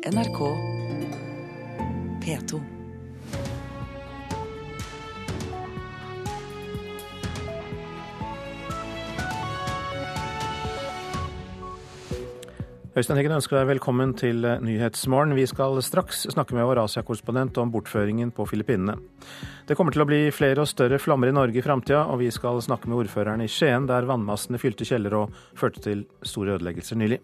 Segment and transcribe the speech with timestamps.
[0.00, 0.38] NRK
[2.24, 2.60] P2.
[12.96, 15.34] Øystein Heggen ønsker deg velkommen til Nyhetsmorgen.
[15.36, 18.96] Vi skal straks snakke med vår Asia-korrespondent om bortføringen på Filippinene.
[19.68, 22.32] Det kommer til å bli flere og større flammer i Norge i framtida, og vi
[22.32, 26.96] skal snakke med ordføreren i Skien, der vannmassene fylte kjellere og førte til store ødeleggelser
[26.96, 27.20] nylig.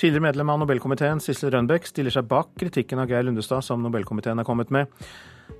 [0.00, 4.40] Tidligere medlem av Nobelkomiteen, Sissel Rønbeck, stiller seg bak kritikken av Geir Lundestad som Nobelkomiteen
[4.40, 4.90] har kommet med.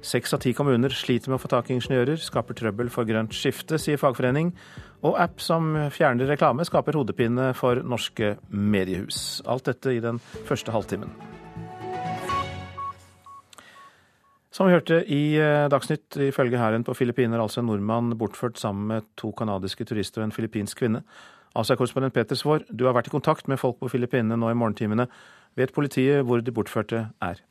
[0.02, 3.37] Seks av ti kommuner sliter med å få tak i ingeniører, skaper trøbbel for grønt
[3.37, 4.55] skifte, sier fagforening.
[5.05, 9.42] Og app som fjerner reklame, skaper hodepine for norske mediehus.
[9.47, 11.12] Alt dette i den første halvtimen.
[14.53, 18.61] Som vi hørte i eh, Dagsnytt, ifølge hæren på Filippinene er altså en nordmann bortført
[18.61, 21.01] sammen med to canadiske turister og en filippinsk kvinne.
[21.59, 25.09] Asia-korrespondent Peter Svaar, du har vært i kontakt med folk på Filippinene nå i morgentimene.
[25.59, 27.42] Vet politiet hvor de bortførte er?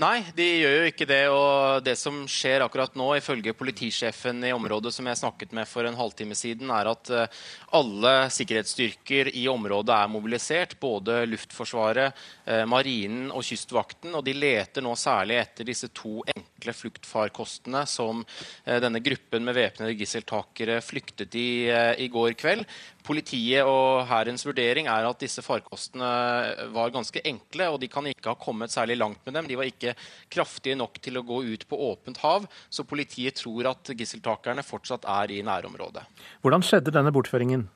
[0.00, 1.20] Nei, de gjør jo ikke det.
[1.30, 5.86] Og det som skjer akkurat nå, ifølge politisjefen i området som jeg snakket med for
[5.86, 7.42] en halvtime siden, er at eh,
[7.76, 10.78] alle sikkerhetsstyrker i området er mobilisert.
[10.80, 14.16] Både Luftforsvaret, eh, Marinen og Kystvakten.
[14.16, 16.20] Og de leter nå særlig etter disse to
[16.62, 18.22] enkle fluktfarkostene som
[18.64, 21.66] eh, denne gruppen med væpnede gisseltakere flyktet i
[21.98, 22.64] i går kveld.
[23.02, 28.30] Politiet og hærens vurdering er at disse farkostene var ganske enkle, og de kan ikke
[28.30, 29.48] ha kommet særlig langt med dem.
[29.50, 29.94] De var ikke
[30.30, 35.04] kraftige nok til å gå ut på åpent hav, så politiet tror at gisseltakerne fortsatt
[35.08, 36.06] er i nærområdet.
[36.42, 37.66] Hvordan skjedde denne bortføringen?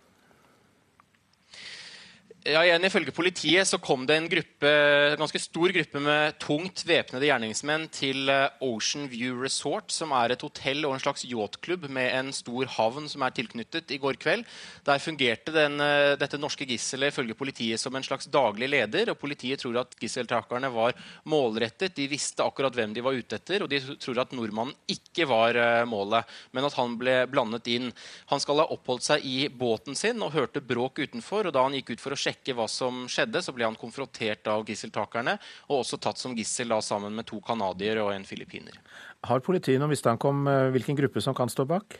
[2.46, 4.70] Ja, igjen Ifølge politiet så kom det en gruppe,
[5.18, 10.44] ganske stor gruppe med tungt væpnede gjerningsmenn til eh, Ocean View Resort, som er et
[10.46, 14.44] hotell og en slags yachtklubb med en stor havn som er tilknyttet, i går kveld.
[14.86, 19.10] Der fungerte den, eh, dette norske gisselet ifølge politiet som en slags daglig leder.
[19.10, 20.94] og Politiet tror at gisseltakerne var
[21.26, 21.96] målrettet.
[21.98, 25.58] De visste akkurat hvem de var ute etter, og de tror at nordmannen ikke var
[25.58, 26.22] eh, målet,
[26.54, 27.90] men at han ble blandet inn.
[28.30, 31.74] Han skal ha oppholdt seg i båten sin og hørte bråk utenfor, og da han
[31.80, 35.38] gikk ut for å sjekke sjekke hva som skjedde, så ble han konfrontert av gisseltakerne
[35.68, 38.76] og også tatt som gissel da, sammen med to canadiere og en filippiner.
[39.26, 41.98] Har politiet noen mistanke om eh, hvilken gruppe som kan stå bak?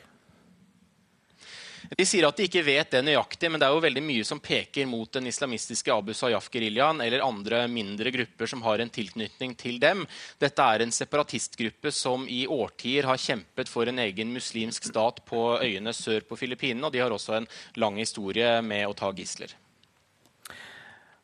[1.87, 4.41] De sier at de ikke vet det nøyaktig, men det er jo veldig mye som
[4.43, 9.77] peker mot den islamistiske Abu Sayyaf-geriljaen eller andre mindre grupper som har en tilknytning til
[9.79, 10.03] dem.
[10.41, 15.45] Dette er en separatistgruppe som i årtier har kjempet for en egen muslimsk stat på
[15.61, 17.47] øyene sør på Filippinene, og de har også en
[17.79, 19.55] lang historie med å ta gisler.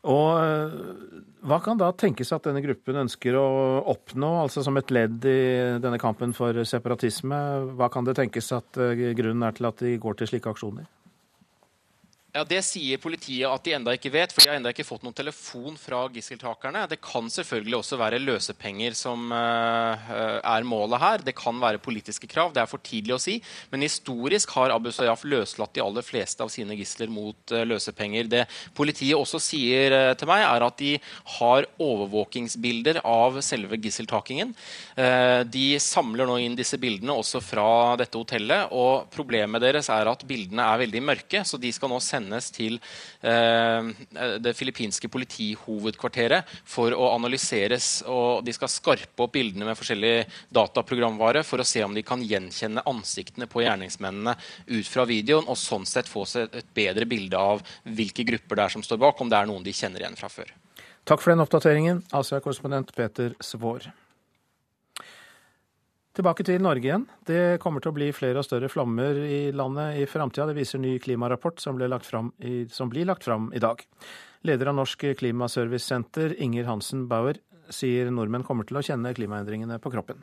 [0.04, 0.74] Og eh,
[1.48, 3.46] hva kan da tenkes at denne gruppen ønsker å
[3.94, 5.40] oppnå, altså som et ledd i
[5.84, 7.40] denne kampen for separatisme?
[7.80, 10.90] Hva kan det tenkes at eh, grunnen er til at de går til slike aksjoner?
[12.34, 15.04] Ja, Det sier politiet at de enda ikke vet, for de har enda ikke fått
[15.06, 16.88] noen telefon fra gisseltakerne.
[16.90, 20.10] Det kan selvfølgelig også være løsepenger som uh,
[20.42, 21.22] er målet her.
[21.28, 22.50] Det kan være politiske krav.
[22.56, 23.36] Det er for tidlig å si.
[23.70, 28.32] Men historisk har Abu Sayyaf løslatt de aller fleste av sine gisler mot uh, løsepenger.
[28.32, 28.42] Det
[28.74, 30.96] politiet også sier uh, til meg, er at de
[31.36, 34.56] har overvåkingsbilder av selve gisseltakingen.
[35.54, 38.74] de samler nå inn disse bildene også fra dette hotellet.
[38.74, 42.50] Og problemet deres er at bildene er veldig mørke, så de skal nå sende sendes
[42.56, 42.80] til
[43.22, 43.92] eh,
[44.40, 48.04] det filippinske politihovedkvarteret for å analyseres.
[48.08, 50.16] og De skal skarpe opp bildene med forskjellig
[50.54, 54.36] dataprogramvare for å se om de kan gjenkjenne ansiktene på gjerningsmennene
[54.68, 58.68] ut fra videoen, og sånn sett få seg et bedre bilde av hvilke grupper det
[58.68, 60.54] er som står bak, om det er noen de kjenner igjen fra før.
[61.04, 63.90] Takk for den oppdateringen, Asia-korrespondent Peter Svår.
[66.14, 67.08] Tilbake til Norge igjen.
[67.26, 70.46] Det kommer til å bli flere og større flommer i landet i framtida.
[70.46, 73.82] Det viser ny klimarapport som, lagt i, som blir lagt fram i dag.
[74.46, 77.42] Leder av Norsk klimaservicesenter, Inger Hansen Bauer,
[77.74, 80.22] sier nordmenn kommer til å kjenne klimaendringene på kroppen.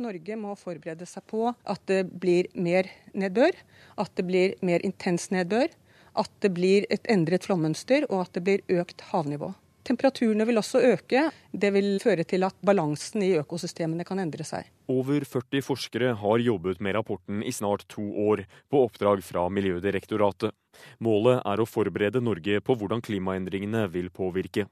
[0.00, 3.52] Norge må forberede seg på at det blir mer nedbør,
[4.00, 5.68] at det blir mer intens nedbør,
[6.16, 9.52] at det blir et endret flommønster og at det blir økt havnivå.
[9.82, 11.24] Temperaturene vil også øke.
[11.50, 14.68] Det vil føre til at balansen i økosystemene kan endre seg.
[14.92, 20.54] Over 40 forskere har jobbet med rapporten i snart to år, på oppdrag fra Miljødirektoratet.
[21.02, 24.68] Målet er å forberede Norge på hvordan klimaendringene vil påvirke.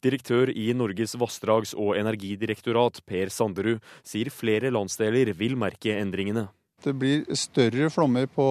[0.00, 6.48] Direktør i Norges vassdrags- og energidirektorat, Per Sanderud, sier flere landsdeler vil merke endringene.
[6.86, 8.44] Det blir større flommer på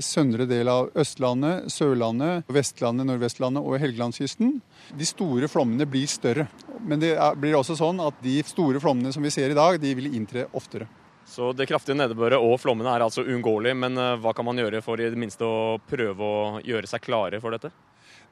[0.00, 4.54] søndre del av Østlandet, Sørlandet, Vestlandet, Nordvestlandet og Helgelandskysten.
[4.96, 6.46] De store flommene blir større.
[6.80, 9.92] Men det blir også sånn at de store flommene som vi ser i dag, de
[9.98, 10.88] vil inntre oftere.
[11.28, 14.80] Så det kraftige nedbøret og flommene er altså uunngåelig, men eh, hva kan man gjøre
[14.84, 17.74] for i det minste å prøve å gjøre seg klare for dette?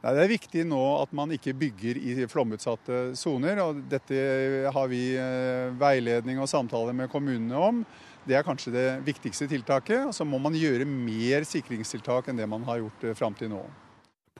[0.01, 3.61] Nei, det er viktig nå at man ikke bygger i flomutsatte soner.
[3.61, 7.85] og Dette har vi eh, veiledning og samtaler med kommunene om.
[8.28, 10.08] Det er kanskje det viktigste tiltaket.
[10.11, 13.52] Og så må man gjøre mer sikringstiltak enn det man har gjort eh, fram til
[13.52, 13.62] nå.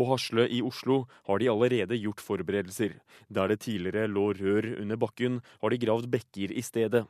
[0.01, 2.95] På Hasle i Oslo har de allerede gjort forberedelser.
[3.29, 7.03] Der det tidligere lå rør under bakken, har de gravd bekker i stedet.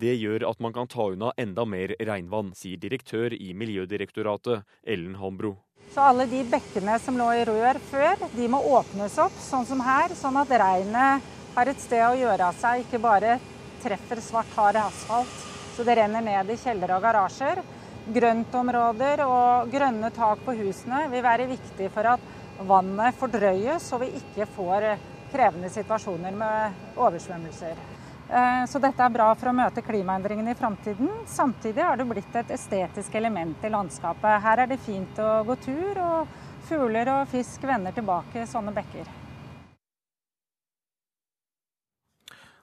[0.00, 5.18] Det gjør at man kan ta unna enda mer regnvann, sier direktør i Miljødirektoratet, Ellen
[5.20, 5.58] Hambro.
[5.92, 9.84] Så alle de bekkene som lå i rør før, de må åpnes opp, sånn som
[9.84, 10.16] her.
[10.16, 13.36] Sånn at regnet har et sted å gjøre av seg, ikke bare
[13.82, 15.47] treffer svart, hard asfalt.
[15.78, 17.60] Så det renner ned i kjellere og garasjer.
[18.10, 22.24] Grøntområder og grønne tak på husene vil være viktig for at
[22.66, 24.88] vannet fordrøyes, og vi ikke får
[25.30, 27.78] krevende situasjoner med oversvømmelser.
[28.26, 31.14] Eh, så dette er bra for å møte klimaendringene i framtiden.
[31.30, 34.42] Samtidig har det blitt et estetisk element i landskapet.
[34.48, 36.36] Her er det fint å gå tur, og
[36.66, 39.17] fugler og fisk vender tilbake sånne bekker.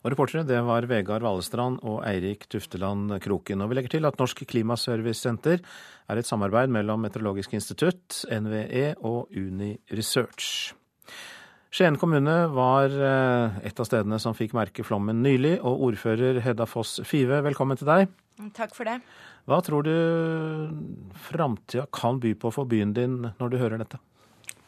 [0.06, 3.64] Og Reportere det var Vegard Valestrand og Eirik Tufteland Kroken.
[3.66, 9.34] Og vi legger til at Norsk Klimaservicesenter er et samarbeid mellom Meteorologisk institutt, NVE og
[9.34, 10.76] Uni Research.
[11.74, 16.70] Skien kommune var eh, et av stedene som fikk merke flommen nylig, og ordfører Hedda
[16.70, 18.14] Foss Five, velkommen til deg.
[18.54, 19.00] Takk for det.
[19.50, 19.96] Hva tror du
[21.32, 23.98] framtida kan by på for byen din når du hører dette?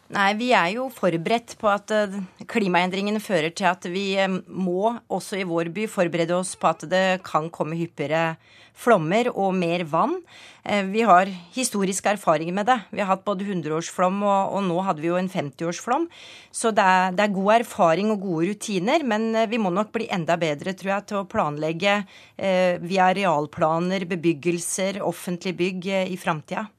[0.08, 2.14] Nei, Vi er jo forberedt på at eh,
[2.48, 6.86] klimaendringene fører til at vi eh, må, også i vår by, forberede oss på at
[6.88, 8.38] det kan komme hyppigere
[8.78, 10.16] flommer og mer vann.
[10.64, 12.78] Eh, vi har historiske erfaringer med det.
[12.94, 16.08] Vi har hatt både 100-årsflom og, og, nå hadde vi jo en 50-årsflom.
[16.56, 20.08] Så det er, det er, god erfaring og gode rutiner, men vi må nok bli
[20.14, 26.20] enda bedre, tror jeg, til å planlegge eh, via arealplaner, bebyggelser, offentlige bygg eh, i
[26.22, 26.70] framtida.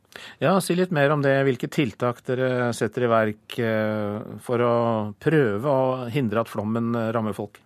[0.43, 1.37] Ja, Si litt mer om det.
[1.49, 4.75] Hvilke tiltak dere setter i verk eh, for å
[5.21, 7.61] prøve å hindre at flommen rammer folk?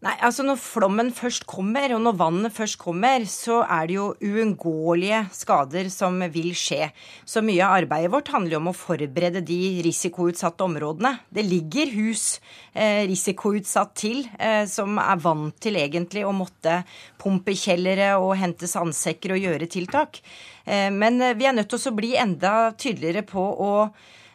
[0.00, 4.06] Nei, altså Når flommen først kommer, og når vannet først kommer, så er det jo
[4.24, 6.88] uunngåelige skader som vil skje.
[7.28, 11.12] Så mye av arbeidet vårt handler jo om å forberede de risikoutsatte områdene.
[11.28, 12.24] Det ligger hus
[12.72, 16.80] eh, risikoutsatt til, eh, som er vant til egentlig å måtte
[17.20, 20.24] pumpe kjellere og hente sandsekker og gjøre tiltak.
[20.64, 23.72] Eh, men eh, vi er nødt til å bli enda tydeligere på å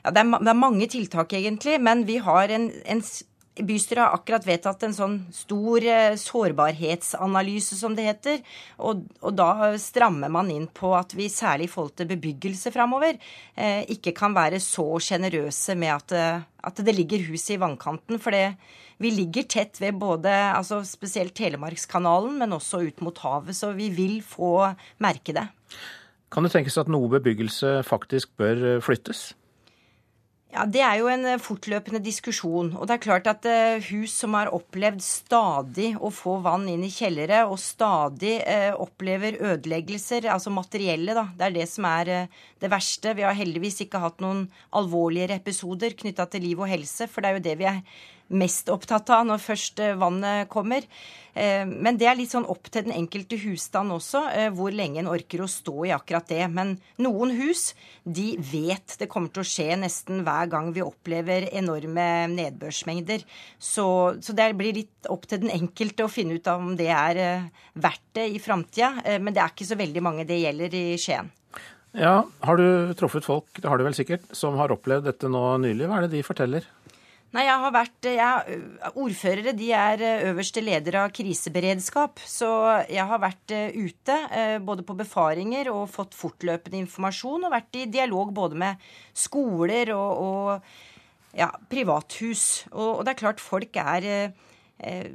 [0.05, 3.01] ja, det, er, det er mange tiltak, egentlig, men vi har en, en
[3.55, 8.41] Bystyret har akkurat vedtatt en sånn stor eh, sårbarhetsanalyse, som det heter.
[8.83, 13.15] Og, og, da strammer man inn på at vi særlig i forhold til bebyggelse framover
[13.15, 18.19] eh, ikke kan være så sjenerøse med at, eh, at, det ligger hus i vannkanten.
[18.19, 18.57] For det,
[18.99, 23.55] vi ligger tett ved både altså spesielt Telemarkskanalen, men også ut mot havet.
[23.55, 25.47] Så vi vil få merke det.
[26.35, 29.29] Kan det tenkes at noe bebyggelse faktisk bør eh, flyttes?
[30.55, 32.69] Ja, Det er jo en eh, fortløpende diskusjon.
[32.79, 36.85] Og det er klart at uh, hus som har opplevd stadig å få vann inn
[36.87, 41.25] i kjellere, og stadig uh, opplever ødeleggelser, altså materielle, da.
[41.35, 42.13] Det er det som er
[42.63, 43.17] det verste.
[43.17, 44.45] Vi har heldigvis ikke hatt noen
[44.79, 47.83] alvorligere episoder knytta til liv og helse, for det er jo det vi er
[48.33, 50.85] mest opptatt av når først eh, vannet kommer.
[51.33, 55.01] Eh, men det er litt sånn opp til den enkelte husstand også, eh, hvor lenge
[55.01, 56.41] en orker å stå i akkurat det.
[56.53, 57.67] Men noen hus
[58.03, 63.25] de vet det kommer til å skje nesten hver gang vi opplever enorme nedbørsmengder.
[63.59, 63.87] Så,
[64.21, 67.49] så det blir litt opp til den enkelte å finne ut av om det er
[67.77, 69.19] verdt det i framtida.
[69.19, 71.29] Men det er ikke så veldig mange det gjelder i Skien.
[71.95, 75.43] Ja, Har du truffet folk, det har du vel sikkert, som har opplevd dette nå
[75.63, 75.87] nylig?
[75.87, 76.67] Hva er det de forteller?
[77.35, 78.59] Nei, jeg har vært jeg,
[78.95, 82.21] Ordførere de er øverste leder av kriseberedskap.
[82.23, 82.47] Så
[82.87, 84.15] jeg har vært ute
[84.63, 87.43] både på befaringer og fått fortløpende informasjon.
[87.43, 88.85] Og vært i dialog både med
[89.25, 92.65] skoler og, og ja, privathus.
[92.71, 94.07] Og, og, det er klart folk er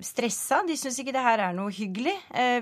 [0.00, 0.62] stressa.
[0.66, 2.14] De syns ikke det her er noe hyggelig.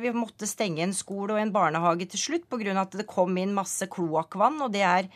[0.03, 2.75] Vi måtte stenge en skole og en barnehage til slutt pga.
[2.81, 4.59] at det kom inn masse kloakkvann.
[4.67, 5.07] Og det er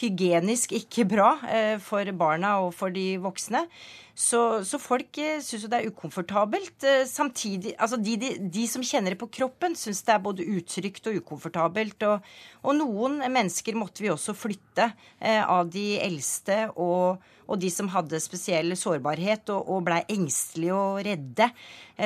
[0.00, 3.66] hygienisk ikke bra eh, for barna og for de voksne.
[4.14, 6.84] Så, så folk eh, syns jo det er ukomfortabelt.
[6.84, 10.46] Eh, samtidig, altså de, de, de som kjenner det på kroppen, syns det er både
[10.52, 12.04] utrygt og ukomfortabelt.
[12.10, 14.90] Og, og, noen mennesker måtte vi også flytte
[15.22, 21.02] av de eldste og, og de som hadde spesiell sårbarhet og, og blei engstelige og
[21.06, 21.48] redde.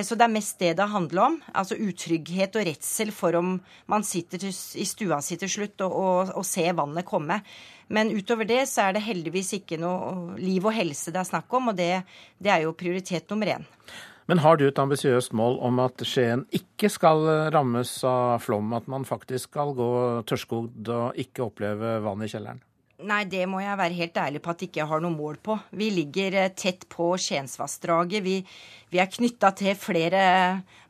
[0.04, 1.38] Så det er mest det det handler om.
[1.56, 3.56] Altså utrygghet og redsel for om
[3.90, 7.40] man sitter i stua si til slutt og, og ser vannet komme.
[7.88, 11.52] Men utover det så er det heldigvis ikke noe liv og helse det er snakk
[11.54, 12.02] om, og det,
[12.42, 13.66] det er jo prioritet nummer én.
[14.26, 17.22] Men har du et ambisiøst mål om at Skien ikke skal
[17.54, 18.72] rammes av flom?
[18.74, 19.90] At man faktisk skal gå
[20.26, 22.64] tørrskodd og ikke oppleve vann i kjelleren?
[23.04, 25.58] Nei, det må jeg være helt ærlig på at jeg ikke har noe mål på.
[25.76, 28.24] Vi ligger eh, tett på Skiensvassdraget.
[28.24, 28.38] Vi,
[28.88, 30.22] vi, er knytta til flere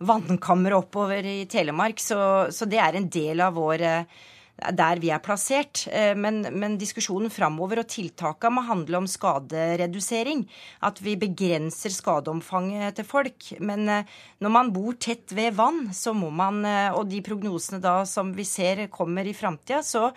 [0.07, 2.21] vannkamre oppover i Telemark, så,
[2.55, 4.23] så, det er en del av vår eh,
[4.57, 5.85] der vi er plassert.
[5.93, 10.47] Eh, men, men diskusjonen framover og tiltakene må handle om skaderedusering.
[10.87, 13.53] At vi begrenser skadeomfanget til folk.
[13.61, 16.65] Men når man bor tett ved vann, så må man,
[16.97, 20.11] og de prognosene da som vi ser kommer i framtida, så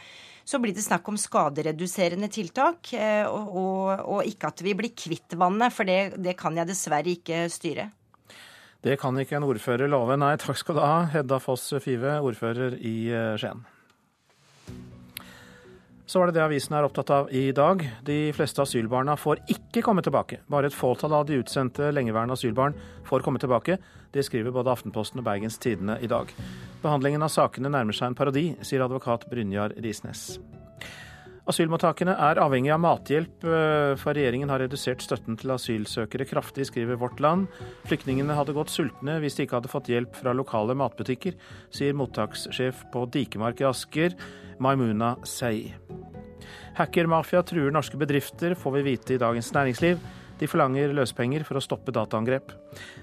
[0.49, 4.95] så blir det snakk om skadereduserende tiltak, eh, og, og, og ikke at vi blir
[4.97, 7.89] kvitt vannet, for det, det kan jeg dessverre ikke styre.
[8.81, 10.15] Det kan ikke en ordfører love.
[10.17, 13.61] Nei, takk skal du ha, Hedda Foss Five, ordfører i eh, Skien.
[16.09, 17.83] Så var det det avisen er opptatt av i dag.
[18.01, 20.39] De fleste asylbarna får ikke komme tilbake.
[20.49, 22.73] Bare et fåtall av de utsendte lengeværende asylbarn
[23.05, 23.77] får komme tilbake.
[24.09, 26.33] Det skriver både Aftenposten og Bergens Tidende i dag.
[26.81, 30.39] Behandlingen av sakene nærmer seg en parodi, sier advokat Brynjar Risnes.
[31.47, 36.99] Asylmottakene er avhengig av mathjelp, eh, for regjeringen har redusert støtten til asylsøkere kraftig, skriver
[36.99, 37.47] Vårt Land.
[37.87, 41.33] Flyktningene hadde gått sultne hvis de ikke hadde fått hjelp fra lokale matbutikker,
[41.71, 44.15] sier mottakssjef på Dikemark i Asker.
[44.59, 45.73] Maimuna Sei.
[46.75, 49.99] Hackermafia truer norske bedrifter, får vi vite i Dagens Næringsliv.
[50.39, 52.53] De forlanger løspenger for å stoppe dataangrep.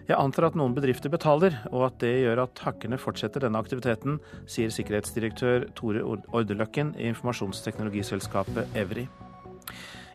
[0.09, 4.19] Jeg antar at noen bedrifter betaler, og at det gjør at hackerne fortsetter denne aktiviteten,
[4.49, 9.07] sier sikkerhetsdirektør Tore Ordeløkken i informasjonsteknologiselskapet Evry.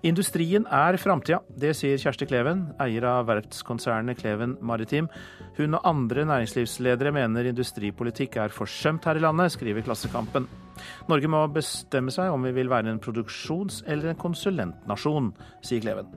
[0.02, 5.12] Industrien er framtida, det sier Kjersti Kleven, eier av verftskonsernet Kleven Maritim.
[5.60, 10.50] Hun og andre næringslivsledere mener industripolitikk er forsømt her i landet, skriver Klassekampen.
[11.12, 16.10] Norge må bestemme seg om vi vil være en produksjons- eller en konsulentnasjon, sier Kleven.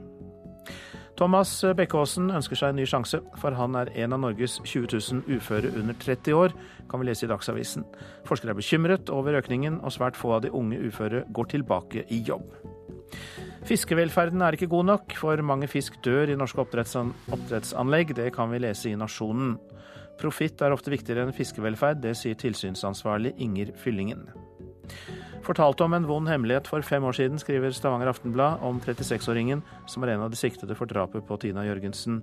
[1.14, 5.36] Thomas Bekkåsen ønsker seg en ny sjanse, for han er en av Norges 20 000
[5.36, 6.54] uføre under 30 år,
[6.90, 7.86] kan vi lese i Dagsavisen.
[8.26, 12.18] Forskere er bekymret over økningen, og svært få av de unge uføre går tilbake i
[12.26, 12.48] jobb.
[13.64, 18.10] Fiskevelferden er ikke god nok, for mange fisk dør i norske oppdrettsanlegg.
[18.18, 19.54] Det kan vi lese i Nasjonen.
[20.20, 24.26] Profitt er ofte viktigere enn fiskevelferd, det sier tilsynsansvarlig Inger Fyllingen.
[25.44, 29.60] Fortalte om en vond hemmelighet for fem år siden, skriver Stavanger Aftenblad om 36-åringen
[29.90, 32.22] som er en av de siktede for drapet på Tina Jørgensen.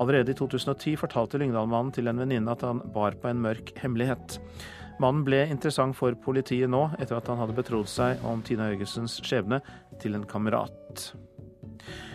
[0.00, 4.38] Allerede i 2010 fortalte Lyngdal-mannen til en venninne at han bar på en mørk hemmelighet.
[5.02, 9.18] Mannen ble interessant for politiet nå, etter at han hadde betrodd seg om Tina Jørgensens
[9.20, 9.60] skjebne
[10.00, 11.10] til en kamerat.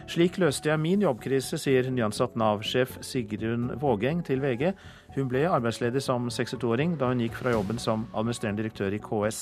[0.10, 4.72] Slik løste jeg min jobbkrise, sier nyansatt Nav-sjef Sigrun Vågeng til VG.
[5.18, 9.42] Hun ble arbeidsledig som 62-åring da hun gikk fra jobben som administrerende direktør i KS.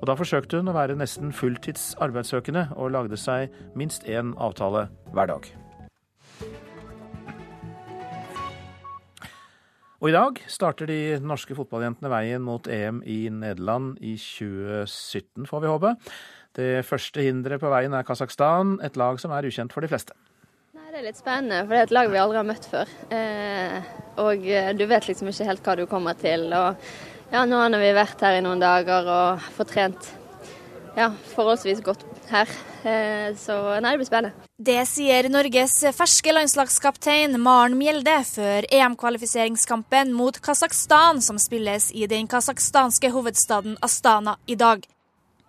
[0.00, 4.86] Og Da forsøkte hun å være nesten fulltids arbeidssøkende, og lagde seg minst én avtale
[5.12, 5.50] hver dag.
[10.00, 15.60] Og i dag starter de norske fotballjentene veien mot EM i Nederland i 2017, får
[15.60, 15.92] vi håpe.
[16.56, 20.16] Det første hinderet på veien er Kasakhstan, et lag som er ukjent for de fleste.
[20.72, 22.96] Nei, Det er litt spennende, for det er et lag vi aldri har møtt før.
[23.12, 23.92] Eh,
[24.24, 24.48] og
[24.80, 26.48] du vet liksom ikke helt hva du kommer til.
[26.48, 26.80] Og
[27.30, 30.10] ja, nå har vi vært her i noen dager og fått trent
[30.96, 32.50] ja, forholdsvis godt her.
[32.82, 34.48] Eh, så nei, det blir spennende.
[34.60, 42.28] Det sier Norges ferske landslagskaptein Maren Mjelde før EM-kvalifiseringskampen mot Kasakhstan, som spilles i den
[42.30, 44.84] kasakhstanske hovedstaden Astana i dag.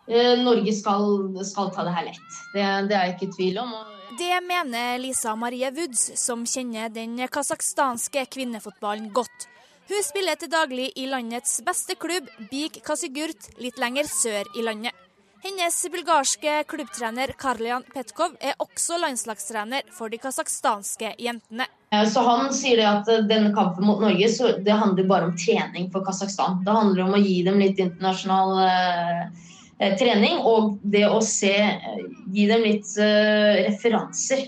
[0.07, 1.07] Eh, Norge skal,
[1.47, 3.73] skal ta det her lett, det, det er jeg ikke i tvil om.
[4.19, 9.47] Det mener Lisa Marie Woods, som kjenner den kasakhstanske kvinnefotballen godt.
[9.89, 14.97] Hun spiller til daglig i landets beste klubb, Bik Kasigurt, litt lenger sør i landet.
[15.41, 21.65] Hennes bulgarske klubbtrener Karlian Petkov er også landslagstrener for de kasakhstanske jentene.
[22.13, 26.05] Så Han sier at denne kampen mot Norge så det handler bare om trening for
[26.05, 26.61] Kasakhstan.
[26.61, 31.55] Det handler om å gi dem litt internasjonal eh, trening og det å se,
[32.29, 34.45] gi dem litt eh, referanser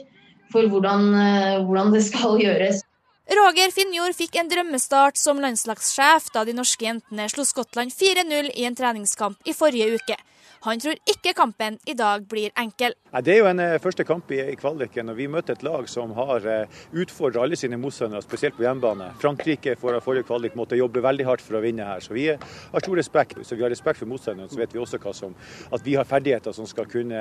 [0.53, 2.85] for hvordan, eh, hvordan det skal gjøres.
[3.31, 8.65] Roger Finnjord fikk en drømmestart som landslagssjef da de norske jentene slo Skottland 4-0 i
[8.67, 10.17] en treningskamp i forrige uke.
[10.63, 12.93] Han tror ikke kampen i dag blir enkel.
[13.21, 16.13] Det er jo en eh, første kamp i, kvaliken, og vi møter et lag som
[16.15, 19.09] har eh, utfordra alle sine motstandere, spesielt på hjemmebane.
[19.19, 22.85] Frankrike for forrige kvalik måtte jobbe veldig hardt for å vinne her, så vi har
[22.85, 23.41] stor respekt.
[23.43, 25.35] Så vi har respekt for motstanderne, så vet vi også som,
[25.75, 27.19] at vi har ferdigheter som skal kunne,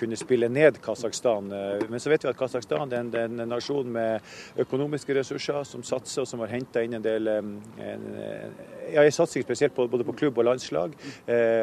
[0.00, 1.54] kunne spille ned Kasakhstan.
[1.88, 6.24] Men så vet vi at Kasakhstan er en, en nasjon med økonomiske ressurser, som satser
[6.24, 10.18] og som har henta inn en del en, ja, en satsing spesielt på, både på
[10.24, 10.98] klubb og landslag.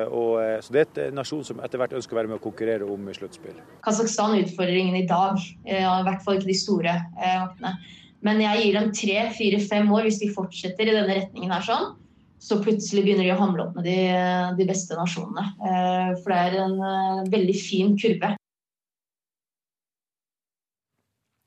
[0.07, 2.43] Og, så det er et en nasjon som etter hvert ønsker å være med å
[2.43, 3.57] konkurrere om sluttspill.
[3.85, 6.95] Kasakhstan utfordrer ingen i dag, eh, i hvert fall ikke de store.
[7.21, 7.71] Eh,
[8.21, 11.65] Men jeg gir dem tre, fire, fem år hvis de fortsetter i denne retningen her
[11.65, 11.95] sånn.
[12.41, 13.97] så plutselig begynner de å hamle opp med de,
[14.57, 15.43] de beste nasjonene.
[16.23, 18.31] For det er en veldig fin kurve.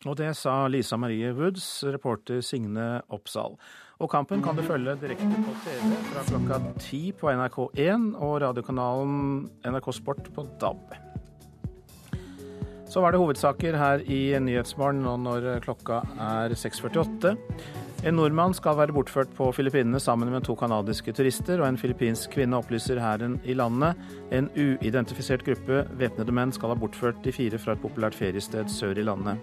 [0.04, 3.56] Og det sa Lisa Marie Woods, reporter Signe Oppsal.
[4.02, 9.44] Og kampen kan du følge direkte på TV fra klokka ti på NRK1 og radiokanalen
[9.70, 10.96] NRK Sport på DAB.
[12.90, 17.34] Så var det hovedsaker her i Nyhetsmorgen nå når klokka er 6.48.
[18.04, 22.34] En nordmann skal være bortført på Filippinene sammen med to canadiske turister, og en filippinsk
[22.36, 23.96] kvinne opplyser hæren i landet.
[24.30, 29.00] En uidentifisert gruppe væpnede menn skal ha bortført de fire fra et populært feriested sør
[29.00, 29.40] i landet.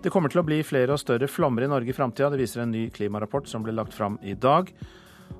[0.00, 2.30] Det kommer til å bli flere og større flommer i Norge i framtida.
[2.32, 4.70] Det viser en ny klimarapport som ble lagt fram i dag.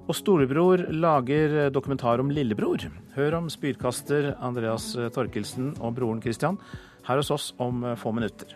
[0.05, 2.85] Og storebror lager dokumentar om lillebror.
[3.17, 6.61] Hør om spydkaster Andreas Torkelsen og broren Christian
[7.09, 8.53] her hos oss om få minutter.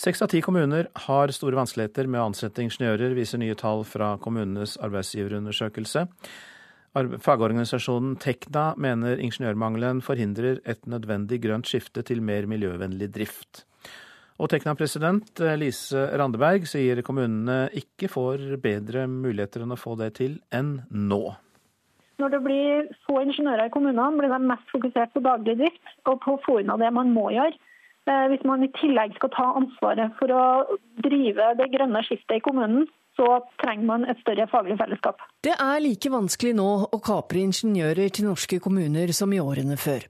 [0.00, 4.14] Seks av ti kommuner har store vanskeligheter med å ansette ingeniører, viser nye tall fra
[4.18, 6.06] kommunenes arbeidsgiverundersøkelse.
[6.96, 13.64] Fagorganisasjonen Tekna mener ingeniørmangelen forhindrer et nødvendig grønt skifte til mer miljøvennlig drift.
[14.40, 20.38] Og Tekna-president Lise Randeberg sier kommunene ikke får bedre muligheter enn å få det til
[20.50, 21.22] enn nå.
[22.20, 26.18] Når det blir få ingeniører i kommunene, blir de mest fokusert på daglig drift og
[26.24, 27.54] på å få unna det man må gjøre.
[28.08, 30.44] Eh, hvis man i tillegg skal ta ansvaret for å
[31.04, 33.26] drive det grønne skiftet i kommunen, så
[33.62, 35.20] trenger man et større faglig fellesskap.
[35.44, 40.06] Det er like vanskelig nå å kapre ingeniører til norske kommuner som i årene før.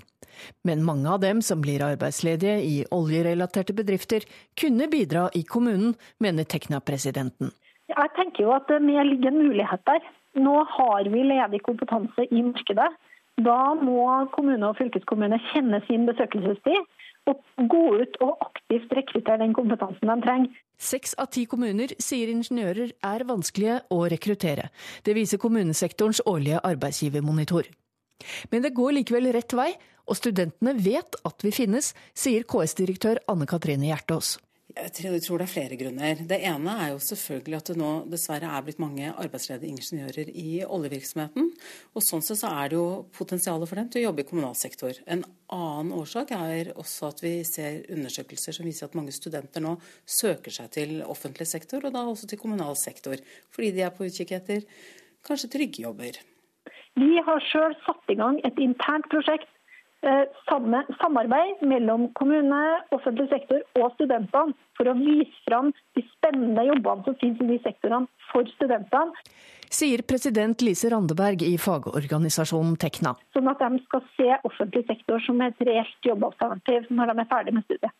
[0.65, 4.25] Men mange av dem som blir arbeidsledige i oljerelaterte bedrifter,
[4.57, 7.53] kunne bidra i kommunen, mener Tekna-presidenten.
[7.91, 10.01] Jeg tenker jo at det ligger en mulighet der.
[10.39, 12.89] Nå har vi ledig kompetanse i markedet.
[13.41, 14.05] Da må
[14.35, 16.87] kommune og fylkeskommune kjenne sin besøkelsestid
[17.29, 20.59] og gå ut og aktivt rekruttere den kompetansen de trenger.
[20.81, 24.71] Seks av ti kommuner sier ingeniører er vanskelige å rekruttere.
[25.05, 27.69] Det viser kommunesektorens årlige arbeidsgivermonitor.
[28.53, 29.71] Men det går likevel rett vei,
[30.09, 34.39] og studentene vet at vi finnes, sier KS-direktør Anne Katrine Hjertås.
[34.71, 36.21] Jeg tror det er flere grunner.
[36.31, 40.61] Det ene er jo selvfølgelig at det nå dessverre er blitt mange arbeidsledige ingeniører i
[40.63, 41.49] oljevirksomheten.
[41.97, 44.55] Og sånn sett så er det jo potensialet for dem til å jobbe i kommunal
[44.59, 45.01] sektor.
[45.11, 49.75] En annen årsak er også at vi ser undersøkelser som viser at mange studenter nå
[50.07, 53.19] søker seg til offentlig sektor, og da også til kommunal sektor.
[53.51, 54.67] Fordi de er på utkikk etter
[55.27, 56.21] kanskje trygge jobber.
[57.01, 59.51] Vi har sjøl satt i gang et internt prosjekt
[60.01, 60.25] Eh,
[60.97, 62.59] samarbeid mellom kommune,
[62.97, 67.59] offentlig sektor og studentene for å vise fram de spennende jobbene som finnes i de
[67.67, 69.13] sektorene for studentene.
[69.71, 73.13] Sier president Lise Randeberg i fagorganisasjonen Tekna.
[73.37, 77.57] Sånn at de skal se offentlig sektor som et reelt jobbalternativ når de er ferdig
[77.59, 77.95] med studiet.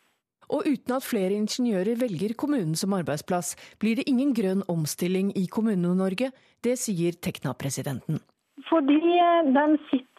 [0.51, 5.45] Og uten at flere ingeniører velger kommunen som arbeidsplass, blir det ingen grønn omstilling i
[5.47, 6.33] Kommune-Norge.
[6.65, 8.19] Det sier Tekna-presidenten.
[8.67, 10.10] Fordi de sitter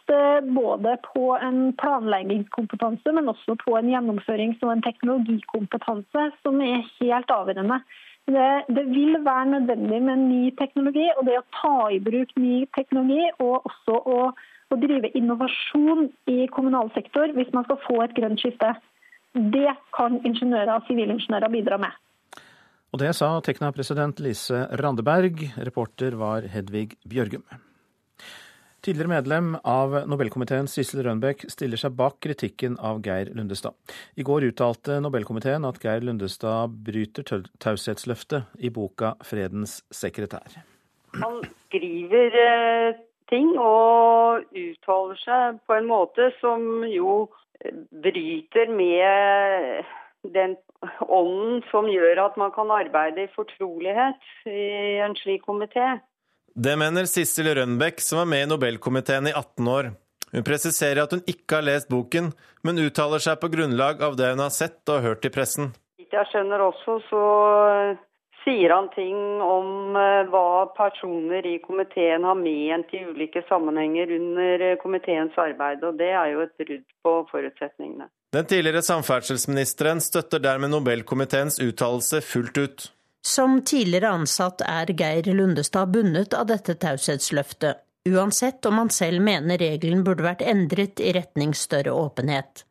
[0.55, 7.31] både på en planleggingskompetanse, men også på en gjennomførings- og en teknologikompetanse som er helt
[7.31, 7.79] avgjørende.
[8.25, 12.63] Det, det, vil være nødvendig med ny teknologi, og det å ta i bruk ny
[12.77, 14.19] teknologi og også å,
[14.71, 18.71] å drive innovasjon i kommunal sektor hvis man skal få et grønt skifte.
[19.33, 21.99] Det kan ingeniører og sivilingeniører bidra med.
[22.93, 25.47] Og det sa Tekna-president Lise Randeberg.
[25.65, 27.43] Reporter var Hedvig Bjørgum.
[28.83, 33.77] Tidligere medlem av Nobelkomiteen Sissel Rønbeck stiller seg bak kritikken av Geir Lundestad.
[34.19, 37.23] I går uttalte Nobelkomiteen at Geir Lundestad bryter
[37.63, 40.59] taushetsløftet i boka 'Fredens sekretær'.
[41.15, 42.99] Han skriver eh,
[43.31, 47.29] ting og uttaler seg på en måte som jo
[48.03, 49.85] bryter med
[50.35, 50.57] den
[51.07, 56.01] ånden som gjør at man kan arbeide i fortrolighet i en slik komité.
[56.55, 59.87] Det mener Sissel Rønbeck, som var med i Nobelkomiteen i 18 år.
[60.33, 62.29] Hun presiserer at hun ikke har lest boken,
[62.61, 65.71] men uttaler seg på grunnlag av det hun har sett og hørt i pressen.
[65.97, 67.23] Jeg skjønner også, så
[68.43, 74.65] sier han ting om eh, hva personer i komiteen har ment i ulike sammenhenger under
[74.67, 78.11] eh, komiteens arbeid, og det er jo et brudd på forutsetningene.
[78.33, 82.91] Den tidligere samferdselsministeren støtter dermed Nobelkomiteens uttalelse fullt ut.
[83.25, 89.61] Som tidligere ansatt er Geir Lundestad bundet av dette taushetsløftet, uansett om han selv mener
[89.61, 92.65] regelen burde vært endret i retning større åpenhet.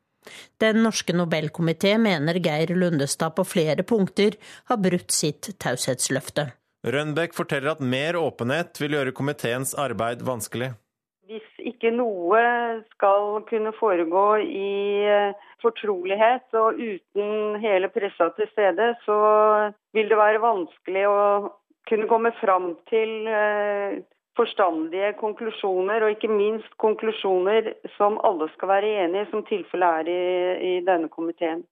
[0.61, 4.37] Den norske Nobelkomité mener Geir Lundestad på flere punkter
[4.69, 6.51] har brutt sitt taushetsløfte.
[6.85, 10.75] Rønbeck forteller at mer åpenhet vil gjøre komiteens arbeid vanskelig.
[11.33, 12.41] hvis ikke noe
[12.93, 14.73] skal kunne foregå i
[15.09, 19.19] eh, fortrolighet og uten hele pressa til stede, så
[19.97, 21.21] vil det være vanskelig å
[21.89, 24.01] kunne komme fram til eh,
[24.39, 30.13] forstandige konklusjoner, og ikke minst konklusjoner som alle skal være enige i, som tilfellet er
[30.13, 30.23] i,
[30.71, 31.65] i denne komiteen.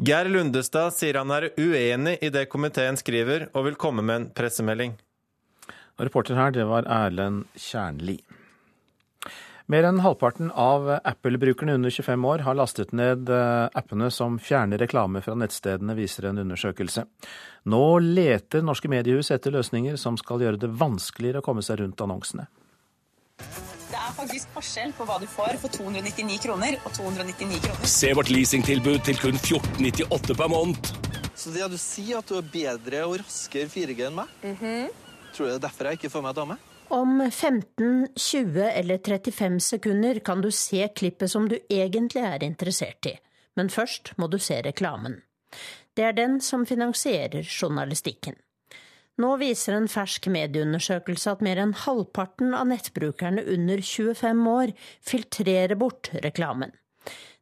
[0.00, 4.28] Geir Lundestad sier han er uenig i det komiteen skriver, og vil komme med en
[4.36, 4.96] pressemelding.
[6.00, 8.18] Reporter her, det var Erlend Kjernli.
[9.70, 14.80] Mer enn halvparten av Apple-brukerne under 25 år har lastet ned eh, appene som fjerner
[14.82, 17.04] reklame fra nettstedene, viser en undersøkelse.
[17.70, 22.02] Nå leter norske mediehus etter løsninger som skal gjøre det vanskeligere å komme seg rundt
[22.02, 22.48] annonsene.
[23.38, 27.92] Det er faktisk forskjell på hva du får for 299 kroner og 299 kroner.
[27.94, 30.90] Se vårt leasingtilbud til kun 1498 per måned.
[31.38, 34.34] Så det du sier at du er bedre og raskere 4G enn meg?
[34.42, 34.90] Mm -hmm.
[35.30, 36.58] Tror du det er derfor jeg ikke får meg dame?
[36.92, 43.06] Om 15, 20 eller 35 sekunder kan du se klippet som du egentlig er interessert
[43.06, 43.12] i,
[43.54, 45.20] men først må du se reklamen.
[45.94, 48.34] Det er den som finansierer journalistikken.
[49.22, 55.78] Nå viser en fersk medieundersøkelse at mer enn halvparten av nettbrukerne under 25 år filtrerer
[55.78, 56.74] bort reklamen.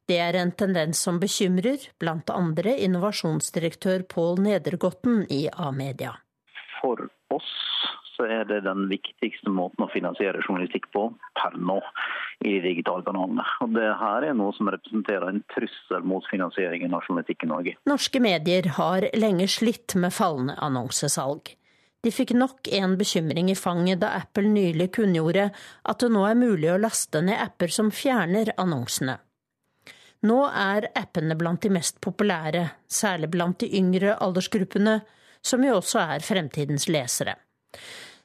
[0.08, 6.18] Det er en tendens som bekymrer blant andre innovasjonsdirektør Pål Nedergotten i A-media.
[6.82, 7.54] For oss
[8.18, 11.04] så er det den viktigste måten å finansiere journalistikk på
[11.38, 11.78] per nå
[12.42, 13.44] i de digitale kanalene.
[13.62, 17.76] Og det her er noe som representerer en trussel mot finansieringen av journalistikk i Norge.
[17.88, 21.54] Norske medier har lenge slitt med fallende annonsesalg.
[22.02, 26.38] De fikk nok en bekymring i fanget da Apple nylig kunngjorde at det nå er
[26.38, 29.18] mulig å laste ned apper som fjerner annonsene.
[30.26, 34.98] Nå er appene blant de mest populære, særlig blant de yngre aldersgruppene,
[35.42, 37.36] som jo også er fremtidens lesere.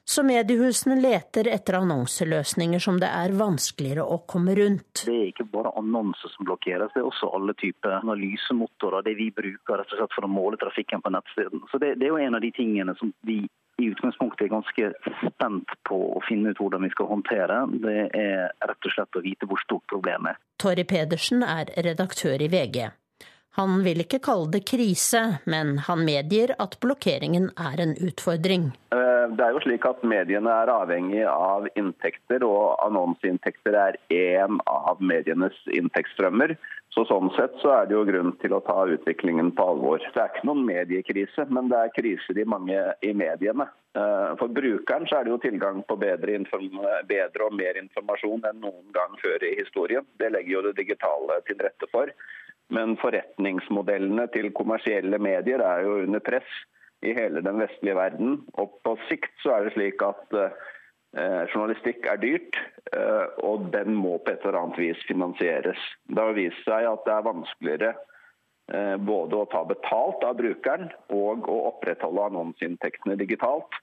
[0.06, 5.06] Så mediehusene leter etter annonseløsninger som det er vanskeligere å komme rundt.
[5.06, 9.06] Det er ikke bare annonser som blokkeres, det er også alle typer analysemotorer.
[9.06, 11.64] Det vi bruker rett og slett for å måle trafikken på nettstedene.
[11.72, 13.38] Så det, det, er jo en av de tingene som vi
[13.80, 14.90] i utgangspunktet er ganske
[15.24, 17.62] spent på å finne ut hvordan vi skal håndtere.
[17.86, 20.44] Det er rett og slett å vite hvor stort problemet er.
[20.60, 22.84] Torry Pedersen er redaktør i VG.
[23.54, 28.72] Han vil ikke kalle det krise, men han medgir at blokkeringen er en utfordring.
[29.24, 34.60] Eh, det er jo slik at Mediene er avhengig av inntekter, og annonseinntekter er én
[34.70, 36.56] av medienes inntektsstrømmer.
[36.94, 40.02] Så Sånn sett så er det jo grunn til å ta utviklingen på alvor.
[40.14, 43.66] Det er ikke noen mediekrise, men det er kriser i mange i mediene.
[43.98, 46.38] Eh, for brukeren så er det jo tilgang på bedre,
[47.10, 50.06] bedre og mer informasjon enn noen gang før i historien.
[50.18, 52.14] Det legger jo det digitale til rette for.
[52.72, 56.48] Men forretningsmodellene til kommersielle medier er jo under press
[57.02, 58.40] i hele den vestlige verden.
[58.60, 62.58] Og på sikt så er det slik at eh, journalistikk er dyrt,
[62.92, 65.80] eh, og den må på et eller annet vis finansieres.
[66.08, 67.94] Det har vist seg at det er vanskeligere
[68.72, 73.80] eh, både å ta betalt av brukeren og å opprettholde annonseinntektene digitalt.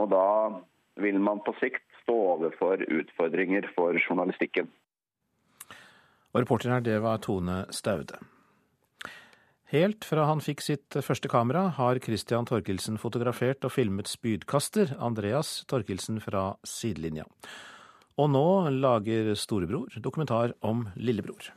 [0.00, 0.26] Og da
[1.00, 4.70] vil man på sikt stå overfor utfordringer for journalistikken.
[6.32, 8.16] Og reporter her, det var Tone Staude.
[9.72, 15.62] Helt fra han fikk sitt første kamera, har Christian Torkelsen fotografert og filmet spydkaster Andreas
[15.70, 17.24] Torkelsen fra sidelinja.
[18.20, 18.44] Og nå
[18.84, 21.48] lager storebror dokumentar om lillebror.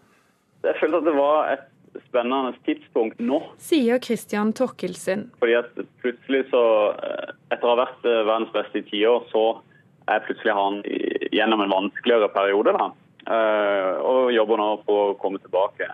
[0.63, 1.67] Jeg følte at det var et
[2.05, 3.41] spennende tidspunkt nå.
[3.59, 5.27] Sier Christian Torkelsen.
[5.43, 6.63] Fordi at plutselig så,
[6.95, 9.59] eh, etter å ha vært eh, verdens beste i tiår, så
[10.07, 10.79] er plutselig han
[11.35, 12.79] gjennom en vanskeligere periode.
[12.79, 12.89] da.
[13.27, 15.91] Eh, og jobber nå på å komme tilbake.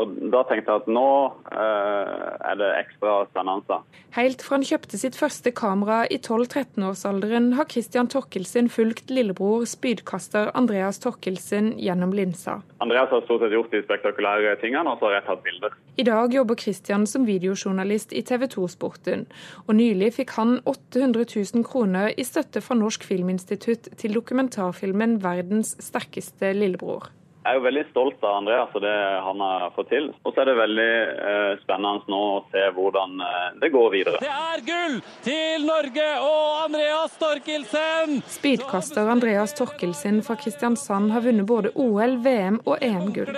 [0.00, 1.08] Og Da tenkte jeg at nå
[1.54, 3.78] eh, er det ekstra spennende.
[4.16, 10.50] Helt fra han kjøpte sitt første kamera i 12-13-årsalderen, har Christian Torkelsen fulgt lillebror spydkaster
[10.58, 12.60] Andreas Torkelsen gjennom linsa.
[12.82, 15.78] Andreas har stort sett gjort de spektakulære tingene, og så har jeg tatt bilder.
[15.98, 19.26] I dag jobber Christian som videojournalist i TV 2-sporten,
[19.66, 25.76] og nylig fikk han 800 000 kroner i støtte fra Norsk Filminstitutt til dokumentarfilmen 'Verdens
[25.82, 27.12] sterkeste lillebror'.
[27.44, 30.06] Jeg er jo veldig stolt av Andreas og det han har fått til.
[30.24, 30.92] Og så er det veldig
[31.28, 34.20] eh, spennende nå å se hvordan eh, det går videre.
[34.24, 34.94] Det er gull
[35.26, 38.22] til Norge og Andreas Torkelsen!
[38.32, 43.28] Speedkaster Andreas Torkelsen fra Kristiansand har vunnet både OL, VM og EM-gull.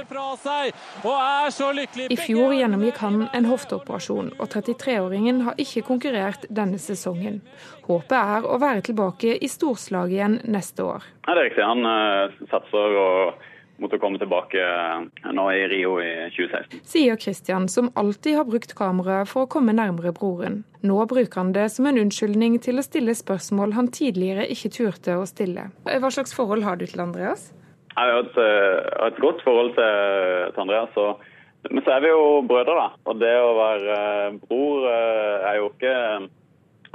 [2.06, 7.42] I fjor gjennomgikk han en hofteoperasjon, og 33-åringen har ikke konkurrert denne sesongen.
[7.90, 11.10] Håpet er å være tilbake i storslag igjen neste år.
[11.26, 11.66] Ja, det er riktig.
[11.66, 13.44] Han eh, satser og
[13.76, 16.80] å komme tilbake eh, nå i Rio i 2016.
[16.88, 20.62] Sier Christian, som alltid har brukt kameraet for å komme nærmere broren.
[20.86, 25.18] Nå bruker han det som en unnskyldning til å stille spørsmål han tidligere ikke turte
[25.18, 25.70] å stille.
[25.84, 27.50] Hva slags forhold har du til Andreas?
[27.96, 30.96] Jeg har et, eh, et godt forhold til, til Andreas.
[31.00, 31.22] Og,
[31.70, 32.88] men så er vi jo brødre, da.
[33.08, 35.94] Og det å være eh, bror eh, er jo ikke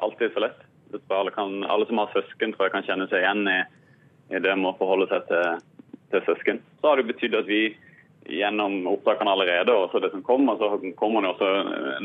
[0.06, 0.60] alltid så lett.
[1.10, 3.60] Alle, kan, alle, som har søsken, tror jeg kan kjenne seg igjen i,
[4.36, 5.62] i det med å forholde seg til,
[6.12, 6.62] til søsken.
[6.82, 7.64] Så har det betydd at vi
[8.30, 10.70] gjennom opptakene allerede, og så det som kommer, så
[11.00, 11.50] kommer man også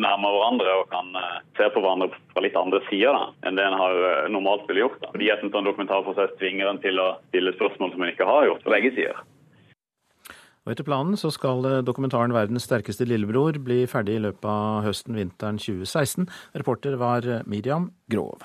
[0.01, 1.13] nærmere hverandre og kan
[1.59, 4.99] se på hverandre fra litt andre sider da, enn det en har normalt ville gjort.
[5.03, 5.13] Da.
[5.13, 8.49] Fordi at en sånn dokumentarprosess tvinger en til å stille spørsmål som en ikke har
[8.49, 9.25] gjort på begge sider.
[10.67, 15.61] Og Etter planen så skal dokumentaren 'Verdens sterkeste lillebror' bli ferdig i løpet av høsten-vinteren
[15.63, 16.27] 2016.
[16.59, 18.43] Reporter var Miriam Grov.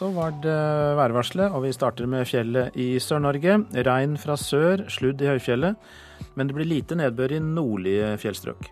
[0.00, 0.52] Så var det
[0.96, 3.58] værvarselet, og vi starter med fjellet i Sør-Norge.
[3.84, 5.76] Regn fra sør, sludd i høyfjellet,
[6.40, 8.70] men det blir lite nedbør i nordlige fjellstrøk.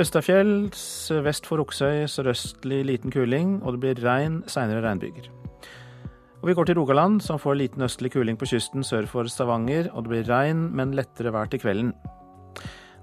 [0.00, 0.86] Østafjells
[1.26, 5.28] vest for Oksøy sørøstlig liten kuling, og det blir regn, seinere regnbyger.
[6.40, 9.92] Og Vi går til Rogaland, som får liten østlig kuling på kysten sør for Stavanger,
[9.92, 11.92] og det blir regn, men lettere vær til kvelden.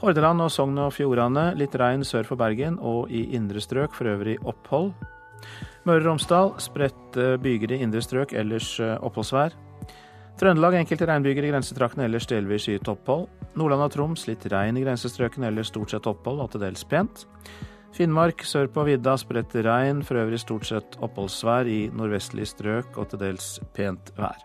[0.02, 4.10] Hordaland og Sogn og Fjordane litt regn sør for Bergen, og i indre strøk for
[4.10, 4.96] øvrig opphold.
[5.82, 9.56] Møre og Romsdal spredte byger i indre strøk, ellers oppholdsvær.
[10.38, 13.28] Trøndelag enkelte regnbyger i grensetraktene, ellers delvis skyet opphold.
[13.60, 17.26] Nordland og Troms litt regn i grensestrøkene, ellers stort sett opphold og til dels pent.
[17.94, 23.12] Finnmark sør på vidda spredt regn, for øvrig stort sett oppholdsvær i nordvestlige strøk og
[23.12, 24.40] til dels pent vær.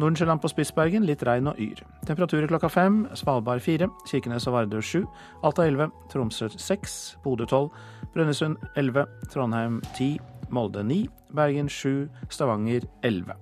[0.00, 1.82] Nordensjøland på Spitsbergen litt regn og yr.
[2.08, 3.02] Temperaturer klokka fem.
[3.18, 3.90] Svalbard fire.
[4.08, 5.02] Kirkenes og Vardø sju.
[5.44, 5.90] Alta elleve.
[6.08, 7.18] Tromsø seks.
[7.22, 7.74] Bodø tolv.
[8.14, 9.04] Brønnøysund elleve.
[9.28, 10.14] Trondheim ti.
[10.52, 13.34] Molde 9, Bergen 7, Stavanger elleve.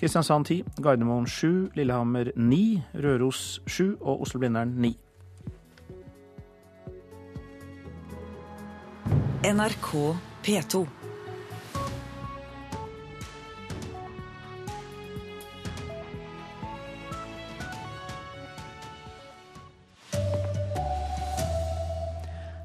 [0.00, 4.96] Kristiansand 10, Gardermoen 7, Lillehammer 9, Røros 7 og Oslo-Blindern 9.
[9.44, 11.05] NRK P2.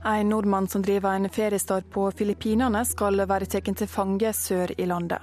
[0.03, 4.87] En nordmann som driver en feriestad på Filippinene, skal være tatt til fange sør i
[4.89, 5.21] landet.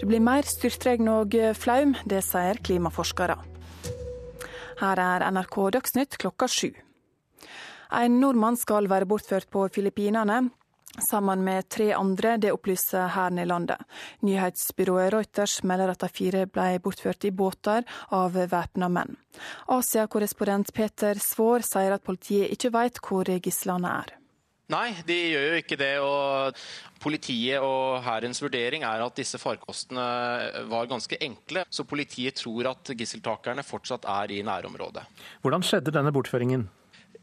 [0.00, 3.36] Det blir mer styrtregn og flaum, det sier klimaforskere.
[4.82, 6.72] Her er NRK Dagsnytt klokka sju.
[7.94, 10.48] En nordmann skal være bortført på Filippinene.
[11.02, 13.82] Sammen med tre andre, det opplyser hæren i landet.
[14.24, 17.84] Nyhetsbyrået Reuters melder at de fire ble bortført i båter
[18.16, 19.16] av væpna menn.
[19.68, 24.14] Asia-korrespondent Peter Svaar sier at politiet ikke vet hvor gislene er.
[24.72, 25.92] Nei, de gjør jo ikke det.
[26.02, 26.56] og
[27.02, 30.06] Politiet og hærens vurdering er at disse farkostene
[30.66, 31.62] var ganske enkle.
[31.70, 35.04] Så politiet tror at gisseltakerne fortsatt er i nærområdet.
[35.44, 36.66] Hvordan skjedde denne bortføringen?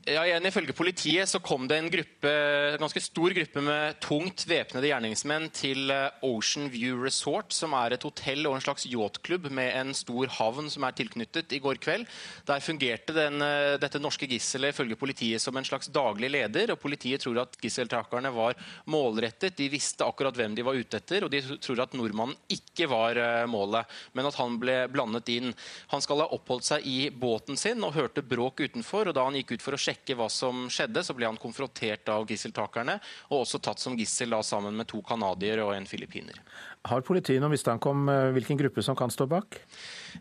[0.04, 2.32] Ja, igjen Ifølge politiet så kom det en gruppe,
[2.74, 5.94] en ganske stor gruppe med tungt væpnede gjerningsmenn til
[6.28, 10.68] Ocean View Resort, som er et hotell og en slags yachtklubb med en stor havn
[10.74, 12.04] som er tilknyttet, i går kveld.
[12.50, 13.40] Der fungerte den,
[13.80, 16.76] dette norske gisselet ifølge politiet som en slags daglig leder.
[16.76, 18.60] og Politiet tror at gisseltakerne var
[18.92, 22.90] målrettet, de visste akkurat hvem de var ute etter, og de tror at nordmannen ikke
[22.92, 25.56] var målet, men at han ble blandet inn.
[25.96, 29.40] Han skal ha oppholdt seg i båten sin og hørte bråk utenfor, og da han
[29.40, 32.98] gikk ut for å sjekke sjekke hva som skjedde, så ble han konfrontert av gisseltakerne,
[33.30, 36.40] og også tatt som gissel da, sammen med to canadiere og en filippiner.
[36.84, 39.56] Har politiet noen mistanke om hvilken gruppe som kan stå bak?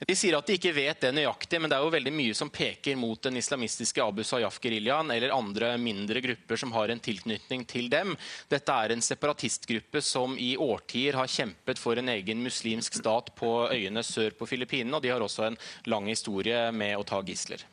[0.06, 2.52] De sier at de ikke vet det nøyaktig, men det er jo veldig mye som
[2.54, 7.90] peker mot den islamistiske Abu Sayyaf-geriljaen eller andre mindre grupper som har en tilknytning til
[7.90, 8.14] dem.
[8.52, 13.52] Dette er en separatistgruppe som i årtier har kjempet for en egen muslimsk stat på
[13.72, 17.66] øyene sør på Filippinene, og de har også en lang historie med å ta gisler.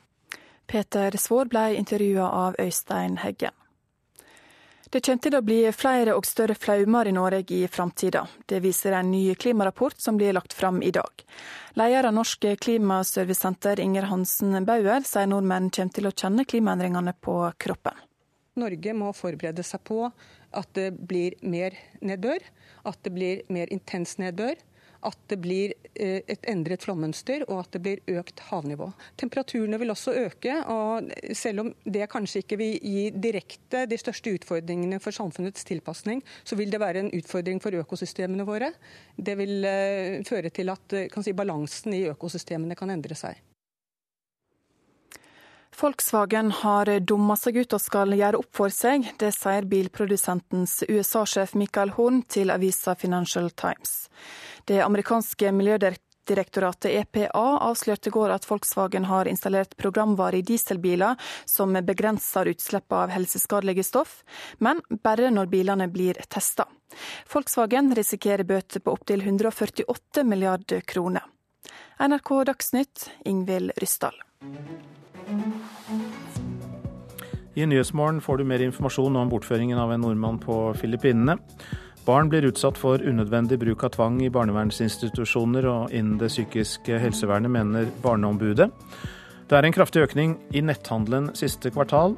[0.69, 3.55] Peter Svaar ble intervjua av Øystein Heggen.
[4.89, 8.21] Det kommer til å bli flere og større flaumer i Norge i framtida.
[8.45, 11.25] Det viser en ny klimarapport som blir lagt fram i dag.
[11.73, 17.39] Leder av Norsk klimaservicesenter, Inger Hansen Bauer, sier nordmenn kommer til å kjenne klimaendringene på
[17.57, 17.97] kroppen.
[18.61, 22.45] Norge må forberede seg på at det blir mer nedbør,
[22.85, 24.57] at det blir mer intens nedbør,
[25.05, 28.89] at det blir et endret flommønster og at det blir økt havnivå.
[29.19, 34.33] Temperaturene vil også øke, og selv om det kanskje ikke vil gi direkte de største
[34.37, 38.71] utfordringene for samfunnets tilpasning, så vil det være en utfordring for økosystemene våre.
[39.15, 39.67] Det vil
[40.27, 43.39] føre til at si, balansen i økosystemene kan endre seg.
[45.81, 49.05] Volkswagen har dumma seg ut og skal gjøre opp for seg.
[49.21, 54.09] Det sier bilprodusentens USA-sjef Michael Horn til avisa Financial Times.
[54.67, 61.15] Det amerikanske miljødirektoratet EPA avslørte i går at Volkswagen har installert programvare i dieselbiler
[61.47, 64.19] som begrenser utslippet av helseskadelige stoff,
[64.59, 66.67] men bare når bilene blir testa.
[67.31, 71.23] Volkswagen risikerer bøter på opptil 148 milliarder kroner.
[72.03, 74.25] NRK Dagsnytt, Ingvild Ryssdal.
[77.59, 81.35] I Nyhetsmorgen får du mer informasjon om bortføringen av en nordmann på Filippinene.
[82.05, 87.51] Barn blir utsatt for unødvendig bruk av tvang i barnevernsinstitusjoner og innen det psykiske helsevernet,
[87.51, 88.69] mener Barneombudet.
[89.49, 92.15] Det er en kraftig økning i netthandelen siste kvartal.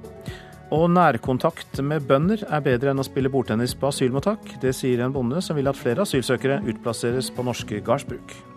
[0.72, 4.56] Og nærkontakt med bønder er bedre enn å spille bordtennis på asylmottak.
[4.64, 8.51] Det sier en bonde som vil at flere asylsøkere utplasseres på norske gardsbruk.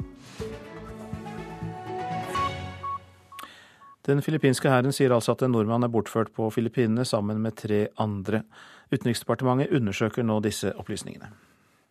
[4.05, 7.87] Den filippinske hæren sier altså at en nordmann er bortført på Filippinene sammen med tre
[7.97, 8.43] andre.
[8.93, 11.31] Utenriksdepartementet undersøker nå disse opplysningene.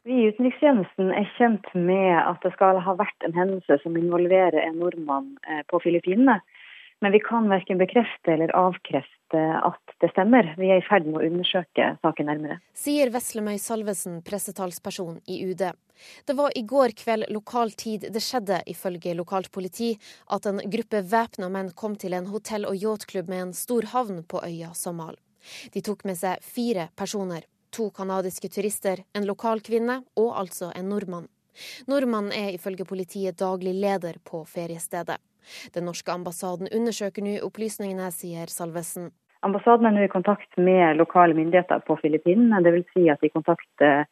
[0.06, 4.60] Vi i utenrikstjenesten er kjent med at det skal ha vært en hendelse som involverer
[4.62, 6.38] en nordmann eh, på Filippinene.
[7.02, 10.54] Men vi kan verken bekrefte eller avkrefte at det stemmer.
[10.58, 12.60] Vi er i ferd med å undersøke saken nærmere.
[12.78, 15.66] Sier Veslemøy Salvesen, pressetalsperson i UD.
[16.28, 19.94] Det var i går kveld lokal tid det skjedde, ifølge lokalt politi,
[20.34, 24.24] at en gruppe væpna menn kom til en hotell- og yachtklubb med en stor havn
[24.28, 25.18] på øya Somal.
[25.74, 27.48] De tok med seg fire personer.
[27.74, 31.30] To canadiske turister, en lokal kvinne og altså en nordmann.
[31.90, 35.20] Nordmannen er ifølge politiet daglig leder på feriestedet.
[35.74, 39.12] Den norske ambassaden undersøker nå opplysningene, sier Salvesen.
[39.44, 42.62] Ambassaden er nå i kontakt med lokale myndigheter på Filippinene.
[42.64, 42.86] Dvs.
[42.96, 44.06] Si at de kontakter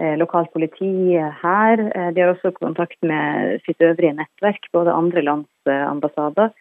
[0.00, 1.82] eh, lokalt politi her.
[1.92, 6.52] Eh, de har også kontakt med sitt øvrige nettverk, både andre lands eh, ambassader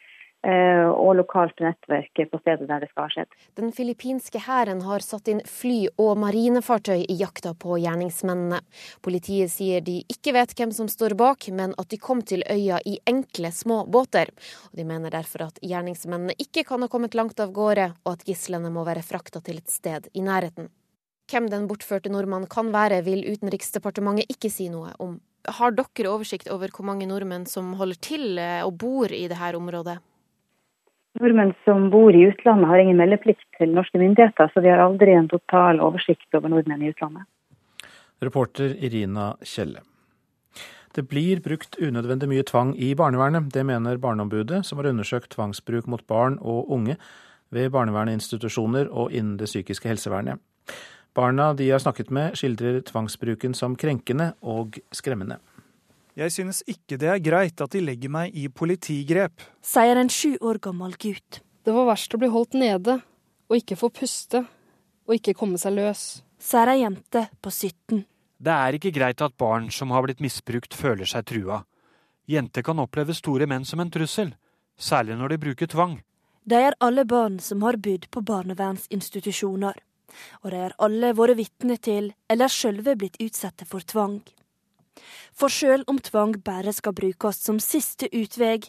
[0.41, 3.35] og lokalt nettverk på stedet der det skal ha skjedd.
[3.59, 8.61] Den filippinske hæren har satt inn fly og marinefartøy i jakta på gjerningsmennene.
[9.05, 12.81] Politiet sier de ikke vet hvem som står bak, men at de kom til øya
[12.89, 14.33] i enkle, små båter.
[14.71, 18.25] Og De mener derfor at gjerningsmennene ikke kan ha kommet langt av gårde, og at
[18.25, 20.71] gislene må være frakta til et sted i nærheten.
[21.31, 25.19] Hvem den bortførte nordmannen kan være, vil Utenriksdepartementet ikke si noe om.
[25.47, 29.57] Har dere oversikt over hvor mange nordmenn som holder til eh, og bor i dette
[29.57, 30.01] området?
[31.21, 35.13] Nordmenn som bor i utlandet har ingen meldeplikt til norske myndigheter, så vi har aldri
[35.13, 37.27] en total oversikt over nordmenn i utlandet.
[38.21, 39.83] Reporter Irina Kjelle.
[40.95, 43.47] Det blir brukt unødvendig mye tvang i barnevernet.
[43.53, 46.97] Det mener Barneombudet, som har undersøkt tvangsbruk mot barn og unge
[47.51, 50.41] ved barnevernsinstitusjoner og innen det psykiske helsevernet.
[51.15, 55.39] Barna de har snakket med, skildrer tvangsbruken som krenkende og skremmende.
[56.19, 59.43] Jeg synes ikke det er greit at de legger meg i politigrep.
[59.63, 61.39] Sier en sju år gammel gutt.
[61.63, 62.97] Det var verst å bli holdt nede,
[63.47, 64.43] og ikke få puste,
[65.07, 66.21] og ikke komme seg løs.
[66.41, 68.03] Sier ei jente på 17.
[68.41, 71.61] Det er ikke greit at barn som har blitt misbrukt, føler seg trua.
[72.27, 74.33] Jenter kan oppleve store menn som en trussel,
[74.75, 75.99] særlig når de bruker tvang.
[76.43, 79.77] De er alle barn som har bodd på barnevernsinstitusjoner.
[80.43, 84.19] Og de har alle vært vitne til, eller sjølve blitt utsatte for tvang.
[85.33, 88.59] For sjøl om tvang bare skal brukes som siste utvei,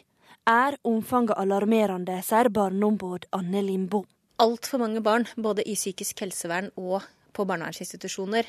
[0.48, 4.04] er omfanget alarmerende, sier barneombud Anne Limbo.
[4.42, 8.48] Altfor mange barn, både i psykisk helsevern og på barnevernsinstitusjoner,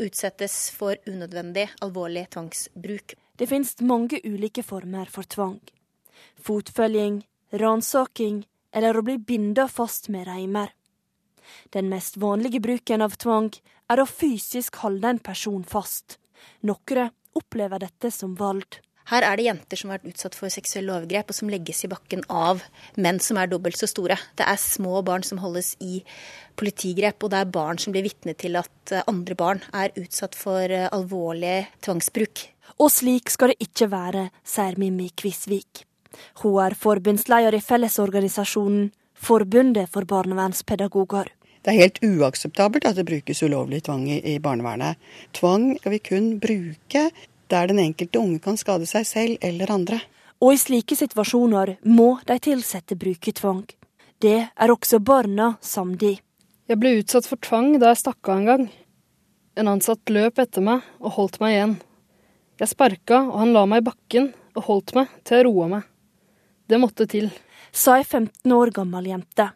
[0.00, 3.14] utsettes for unødvendig alvorlig tvangsbruk.
[3.38, 5.60] Det finnes mange ulike former for tvang.
[6.44, 7.22] Fotfølging,
[7.56, 10.74] ransaking eller å bli binda fast med reimer.
[11.74, 13.50] Den mest vanlige bruken av tvang
[13.90, 16.18] er å fysisk holde en person fast.
[16.62, 18.80] Noen opplever dette som vold.
[19.10, 21.90] Her er det jenter som har vært utsatt for seksuelle overgrep, og som legges i
[21.90, 22.62] bakken av
[23.00, 24.18] menn som er dobbelt så store.
[24.38, 26.04] Det er små barn som holdes i
[26.60, 30.38] politigrep, og det er barn som blir vitne til at eh, andre barn er utsatt
[30.38, 32.44] for eh, alvorlig tvangsbruk.
[32.78, 35.84] Og slik skal det ikke være, sier Mimmi Kvisvik.
[36.44, 38.90] Hun er forbundsleder i Fellesorganisasjonen
[39.20, 41.28] Forbundet for barnevernspedagoger.
[41.60, 44.96] Det er helt uakseptabelt at det brukes ulovlig tvang i barnevernet.
[45.36, 47.10] Tvang skal vi kun bruke
[47.50, 50.00] der den enkelte unge kan skade seg selv eller andre.
[50.40, 53.66] Og i slike situasjoner må de ansatte bruke tvang.
[54.20, 56.14] Det er også barna samd i.
[56.68, 58.66] Jeg ble utsatt for tvang da jeg stakk av en gang.
[59.58, 61.78] En ansatt løp etter meg og holdt meg igjen.
[62.60, 65.88] Jeg sparka, og han la meg i bakken og holdt meg til jeg roa meg.
[66.68, 67.30] Det måtte til.
[67.72, 69.50] Sa ei 15 år gammel jente.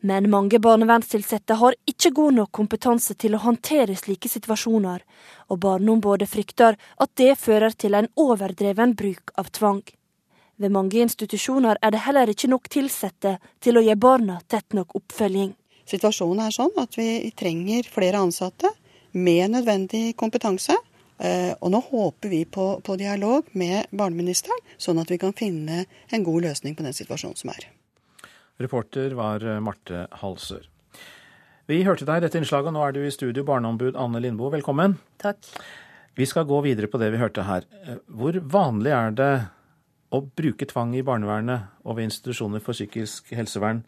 [0.00, 5.04] Men mange barnevernsansatte har ikke god nok kompetanse til å håndtere slike situasjoner,
[5.50, 9.84] og Barneombudet frykter at det fører til en overdreven bruk av tvang.
[10.56, 14.96] Ved mange institusjoner er det heller ikke nok ansatte til å gi barna tett nok
[14.96, 15.52] oppfølging.
[15.86, 18.72] Situasjonen er sånn at vi trenger flere ansatte
[19.12, 20.76] med nødvendig kompetanse.
[21.18, 25.84] Eh, og nå håper vi på, på dialog med barneministeren, sånn at vi kan finne
[26.12, 27.68] en god løsning på den situasjonen som er.
[28.62, 30.64] Reporter var eh, Marte Halsør.
[31.66, 34.52] Vi hørte deg i dette innslaget, og nå er du i studio, barneombud Anne Lindboe.
[34.54, 34.96] Velkommen.
[35.20, 35.50] Takk.
[36.16, 37.66] Vi skal gå videre på det vi hørte her.
[37.84, 39.32] Eh, hvor vanlig er det
[40.14, 43.82] å bruke tvang i barnevernet og ved institusjoner for psykisk helsevern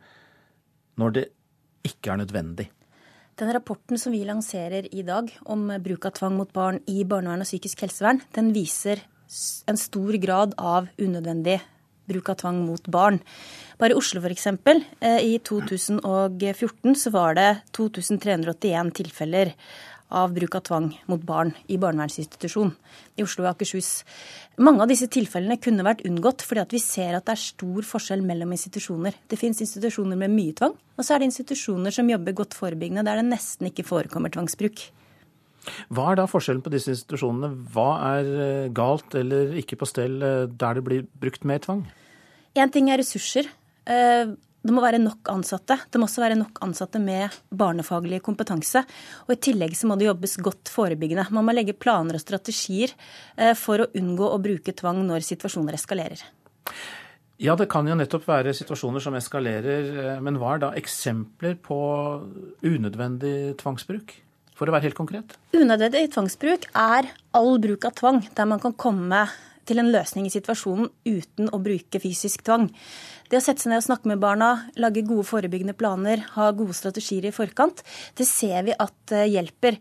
[0.98, 1.24] når det
[1.86, 2.66] ikke er nødvendig?
[3.38, 7.44] Den rapporten som vi lanserer i dag om bruk av tvang mot barn i barnevern
[7.44, 9.04] og psykisk helsevern, den viser
[9.70, 11.60] en stor grad av unødvendig
[12.08, 13.20] bruk av tvang mot barn.
[13.78, 14.48] Bare i Oslo f.eks.
[14.48, 19.54] Eh, i 2014 så var det 2381 tilfeller
[20.08, 22.72] av bruk av tvang mot barn i barnevernsinstitusjon
[23.20, 23.90] i Oslo og Akershus.
[24.64, 28.24] Mange av disse tilfellene kunne vært unngått fordi vi ser at det er stor forskjell
[28.26, 29.18] mellom institusjoner.
[29.28, 33.04] Det finnes institusjoner med mye tvang, og så er det institusjoner som jobber godt forebyggende,
[33.06, 34.88] der det nesten ikke forekommer tvangsbruk.
[35.94, 37.52] Hva er da forskjellen på disse institusjonene?
[37.74, 41.86] Hva er eh, galt eller ikke på stell eh, der det blir brukt mer tvang?
[42.58, 43.48] Én ting er ressurser.
[43.88, 44.34] Eh,
[44.68, 45.78] det må være nok ansatte.
[45.88, 48.82] Det må også være nok ansatte med barnefaglig kompetanse.
[49.28, 51.28] Og I tillegg så må det jobbes godt forebyggende.
[51.32, 52.92] Man må legge planer og strategier
[53.56, 56.24] for å unngå å bruke tvang når situasjoner eskalerer.
[57.38, 60.18] Ja, det kan jo nettopp være situasjoner som eskalerer.
[60.26, 61.78] Men hva er da eksempler på
[62.66, 64.18] unødvendig tvangsbruk?
[64.58, 65.36] For å være helt konkret.
[65.54, 69.28] Unødvendig tvangsbruk er all bruk av tvang der man kan komme
[69.68, 72.66] til en løsning i situasjonen uten å bruke fysisk tvang.
[73.28, 74.48] Det å sette seg ned og snakke med barna,
[74.80, 77.82] lage gode forebyggende planer, ha gode strategier i forkant,
[78.16, 79.76] det ser vi at eh, hjelper.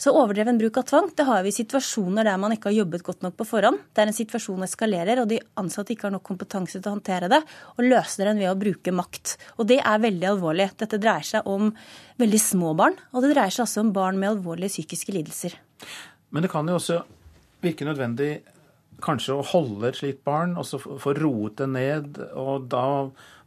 [0.00, 3.06] Så overdreven bruk av tvang det har vi i situasjoner der man ikke har jobbet
[3.06, 6.76] godt nok på forhånd, der en situasjon eskalerer og de ansatte ikke har nok kompetanse
[6.76, 7.40] til å håndtere det,
[7.78, 9.36] og løser den ved å bruke makt.
[9.56, 10.68] Og det er veldig alvorlig.
[10.84, 11.72] Dette dreier seg om
[12.20, 15.56] veldig små barn, og det dreier seg også om barn med alvorlige psykiske lidelser.
[16.30, 17.00] Men det kan jo også
[17.64, 18.34] virke nødvendig
[19.04, 22.20] kanskje å holde et slikt barn, og så få roet det ned.
[22.38, 22.84] Og da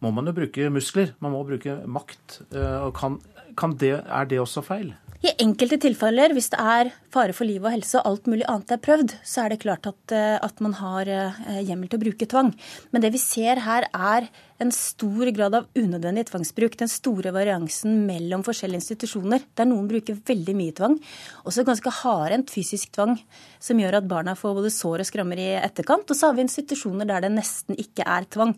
[0.03, 1.13] må man jo bruke muskler.
[1.23, 2.41] Man må bruke makt.
[2.51, 3.32] Eh, og kan, kan
[3.79, 4.93] det, er det også feil?
[5.23, 8.73] I enkelte tilfeller, hvis det er fare for liv og helse og alt mulig annet
[8.75, 12.03] er prøvd, så er det klart at, eh, at, man har eh, hjemmel til å
[12.03, 12.51] bruke tvang.
[12.91, 14.27] Men det vi ser her er
[14.59, 16.75] en stor grad av unødvendig tvangsbruk.
[16.75, 20.99] Den store variansen mellom forskjellige institusjoner, der noen bruker veldig mye tvang.
[21.47, 23.15] Også ganske hardhendt fysisk tvang,
[23.63, 26.03] som gjør at barna får både sår og skrammer i etterkant.
[26.03, 28.57] Og så har vi institusjoner der det nesten ikke er tvang.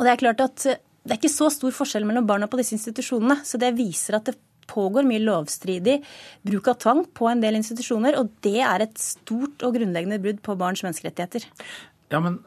[0.00, 0.72] Og det er klart at
[1.02, 3.40] det er ikke så stor forskjell mellom barna på disse institusjonene.
[3.46, 4.38] Så det viser at det
[4.70, 5.98] pågår mye lovstridig
[6.46, 10.40] bruk av tvang på en del institusjoner, og det er et stort og grunnleggende brudd
[10.44, 11.48] på barns menneskerettigheter.
[12.14, 12.38] Ja, men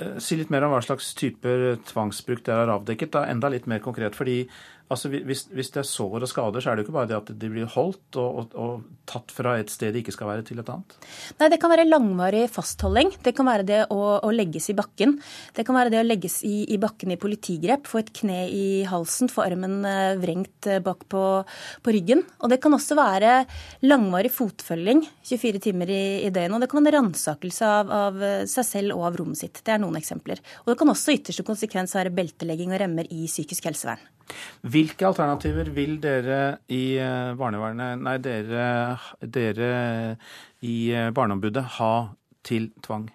[0.00, 3.12] uh, Si litt mer om hva slags typer tvangsbruk dere har avdekket.
[3.14, 4.16] Da, enda litt mer konkret.
[4.16, 4.40] fordi
[4.88, 7.16] Altså, hvis, hvis, det er sår og skader, så er det jo ikke bare det
[7.18, 10.44] at de blir holdt og, og, og, tatt fra et sted de ikke skal være,
[10.48, 10.96] til et annet?
[11.40, 13.12] Nei, det kan være langvarig fastholding.
[13.24, 15.14] Det kan være det å, å legges i bakken.
[15.56, 18.66] Det kan være det å legges i, i, bakken i politigrep, få et kne i
[18.88, 21.24] halsen, få armen eh, vrengt eh, bak på,
[21.84, 22.24] på, ryggen.
[22.40, 23.38] Og det kan også være
[23.84, 26.56] langvarig fotfølging 24 timer i, i døgnet.
[26.56, 29.64] Og det kan være ransakelse av, av, seg selv og av rommet sitt.
[29.64, 30.40] Det er noen eksempler.
[30.64, 34.04] Og det kan også ytterste konsekvens være beltelegging og remmer i psykisk helsevern.
[34.68, 38.64] Hvilke alternativer vil dere i eh, barnevernet, nei, dere,
[39.22, 39.70] dere
[40.66, 41.92] i eh, Barneombudet ha
[42.46, 43.08] til tvang?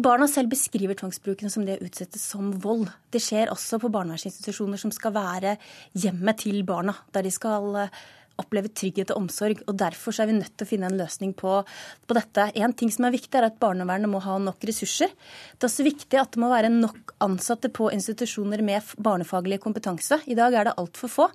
[0.00, 2.86] Barna selv beskriver tvangsbruken som det utsettes som vold.
[3.12, 5.58] Det skjer også på barnevernsinstitusjoner som skal være
[5.92, 8.00] hjemmet til barna, der de skal eh,
[8.40, 9.62] oppleve trygghet og omsorg.
[9.66, 11.58] og Derfor er vi nødt til å finne en løsning på,
[12.06, 12.48] på dette.
[12.62, 15.12] En ting som er viktig, er at barnevernet må ha nok ressurser.
[15.56, 20.22] Det er også viktig at det må være nok ansatte på institusjoner med barnefaglig kompetanse.
[20.26, 21.28] I dag er det altfor få.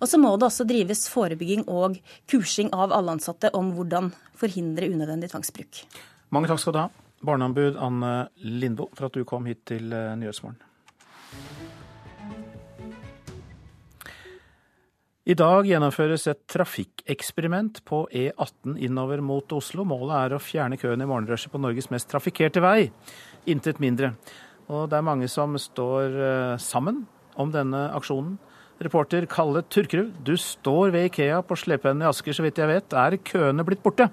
[0.00, 4.88] Og så må det også drives forebygging og kursing av alle ansatte om hvordan forhindre
[4.90, 5.84] unødvendig tvangsbruk.
[6.34, 6.88] Mange takk skal du ha,
[7.26, 8.14] barneombud Anne
[8.46, 10.69] Lindboe, for at du kom hit til eh, Nyhetsmorgen.
[15.28, 19.84] I dag gjennomføres et trafikkeksperiment på E18 innover mot Oslo.
[19.84, 22.86] Målet er å fjerne køen i morgenrushet på Norges mest trafikkerte vei.
[23.44, 24.14] Intet mindre.
[24.72, 27.02] Og det er mange som står eh, sammen
[27.36, 28.38] om denne aksjonen.
[28.80, 32.96] Reporter Kalle Turkerud, du står ved Ikea på slepehendene i Asker, så vidt jeg vet.
[32.96, 34.08] Er køene blitt borte?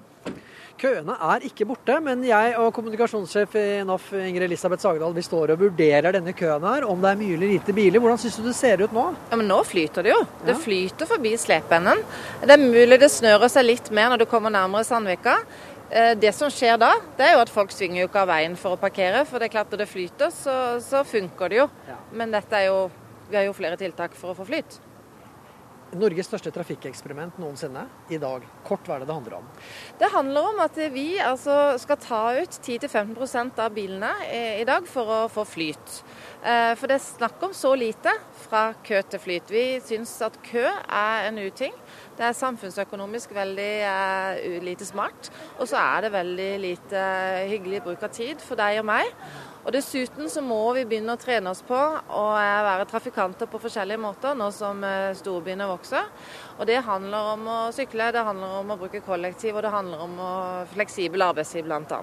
[0.78, 5.50] Køene er ikke borte, men jeg og kommunikasjonssjef i NAF Ingrid Elisabeth Sagedal vi står
[5.54, 7.98] og vurderer denne køen her, om det er mye eller lite biler.
[8.04, 9.08] Hvordan syns du det ser ut nå?
[9.32, 10.20] Ja, men Nå flyter det jo.
[10.44, 10.60] Det ja.
[10.62, 12.04] flyter forbi slepeenden.
[12.44, 15.34] Det er mulig det snører seg litt mer når du kommer nærmere Sandvika.
[15.90, 18.54] Eh, det som skjer da, det er jo at folk svinger jo ikke av veien
[18.60, 19.24] for å parkere.
[19.26, 21.70] For det er klart når det flyter, så, så funker det jo.
[21.90, 21.98] Ja.
[22.22, 22.84] Men dette er jo,
[23.32, 24.78] vi har jo flere tiltak for å få flyt.
[25.96, 28.42] Norges største trafikkeksperiment noensinne i dag.
[28.66, 29.46] Kort, hva er det det handler om?
[30.00, 35.08] Det handler om at vi altså, skal ta ut 10-15% av bilene i, dag for
[35.08, 36.02] å få flyt.
[36.44, 38.12] Eh, for det er snakk om så lite
[38.44, 39.48] fra kø til flyt.
[39.54, 41.72] Vi syns at kø er en uting.
[42.18, 45.28] Det er samfunnsøkonomisk veldig uh, lite smart.
[45.56, 47.02] Og så er det veldig lite
[47.46, 49.12] hyggelig bruk av tid for deg og meg.
[49.68, 54.00] Og Dessuten så må vi begynne å trene oss på å være trafikanter på forskjellige
[54.00, 54.80] måter, nå som
[55.18, 56.06] storbyene vokser.
[56.56, 60.04] Og Det handler om å sykle, det handler om å bruke kollektiv og det handler
[60.06, 60.30] om å
[60.72, 62.00] fleksibel arbeidstid bl.a.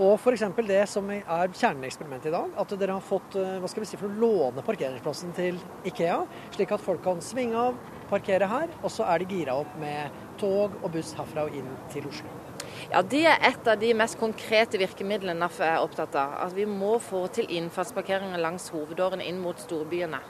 [0.00, 0.46] Og f.eks.
[0.64, 4.08] det som er kjerneeksperimentet i dag, at dere har fått hva skal vi si, for
[4.08, 6.22] å låne parkeringsplassen til Ikea,
[6.56, 7.76] slik at folk kan svinge av,
[8.08, 11.68] parkere her, og så er de gira opp med tog og buss herfra og inn
[11.92, 12.43] til Oslo.
[12.90, 16.34] Ja, Det er et av de mest konkrete virkemidlene NAF er opptatt av.
[16.46, 20.20] At vi må få til innfartsparkeringer langs hovedårene inn mot storbyene.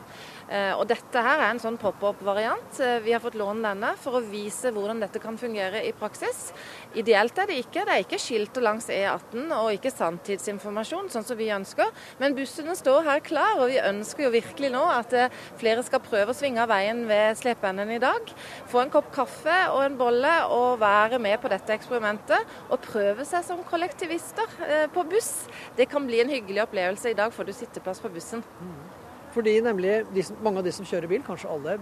[0.45, 2.76] Eh, og Dette her er en sånn pop-up-variant.
[2.84, 6.51] Eh, vi har fått låne denne for å vise hvordan dette kan fungere i praksis.
[6.95, 7.84] Ideelt er det ikke.
[7.86, 11.88] Det er ikke skilt langs E18 og ikke sanntidsinformasjon, sånn som vi ønsker.
[12.20, 16.05] Men bussene står her klar, og vi ønsker jo virkelig nå at eh, flere skal
[16.05, 18.34] prøve å svinge av veien ved slepeenden i dag.
[18.72, 22.53] Få en kopp kaffe og en bolle og være med på dette eksperimentet.
[22.68, 25.32] Og prøve seg som kollektivister på buss.
[25.78, 27.12] Det kan bli en hyggelig opplevelse.
[27.12, 28.45] I dag får du sitteplass på bussen.
[29.35, 31.78] Fordi nemlig som, Mange av de som kjører bil, kanskje alle,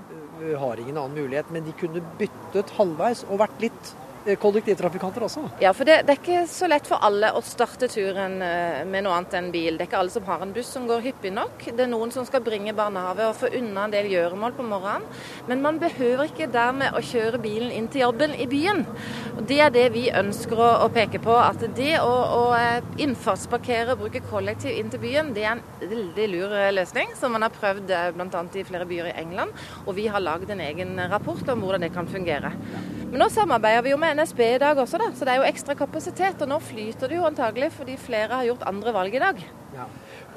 [0.59, 3.93] har ingen annen mulighet, men de kunne byttet halvveis og vært litt
[4.23, 5.43] kollektivtrafikanter også?
[5.63, 9.05] Ja, for det, det, er ikke så lett for alle å starte turen eh, med
[9.07, 9.77] noe annet enn bil.
[9.77, 11.67] Det er ikke alle som har en buss som går hyppig nok.
[11.73, 15.09] Det er noen som skal bringe barnehage og få unna en del gjøremål på morgenen.
[15.51, 18.85] Men man behøver ikke dermed å kjøre bilen inn til jobben i byen.
[19.37, 21.35] Og Det er det vi ønsker å, å peke på.
[21.43, 25.65] At det å, å eh, innfartsparkere og bruke kollektiv inn til byen, det er en
[25.83, 28.47] veldig lur løsning, som man har prøvd bl.a.
[28.55, 29.57] i flere byer i England.
[29.87, 32.55] Og vi har lagd en egen rapport om hvordan det kan fungere.
[33.13, 35.49] Men nå samarbeider vi jo med NSB i dag også, da, så det er jo
[35.51, 36.39] ekstra kapasitet.
[36.41, 39.43] Og nå flyter det jo antagelig fordi flere har gjort andre valg i dag.
[39.77, 39.85] Ja.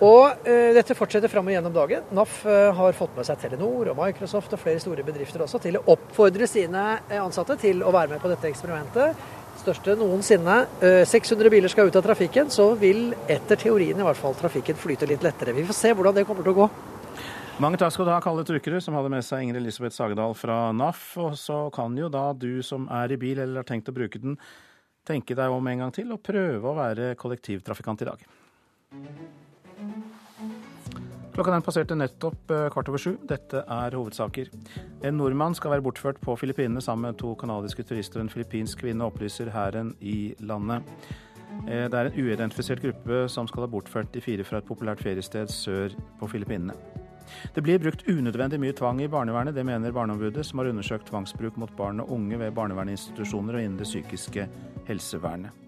[0.04, 2.04] Og uh, dette fortsetter fram og gjennom dagen.
[2.18, 5.80] NAF uh, har fått med seg Telenor og Microsoft og flere store bedrifter også til
[5.80, 9.24] å oppfordre sine eh, ansatte til å være med på dette eksperimentet.
[9.62, 10.58] Største noensinne.
[10.84, 14.76] Uh, 600 biler skal ut av trafikken, så vil etter teorien i hvert fall trafikken
[14.84, 15.56] flyte litt lettere.
[15.56, 16.70] Vi får se hvordan det kommer til å gå.
[17.56, 20.74] Mange takk skal du ha, Kalle Trukkerud, som hadde med seg Ingrid Elisabeth Sagedal fra
[20.76, 21.04] NAF.
[21.24, 24.20] Og så kan jo da du som er i bil eller har tenkt å bruke
[24.20, 24.36] den,
[25.08, 28.26] tenke deg om en gang til og prøve å være kollektivtrafikant i dag.
[31.36, 33.16] Klokka den passerte nettopp eh, kvart over sju.
[33.28, 34.52] Dette er hovedsaker.
[35.08, 38.84] En nordmann skal være bortført på Filippinene sammen med to canadiske turister og en filippinsk
[38.84, 40.84] kvinne, opplyser hæren i landet.
[41.64, 45.04] Eh, det er en uidentifisert gruppe som skal ha bortført de fire fra et populært
[45.04, 46.76] feriested sør på Filippinene.
[47.56, 51.58] Det blir brukt unødvendig mye tvang i barnevernet, det mener Barneombudet, som har undersøkt tvangsbruk
[51.62, 54.48] mot barn og unge ved barnevernsinstitusjoner og innen det psykiske
[54.90, 55.66] helsevernet.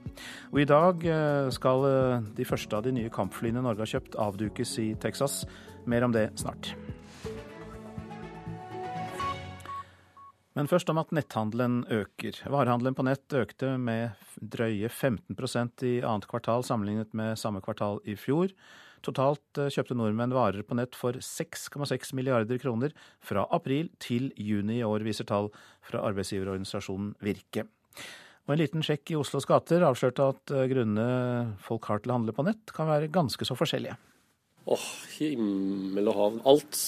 [0.52, 4.18] Og I dag eh, skal eh, de første av de nye kampflyene Norge har kjøpt,
[4.22, 5.44] avdukes i Texas.
[5.86, 6.74] Mer om det snart.
[10.58, 12.40] Men først om at netthandelen øker.
[12.50, 18.16] Varehandelen på nett økte med drøye 15% i annet kvartal sammenlignet med samme kvartal i
[18.18, 18.50] fjor.
[19.08, 24.82] Totalt eh, kjøpte nordmenn varer på nett for 6,6 milliarder kroner fra april til juni
[24.82, 25.48] i år, viser tall
[25.86, 27.68] fra arbeidsgiverorganisasjonen Virke.
[28.48, 32.20] Og En liten sjekk i Oslos gater avslørte at eh, grunnene folk har til å
[32.20, 33.96] handle på nett, kan være ganske så forskjellige.
[34.68, 36.34] Åh, oh, himmel og hav.
[36.52, 36.80] Alt.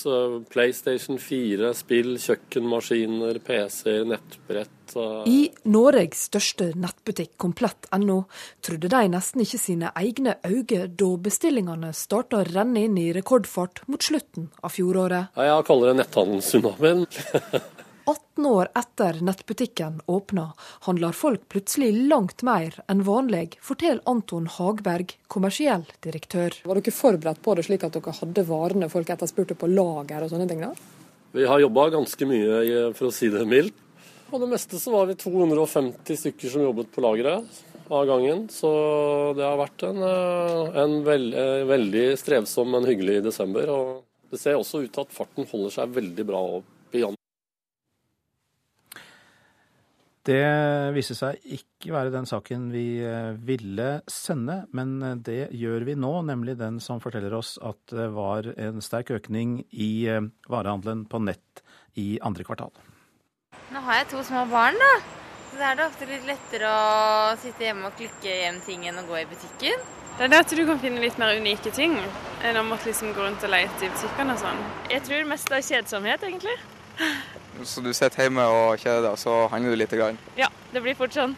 [0.51, 4.75] PlayStation 4, spill, kjøkkenmaskiner, PC, nettbrett.
[5.29, 8.19] I Norges største nettbutikk, komplett.no,
[8.65, 13.85] trodde de nesten ikke sine egne øyne da bestillingene starta å renne inn i rekordfart
[13.87, 15.31] mot slutten av fjoråret.
[15.37, 17.05] Ja, jeg kaller det netthandelstsunamien.
[18.09, 20.47] 18 år etter nettbutikken åpna,
[20.87, 26.55] handler folk plutselig langt mer enn vanlig, forteller Anton Hagberg, kommersiell direktør.
[26.65, 30.33] Var dere forberedt på det, slik at dere hadde varene folk etterspurte på lager og
[30.33, 30.63] sånne ting?
[30.65, 30.71] da?
[31.37, 33.77] Vi har jobba ganske mye, for å si det mildt.
[34.29, 38.47] På det meste så var vi 250 stykker som jobbet på lageret av gangen.
[38.49, 38.69] Så
[39.37, 43.69] det har vært en, eh, en veld, eh, veldig strevsom, men hyggelig desember.
[43.69, 47.15] Og det ser også ut til at farten holder seg veldig bra opp i januar.
[50.29, 55.87] Det viste seg ikke være den saken vi eh, ville sende, men eh, det gjør
[55.87, 60.27] vi nå, nemlig den som forteller oss at det var en sterk økning i eh,
[60.51, 61.63] varehandelen på nett
[61.97, 62.69] i andre kvartal.
[63.73, 64.91] Nå har jeg to små barn, da.
[65.49, 69.01] Så da er det ofte litt lettere å sitte hjemme og klikke hjem ting enn
[69.01, 69.81] å gå i butikken.
[70.19, 73.15] Det er det at du kan finne litt mer unike ting enn å måtte liksom
[73.17, 74.65] gå rundt og lete i butikkene og sånn.
[74.93, 76.57] Jeg tror mest det er kjedsomhet, egentlig.
[77.63, 79.93] Så du sitter hjemme og kjeder deg, og så handler du litt?
[79.99, 80.19] Grann.
[80.39, 81.35] Ja, det blir fort sånn.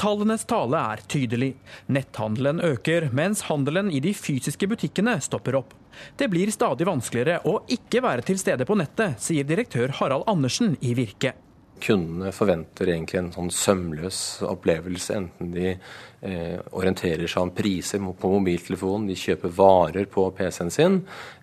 [0.00, 1.50] Tallenes tale er tydelig.
[1.92, 5.74] Netthandelen øker, mens handelen i de fysiske butikkene stopper opp.
[6.16, 10.78] Det blir stadig vanskeligere å ikke være til stede på nettet, sier direktør Harald Andersen
[10.80, 11.34] i Virke.
[11.80, 18.32] Kundene forventer egentlig en sånn sømløs opplevelse, enten de eh, orienterer seg om priser på
[18.34, 20.98] mobiltelefonen, de kjøper varer på PC-en sin,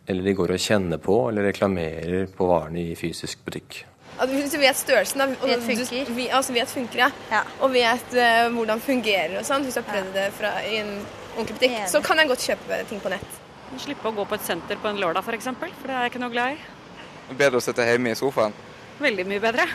[0.07, 3.81] eller de går og kjenner på eller reklamerer på varene i fysisk butikk.
[4.17, 6.05] At hvis du vet størrelsen, da, og vet funker.
[6.07, 7.09] Du, vi, altså vet funker, ja.
[7.29, 7.41] ja.
[7.61, 10.95] Og vet uh, hvordan fungerer og sånn, hvis du har prøvd det fra, i en
[11.35, 13.37] ordentlig butikk, så kan jeg godt kjøpe ting på nett.
[13.83, 16.15] Slippe å gå på et senter på en lørdag f.eks., for, for det er jeg
[16.15, 17.35] ikke noe glad i.
[17.37, 18.55] Bedre å sitte hjemme i sofaen.
[19.03, 19.67] Veldig mye bedre.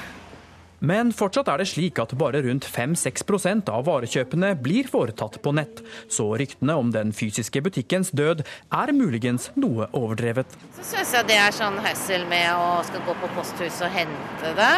[0.83, 5.79] Men fortsatt er det slik at bare rundt 5-6% av varekjøpene blir foretatt på nett,
[6.11, 10.57] så ryktene om den fysiske butikkens død er muligens noe overdrevet.
[10.81, 14.55] Så syns jeg det er sånn høssel med å skal gå på posthuset og hente
[14.59, 14.75] det.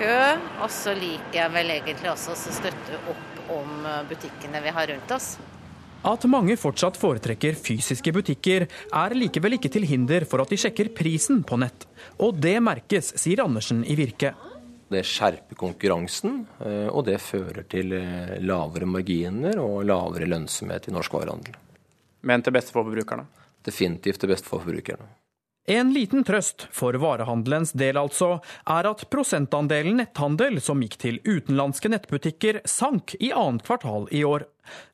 [0.00, 0.18] Kø.
[0.64, 5.14] Og så liker jeg vel egentlig også å støtte opp om butikkene vi har rundt
[5.14, 5.36] oss.
[6.06, 10.92] At mange fortsatt foretrekker fysiske butikker, er likevel ikke til hinder for at de sjekker
[10.94, 11.86] prisen på nett.
[12.22, 14.34] Og det merkes, sier Andersen i Virke.
[14.88, 20.94] Det skjerper konkurransen, eh, og det fører til eh, lavere marginer og lavere lønnsomhet i
[20.96, 21.58] norsk varehandel.
[22.28, 23.26] Men til beste for forbrukerne?
[23.68, 25.10] Definitivt til beste for forbrukerne.
[25.68, 31.90] En liten trøst for varehandelens del altså, er at prosentandelen netthandel som gikk til utenlandske
[31.92, 34.46] nettbutikker, sank i annet kvartal i år.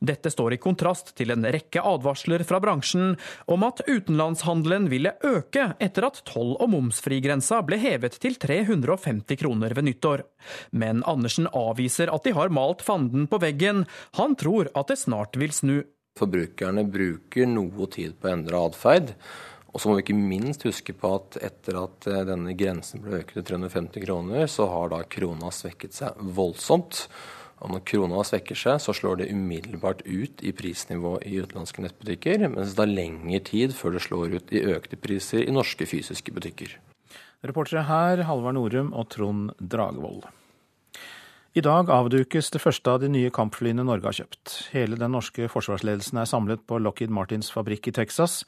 [0.03, 3.15] Dette står i kontrast til en rekke advarsler fra bransjen
[3.55, 9.79] om at utenlandshandelen ville øke etter at toll- og momsfrigrensa ble hevet til 350 kroner
[9.79, 10.27] ved nyttår.
[10.75, 13.87] Men Andersen avviser at de har malt fanden på veggen.
[14.19, 15.77] Han tror at det snart vil snu.
[16.19, 19.19] Forbrukerne bruker noe tid på å endre atferd.
[19.75, 23.19] Og så må vi ikke minst huske på at etter at eh, denne grensen ble
[23.25, 27.09] øket til 350 kroner, så har da krona svekket seg voldsomt.
[27.65, 32.47] Og når krona svekker seg, så slår det umiddelbart ut i prisnivået i utenlandske nettbutikker,
[32.53, 36.35] mens det er lengre tid før det slår ut i økte priser i norske fysiske
[36.35, 36.77] butikker.
[37.45, 40.27] Reportere her Halvard Norum og Trond Dragvold.
[41.55, 44.55] I dag avdukes det første av de nye kampflyene Norge har kjøpt.
[44.75, 48.41] Hele den norske forsvarsledelsen er samlet på Lockheed Martins fabrikk i Texas,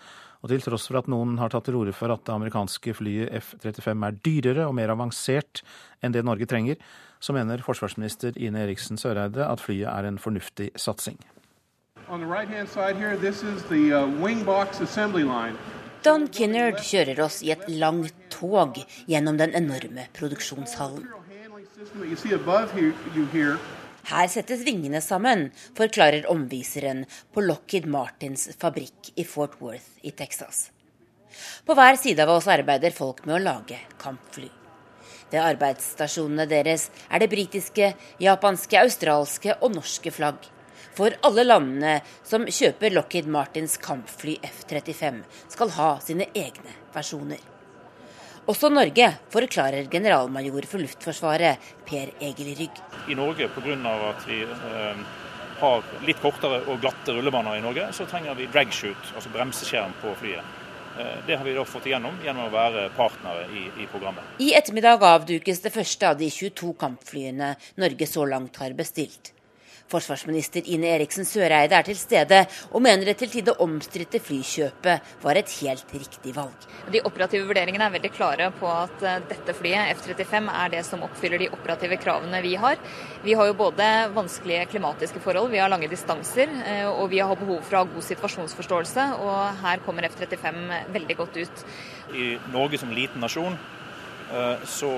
[0.47, 3.32] og til tross for at noen har tatt til orde for at det amerikanske flyet
[3.34, 5.62] F-35 er dyrere og mer avansert
[6.05, 6.78] enn det Norge trenger,
[7.18, 11.18] så mener forsvarsminister Ine Eriksen Søreide at flyet er en fornuftig satsing.
[12.07, 12.22] Uh,
[16.07, 18.78] Don Kinnard kjører oss i et langt tog
[19.11, 21.09] gjennom den enorme produksjonshallen.
[24.07, 27.00] Her settes vingene sammen, forklarer omviseren
[27.34, 30.68] på Lockheed Martins fabrikk i Fort Worth i Texas.
[31.66, 34.46] På hver side av oss arbeider folk med å lage kampfly.
[35.32, 37.90] Ved arbeidsstasjonene deres er det britiske,
[38.22, 40.38] japanske, australske og norske flagg.
[40.94, 47.55] For alle landene som kjøper Lockheed Martins kampfly F-35, skal ha sine egne versjoner.
[48.47, 52.76] Også Norge, forklarer generalmajor for Luftforsvaret Per Egil Rygg.
[53.11, 53.94] I Norge, pga.
[54.11, 55.01] at vi eh,
[55.59, 60.14] har litt kortere og glatte rullebaner i Norge, så trenger vi dragshoot, altså bremseskjerm på
[60.20, 60.55] flyet.
[60.94, 64.38] Eh, det har vi da fått igjennom gjennom å være partnere i, i, programmet.
[64.38, 69.32] I ettermiddag avdukes det første av de 22 kampflyene Norge så langt har bestilt.
[69.87, 72.41] Forsvarsminister Ine Eriksen Søreide er til stede
[72.72, 76.66] og mener det til tide omstridte flykjøpet var et helt riktig valg.
[76.91, 81.05] De operative vurderingene er veldig klare på at eh, dette flyet, F-35, er det som
[81.07, 82.80] oppfyller de operative kravene vi har.
[83.22, 87.39] Vi har jo både vanskelige klimatiske forhold, vi har lange distanser, eh, og vi har
[87.39, 89.09] behov for å ha god situasjonsforståelse.
[89.22, 90.62] Og her kommer F-35
[90.99, 91.66] veldig godt ut.
[92.14, 94.91] I Norge som liten nasjon eh, så,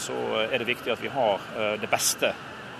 [0.00, 0.16] så
[0.46, 1.44] er det viktig at vi har
[1.80, 2.32] det beste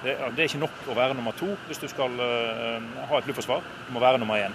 [0.04, 3.28] det, det, er ikke nok å være nummer to hvis du skal uh, ha et
[3.28, 3.64] luftforsvar.
[3.88, 4.54] Du må være nummer én.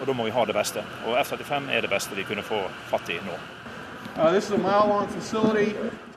[0.00, 0.82] Og da må vi ha det beste.
[1.06, 3.36] Og F-35 er det beste vi kunne få fatt i nå.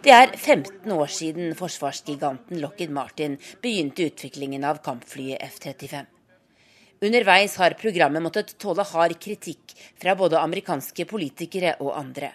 [0.04, 6.10] Det er 15 år siden forsvarsgiganten Lockheed Martin begynte utviklingen av kampflyet F-35.
[7.04, 12.32] Underveis har programmet måttet tåle hard kritikk fra både amerikanske politikere og andre.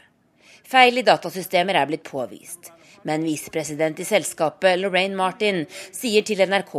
[0.68, 2.68] Feil i datasystemer er blitt påvist.
[3.02, 6.74] Men visepresident i selskapet Lorraine Martin sier til NRK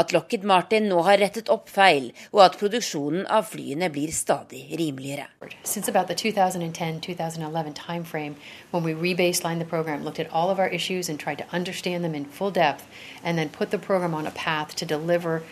[0.00, 4.66] at Lockheed Martin nå har rettet opp feil, og at produksjonen av flyene blir stadig
[4.78, 5.26] rimeligere.
[5.64, 8.36] Since about the 2010-2011 timeframe,
[8.70, 12.04] when we rebaselined the program, looked at all of our issues and tried to understand
[12.04, 12.86] them in full depth,
[13.24, 15.42] and then put the program on a path to deliver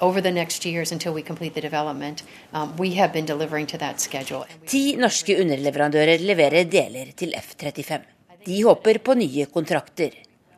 [0.00, 2.22] over the next years until we complete the development.
[2.52, 4.46] Um, we have been delivering to that schedule.
[4.66, 8.13] Ti norske underleverandører leverer deler til F-35.
[8.44, 10.12] De håper på nye kontrakter,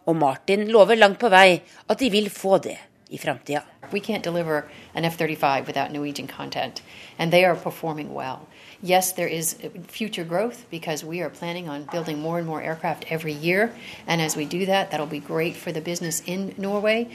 [0.07, 2.79] og Martin lover langt på vei at de vil få det
[3.11, 3.63] i framtida.
[3.93, 4.65] We can't deliver
[4.95, 6.83] an F-35 without Norwegian content,
[7.19, 8.49] and they are performing well.
[8.83, 9.57] Yes, there is
[9.89, 13.71] future growth because we are planning on building more and more aircraft every year.
[14.07, 17.07] And as we do that, that'll be great for the business in Norway.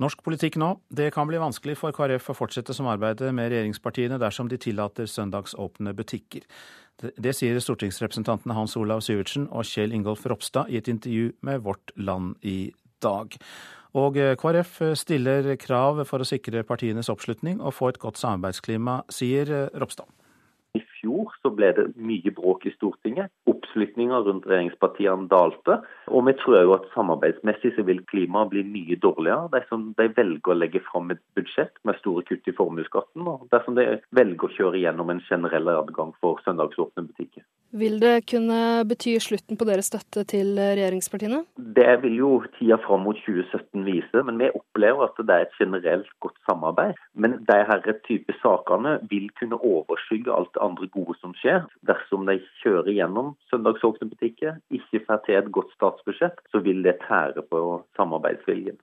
[0.00, 0.78] Norsk politikk nå.
[0.88, 5.92] Det kan bli vanskelig for KrF å fortsette samarbeidet med regjeringspartiene dersom de tillater søndagsåpne
[5.92, 6.46] butikker.
[7.00, 11.94] Det sier stortingsrepresentantene Hans Olav Syvertsen og Kjell Ingolf Ropstad i et intervju med Vårt
[11.96, 12.72] Land i
[13.02, 13.36] dag.
[13.98, 19.00] Og eh, KrF stiller krav for å sikre partienes oppslutning og få et godt samarbeidsklima,
[19.10, 20.06] sier eh, Ropstad.
[20.78, 23.32] I fjor så ble det mye bråk i Stortinget.
[23.50, 25.80] Oppslutninga rundt regjeringspartiene dalte.
[26.10, 30.52] Og vi tror jo at samarbeidsmessig så vil klimaet bli mye dårligere dersom de velger
[30.52, 33.86] å legge fram et budsjett med store kutt i formuesskatten, og dersom de
[34.16, 37.46] velger å kjøre gjennom en generell adgang for søndagsåpne butikker.
[37.70, 41.44] Vil det kunne bety slutten på deres støtte til regjeringspartiene?
[41.76, 45.54] Det vil jo tida fram mot 2017 vise, men vi opplever at det er et
[45.60, 46.98] generelt godt samarbeid.
[47.14, 51.62] Men disse type sakene vil kunne overskygge alt det andre gode som skjer.
[51.86, 55.99] Dersom de kjører gjennom søndagsåpne butikker, ikke får til et godt statsbudsjett,
[56.50, 58.78] så vil det tære på samarbeidsviljen.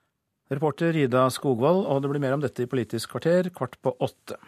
[0.48, 4.38] Reporter Ida Skogvold, og det blir mer om dette i Politisk kvarter kvart på åtte.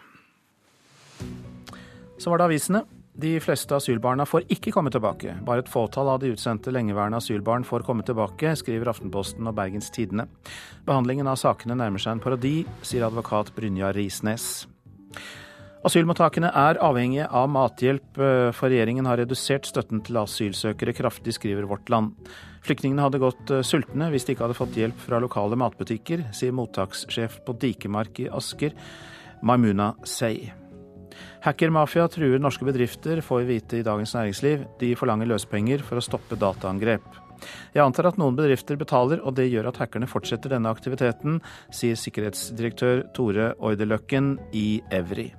[2.17, 2.81] Så var det avisene.
[3.21, 5.35] De fleste asylbarna får ikke komme tilbake.
[5.45, 9.91] Bare et fåtall av de utsendte lengeværende asylbarn får komme tilbake, skriver Aftenposten og Bergens
[9.93, 10.29] Tidende.
[10.87, 12.55] Behandlingen av sakene nærmer seg en parodi,
[12.87, 14.65] sier advokat Brynjar Risnes.
[15.85, 18.07] Asylmottakene er avhengige av mathjelp,
[18.53, 22.13] for regjeringen har redusert støtten til asylsøkere kraftig, skriver Vårt Land.
[22.61, 27.39] Flyktningene hadde gått sultne hvis de ikke hadde fått hjelp fra lokale matbutikker, sier mottakssjef
[27.47, 28.75] på Dikemark i Asker,
[29.41, 30.51] Maimuna Sey.
[31.41, 34.65] Hackermafia truer norske bedrifter, får vi vite i Dagens Næringsliv.
[34.79, 37.05] De forlanger løspenger for å stoppe dataangrep.
[37.73, 41.39] Jeg antar at noen bedrifter betaler, og det gjør at hackerne fortsetter denne aktiviteten,
[41.73, 45.31] sier sikkerhetsdirektør Tore Orderløkken i Evry.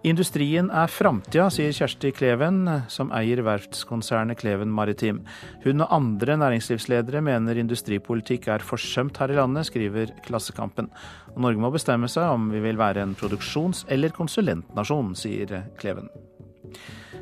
[0.00, 5.18] Industrien er framtida, sier Kjersti Kleven, som eier verftskonsernet Kleven Maritim.
[5.60, 10.88] Hun og andre næringslivsledere mener industripolitikk er forsømt her i landet, skriver Klassekampen.
[11.34, 16.08] Og Norge må bestemme seg om vi vil være en produksjons- eller konsulentnasjon, sier Kleven.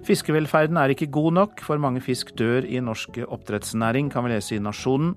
[0.06, 4.54] Fiskevelferden er ikke god nok, for mange fisk dør i norsk oppdrettsnæring, kan vi lese
[4.54, 5.16] i Nasjonen.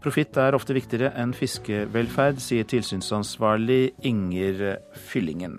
[0.00, 4.78] Profitt er ofte viktigere enn fiskevelferd, sier tilsynsansvarlig Inger
[5.10, 5.58] Fyllingen.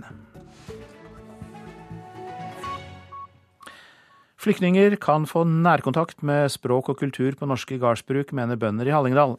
[4.42, 9.36] Flyktninger kan få nærkontakt med språk og kultur på norske gardsbruk, mener bønder i Hallingdal.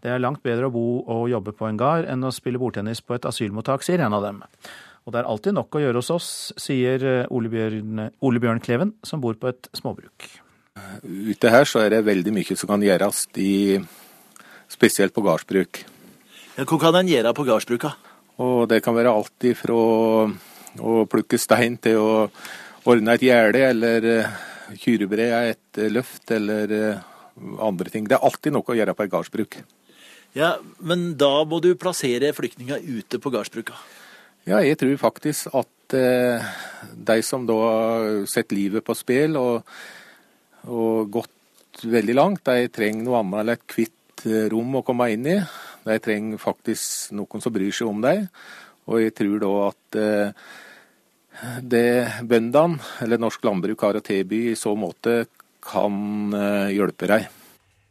[0.00, 3.02] Det er langt bedre å bo og jobbe på en gard enn å spille bordtennis
[3.04, 4.38] på et asylmottak, sier en av dem.
[5.04, 8.94] Og det er alltid nok å gjøre hos oss, sier Ole Bjørn, Ole Bjørn Kleven,
[9.04, 10.30] som bor på et småbruk.
[11.04, 13.76] Ute her så er det veldig mye som kan gjøres, i,
[14.72, 15.82] spesielt på gardsbruk.
[16.56, 17.92] Ja, hva kan en gjøre på gardsbruka?
[18.40, 22.08] Og Det kan være alt ifra å plukke stein til å
[22.88, 24.36] ordne et gjerde eller eh,
[24.80, 27.06] kyrebre et eh, løft eller eh,
[27.64, 28.08] andre ting.
[28.08, 29.58] Det er alltid noe å gjøre på et gardsbruk.
[30.36, 33.76] Ja, Men da må du plassere flyktninga ute på gardsbruka?
[34.48, 36.44] Ja, jeg tror faktisk at eh,
[36.92, 39.66] de som da har sett livet på spill og,
[40.68, 45.26] og, gått veldig langt, de trenger noe annet eller et kvitt rom å komme inn
[45.30, 45.36] i.
[45.86, 48.26] De trenger faktisk noen som bryr seg om dem.
[48.88, 50.48] Og jeg tror da at eh,
[51.62, 55.26] det bøndene, eller norsk landbruk, har å tilby i så måte,
[55.64, 57.28] kan eh, hjelpe deg.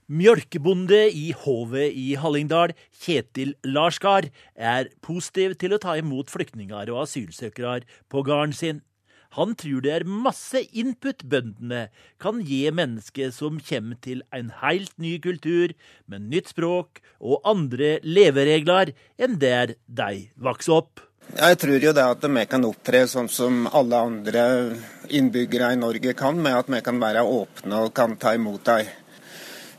[0.08, 7.02] Mjølkebonde i Hovet i Hallingdal, Kjetil Larsgard, er positiv til å ta imot flyktninger og
[7.04, 8.80] asylsøkere på gården sin.
[9.36, 11.90] Han tror det er masse input bøndene
[12.24, 15.76] kan gi mennesker som kommer til en helt ny kultur,
[16.08, 21.04] med nytt språk og andre leveregler enn der de vokste opp.
[21.36, 24.44] Jeg tror jo det at vi kan opptre sånn som alle andre
[25.12, 28.88] innbyggere i Norge kan, med at vi kan være åpne og kan ta imot dem.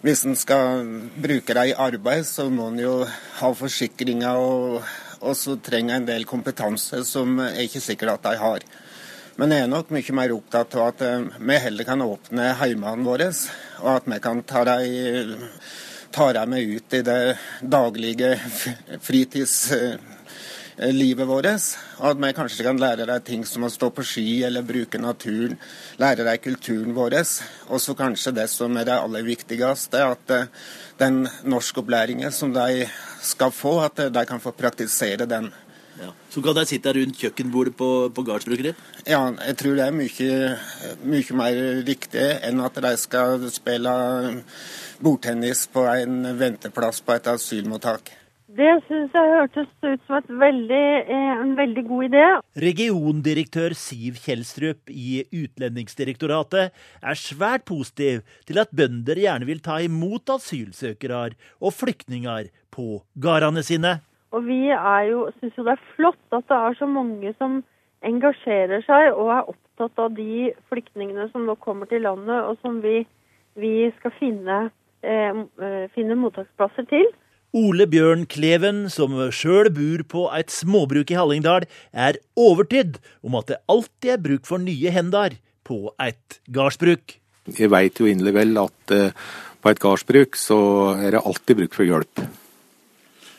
[0.05, 0.85] Hvis en skal
[1.17, 2.93] bruke dem i arbeid, så må en jo
[3.41, 4.85] ha forsikringer, og,
[5.25, 8.69] og så trenger en del kompetanse som er ikke sikkert at de har.
[9.41, 13.09] Men jeg er nok mye mer opptatt av at eh, vi heller kan åpne heimene
[13.09, 13.33] våre,
[13.81, 15.49] og at vi kan ta dem,
[16.13, 17.21] tar jeg med ut i det
[17.63, 18.37] daglige
[19.01, 19.97] fritids Eh,
[20.79, 21.47] livet vårt.
[21.99, 25.59] At vi kanskje kan lære deg ting som å stå på ski eller bruke naturen.
[25.99, 27.19] Lære deg kulturen vår.
[27.69, 30.51] Og så kanskje det som er det aller viktigste, at eh,
[30.99, 32.87] den norskopplæringen som de
[33.23, 35.51] skal få, at eh, de kan få praktisere den.
[35.99, 36.13] Ja.
[36.31, 38.85] Så kan de sitte rundt kjøkkenbordet på, på gardsbruket ditt?
[39.09, 40.53] Ja, jeg tror det er mye,
[41.03, 41.59] mye mer
[41.89, 43.97] riktig enn at de skal spille
[45.03, 48.18] bordtennis på en venteplass på et asylmottak.
[48.49, 52.25] Det syns jeg hørtes ut som veldig, eh, en veldig god idé.
[52.57, 56.73] Regiondirektør Siv Kjelstrup i Utlendingsdirektoratet
[57.03, 63.61] er svært positiv til at bønder gjerne vil ta imot asylsøkere og flyktninger på gårdene
[63.63, 64.01] sine.
[64.33, 67.63] Og vi syns jo det er flott at det er så mange som
[68.01, 72.81] engasjerer seg og er opptatt av de flyktningene som nå kommer til landet, og som
[72.81, 73.05] vi,
[73.61, 74.71] vi skal finne,
[75.05, 77.13] eh, eh finne mottaksplasser til.
[77.57, 81.65] Ole Bjørn Kleven, som sjøl bor på et småbruk i Hallingdal,
[81.97, 87.17] er overtydd om at det alltid er bruk for nye hender på et gardsbruk.
[87.57, 89.33] Jeg veit jo inderlig vel at uh,
[89.65, 90.59] på et gardsbruk så
[90.99, 92.23] er det alltid bruk for hjelp.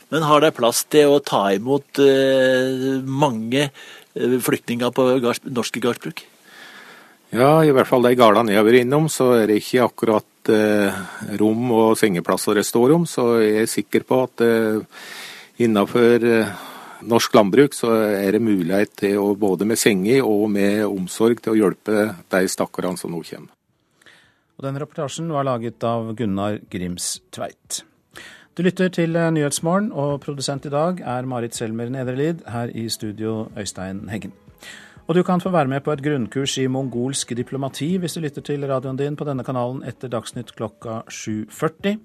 [0.09, 5.05] Men har det plass til å ta imot uh, mange uh, flyktninger på
[5.53, 6.25] norske gardsbruk?
[7.29, 10.25] Ja, i hvert fall de gardene jeg har vært innom, så er det ikke akkurat
[10.53, 10.95] eh,
[11.39, 13.05] rom og sengeplasser står om.
[13.09, 15.05] Så jeg er sikker på at eh,
[15.63, 16.65] innenfor eh,
[17.09, 21.55] norsk landbruk så er det mulighet til å både med senger og med omsorg til
[21.55, 23.53] å hjelpe de stakkarene som nå kommer.
[24.59, 27.85] Og Den rapportasjen var laget av Gunnar Grims Tveit.
[28.59, 32.43] Du lytter til Nyhetsmorgen, og produsent i dag er Marit Selmer Nedrelid.
[32.43, 34.35] Her i studio Øystein Heggen.
[35.09, 38.43] Og du kan få være med på et grunnkurs i mongolsk diplomati hvis du lytter
[38.45, 41.97] til radioen din på denne kanalen etter Dagsnytt klokka 7.40.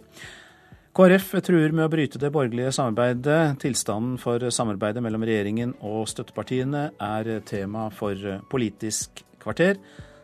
[0.97, 3.59] KrF truer med å bryte det borgerlige samarbeidet.
[3.61, 9.77] Tilstanden for samarbeidet mellom regjeringen og støttepartiene er tema for Politisk kvarter,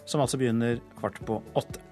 [0.09, 1.90] som altså begynner kvart på åtte.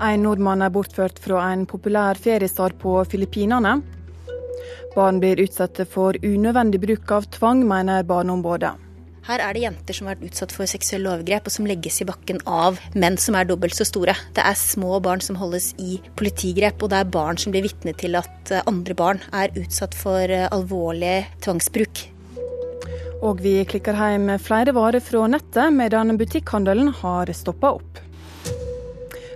[0.00, 3.74] En nordmann er bortført fra en populær feriestad på Filippinene.
[4.94, 8.72] Barn blir utsatt for unødvendig bruk av tvang, mener Barneombudet.
[9.28, 12.06] Her er det jenter som har vært utsatt for seksuelle overgrep, og som legges i
[12.08, 14.16] bakken av menn som er dobbelt så store.
[14.34, 17.92] Det er små barn som holdes i politigrep, og det er barn som blir vitne
[18.00, 22.06] til at eh, andre barn er utsatt for eh, alvorlig tvangsbruk.
[23.20, 28.06] Og vi klikker hjem flere varer fra nettet, medan butikkhandelen har stoppa opp.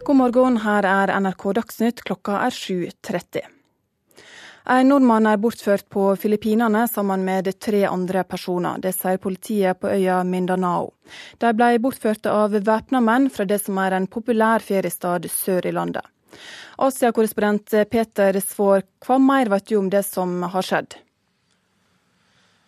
[0.04, 3.46] God morgen, her er NRK Dagsnytt, klokka er 7.30.
[4.74, 8.82] En nordmann er bortført på Filippinene sammen med tre andre personer.
[8.84, 10.90] Det sier politiet på øya Mindanao.
[11.40, 15.72] De ble bortført av væpna menn fra det som er en populær feriestad sør i
[15.72, 16.04] landet.
[16.84, 21.00] Asia-korrespondent Peter Svår, hva mer vet du om det som har skjedd?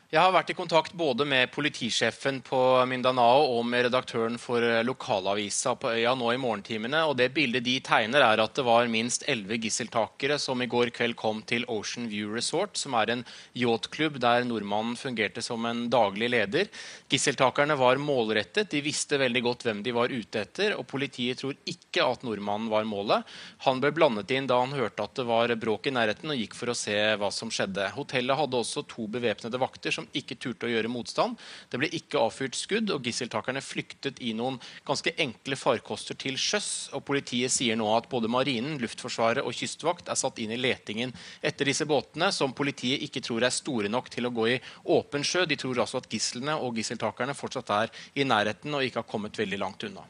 [0.07, 4.85] Jeg har vært i kontakt både med politisjefen på Mindanao og med redaktøren for eh,
[4.87, 7.01] lokalavisa på øya nå i morgentimene.
[7.11, 10.93] og Det bildet de tegner, er at det var minst elleve gisseltakere som i går
[10.95, 13.25] kveld kom til Ocean View Resort, som er en
[13.59, 16.71] yachtklubb der nordmannen fungerte som en daglig leder.
[17.11, 21.59] Gisseltakerne var målrettet, de visste veldig godt hvem de var ute etter, og politiet tror
[21.67, 23.27] ikke at nordmannen var målet.
[23.67, 26.55] Han ble blandet inn da han hørte at det var bråk i nærheten, og gikk
[26.63, 27.91] for å se hva som skjedde.
[27.99, 31.41] Hotellet hadde også to bevæpnede vakter som ikke turte å gjøre motstand.
[31.73, 36.91] Det ble ikke avfyrt skudd, og gisseltakerne flyktet i noen ganske enkle farkoster til sjøs.
[36.97, 41.15] og Politiet sier nå at både Marinen, Luftforsvaret og Kystvakt er satt inn i letingen
[41.43, 44.61] etter disse båtene, som politiet ikke tror er store nok til å gå i
[44.97, 45.47] åpen sjø.
[45.49, 49.39] De tror altså at gislene og gisseltakerne fortsatt er i nærheten og ikke har kommet
[49.39, 50.07] veldig langt unna.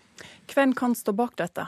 [0.53, 1.67] Hvem kan stå bak dette?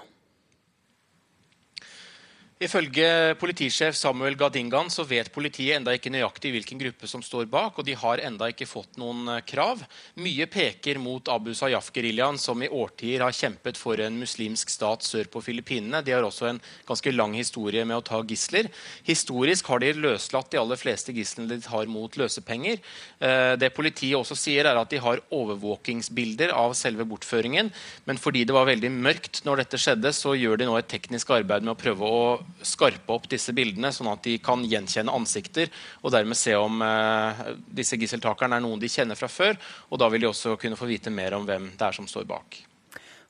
[2.58, 7.76] Ifølge politisjef Samuel Gadingan så vet politiet enda ikke nøyaktig hvilken gruppe som står bak,
[7.78, 9.84] og de har enda ikke fått noen eh, krav.
[10.18, 15.30] Mye peker mot Abu Sayyaf-geriljaen, som i årtier har kjempet for en muslimsk stat sør
[15.30, 16.00] på Filippinene.
[16.02, 18.72] De har også en ganske lang historie med å ta gisler.
[19.06, 22.82] Historisk har de løslatt de aller fleste gislene de tar mot løsepenger.
[23.22, 27.70] Eh, det politiet også sier, er at de har overvåkingsbilder av selve bortføringen,
[28.10, 31.30] men fordi det var veldig mørkt når dette skjedde, så gjør de nå et teknisk
[31.38, 32.22] arbeid med å prøve å
[32.62, 35.70] skarpe opp disse bildene, sånn at de kan gjenkjenne ansikter
[36.02, 37.44] og dermed se om eh,
[37.80, 39.58] disse gisseltakerne er noen de kjenner fra før.
[39.90, 42.26] og Da vil de også kunne få vite mer om hvem det er som står
[42.28, 42.62] bak.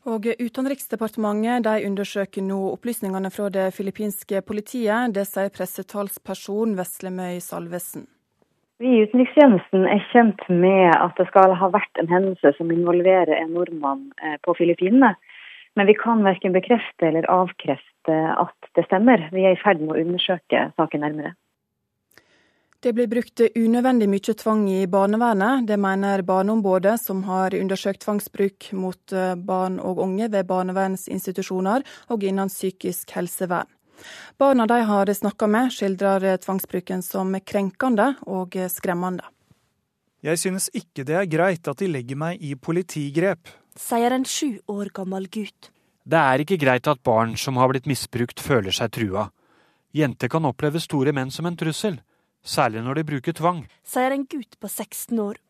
[0.08, 5.12] Og Utenriksdepartementet de undersøker nå opplysningene fra det filippinske politiet.
[5.12, 8.06] Det sier pressetalsperson Veslemøy Salvesen.
[8.78, 13.34] Vi i utenrikstjenesten er kjent med at det skal ha vært en hendelse som involverer
[13.34, 15.16] en nordmann eh, på Filippinene.
[15.78, 19.28] Men vi kan verken bekrefte eller avkrefte at det stemmer.
[19.30, 21.36] Vi er i ferd med å undersøke saken nærmere.
[22.82, 25.68] Det blir brukt unødvendig mye tvang i barnevernet.
[25.70, 32.26] Det mener Barneombudet, som har undersøkt tvangsbruk mot eh, barn og unge ved barnevernsinstitusjoner og
[32.26, 33.70] innen psykisk helsevern.
[34.38, 39.26] Barna de har snakka med, skildrer tvangsbruken som krenkende og skremmende.
[40.22, 44.58] Jeg synes ikke det er greit at de legger meg i politigrep, sier en sju
[44.68, 45.70] år gammel gutt.
[46.08, 49.28] Det er ikke greit at barn som har blitt misbrukt, føler seg trua.
[49.92, 51.98] Jenter kan oppleve store menn som en trussel,
[52.44, 55.40] særlig når de bruker tvang, sier en gutt på 16 år.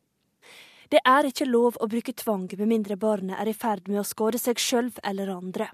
[0.89, 4.09] Det er ikke lov å bruke tvang med mindre barnet er i ferd med å
[4.09, 5.69] skade seg sjøl eller andre.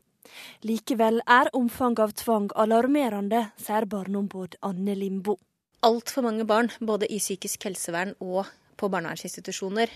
[0.67, 5.39] Likevel er omfanget av tvang alarmerende, sier barneombud Anne Limbo.
[5.85, 8.49] Altfor mange barn, både i psykisk helsevern og
[8.81, 9.93] på barnevernsinstitusjoner,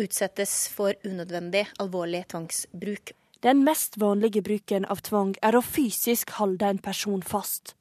[0.00, 3.14] utsettes for unødvendig, alvorlig tvangsbruk.
[3.44, 7.74] Den mest vanlige bruken av tvang er å fysisk holde en person fast.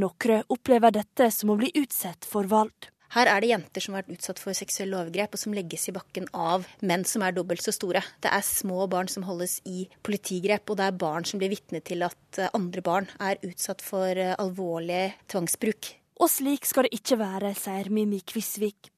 [0.00, 2.90] Noen opplever dette som å bli utsatt for vold.
[3.14, 5.94] Her er det jenter som har vært utsatt for seksuelle overgrep, og som legges i
[5.94, 8.02] bakken av menn som er dobbelt så store.
[8.20, 11.80] Det er små barn som holdes i politigrep, og det er barn som blir vitne
[11.86, 15.92] til at eh, andre barn er utsatt for eh, alvorlig tvangsbruk.
[16.20, 18.90] Og slik skal det ikke være, sier Mimmi Kvisvik.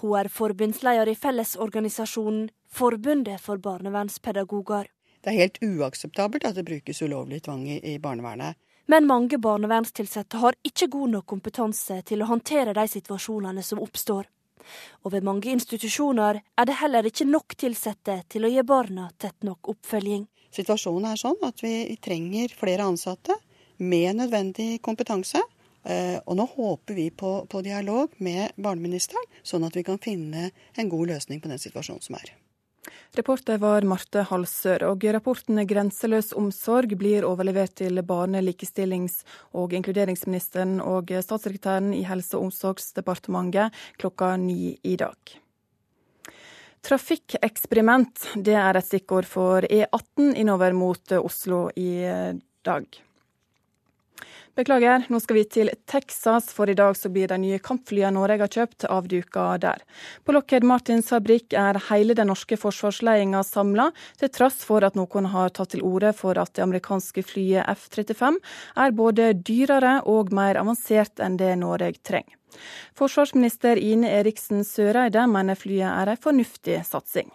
[0.00, 4.86] Hun er forbundsleder i Fellesorganisasjonen Forbundet for barnevernspedagoger.
[5.20, 8.56] Det er helt uakseptabelt at det brukes ulovlig tvang i barnevernet.
[8.88, 14.24] Men mange barnevernstilsatte har ikke god nok kompetanse til å håndtere de situasjonene som oppstår.
[15.04, 19.44] Og ved mange institusjoner er det heller ikke nok tilsatte til å gi barna tett
[19.44, 20.24] nok oppfølging.
[20.50, 23.36] Situasjonen er sånn at vi trenger flere ansatte
[23.78, 25.42] med nødvendig kompetanse.
[25.84, 30.50] Eh, og nå håper vi på, på dialog med barneministeren, sånn at vi kan finne
[30.76, 32.34] en god løsning på den situasjonen som er.
[33.16, 40.80] Reporter var Marte Halsør, og rapporten 'Grenseløs omsorg' blir overlevert til barne-, likestillings- og inkluderingsministeren
[40.80, 45.18] og statssekretæren i Helse- og omsorgsdepartementet klokka ni i dag.
[46.82, 52.06] Trafikkeksperiment det er et stikkord for E18 innover mot Oslo i
[52.64, 52.86] dag.
[54.60, 58.42] Beklager, nå skal vi til Texas, for i dag så blir de nye kampflyene Norge
[58.42, 59.80] har kjøpt, avduka der.
[60.20, 63.86] På Lockheed Martins fabrikk er hele den norske forsvarsledelsen samla,
[64.20, 68.36] til tross for at noen har tatt til orde for at det amerikanske flyet F-35
[68.84, 72.36] er både dyrere og mer avansert enn det Norge trenger.
[73.00, 77.32] Forsvarsminister Ine Eriksen Søreide mener flyet er en fornuftig satsing.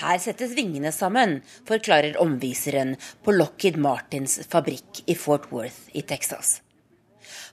[0.00, 1.36] Her settes vingene sammen,
[1.68, 6.60] forklarer omviseren på Lockheed Martins fabrikk i Fort Worth i Texas.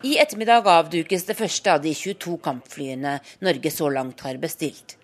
[0.02, 4.98] I ettermiddag avdukes det første av de 22 kampflyene Norge så langt har bestilt.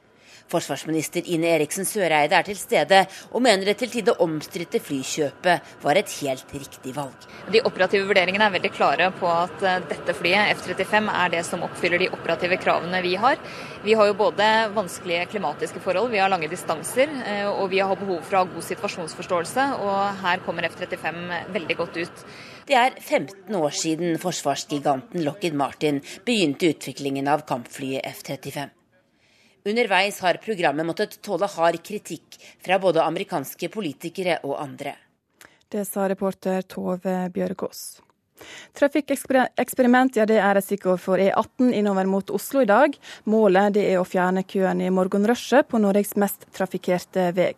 [0.52, 6.00] Forsvarsminister Ine Eriksen Søreide er til stede og mener det til tide omstridte flykjøpet var
[6.00, 7.28] et helt riktig valg.
[7.52, 11.66] De operative vurderingene er veldig klare på at eh, dette flyet, F-35, er det som
[11.68, 13.40] oppfyller de operative kravene vi har.
[13.84, 18.00] Vi har jo både vanskelige klimatiske forhold, vi har lange distanser, eh, og vi har
[18.00, 19.68] behov for å ha god situasjonsforståelse.
[19.84, 22.26] Og her kommer F-35 veldig godt ut.
[22.68, 28.68] Det er 15 år siden forsvarsgiganten Lockheed Martin begynte utviklingen av kampflyet F-35.
[29.68, 34.96] Underveis har programmet måttet tåle hard kritikk fra både amerikanske politikere og andre.
[35.68, 37.82] Det sa reporter Tove Bjørgaas.
[38.78, 42.94] Trafikkeksperiment ja, det er et stikkord for E18 innover mot Oslo i dag.
[43.28, 47.54] Målet er å fjerne køen i morgenrushet på Norges mest trafikkerte vei.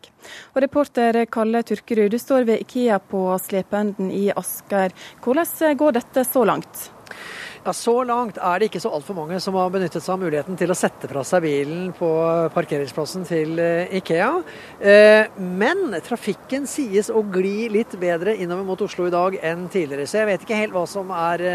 [0.56, 4.96] Reporter Kalle Turkerud, du står ved Ikea på Slependen i Asker.
[5.22, 6.88] Hvordan går dette så langt?
[7.70, 10.56] Ja, Så langt er det ikke så altfor mange som har benyttet seg av muligheten
[10.58, 12.08] til å sette fra seg bilen på
[12.56, 14.30] parkeringsplassen til eh, Ikea.
[14.82, 20.10] Eh, men trafikken sies å gli litt bedre innover mot Oslo i dag enn tidligere.
[20.10, 21.46] Så jeg vet ikke helt hva som er,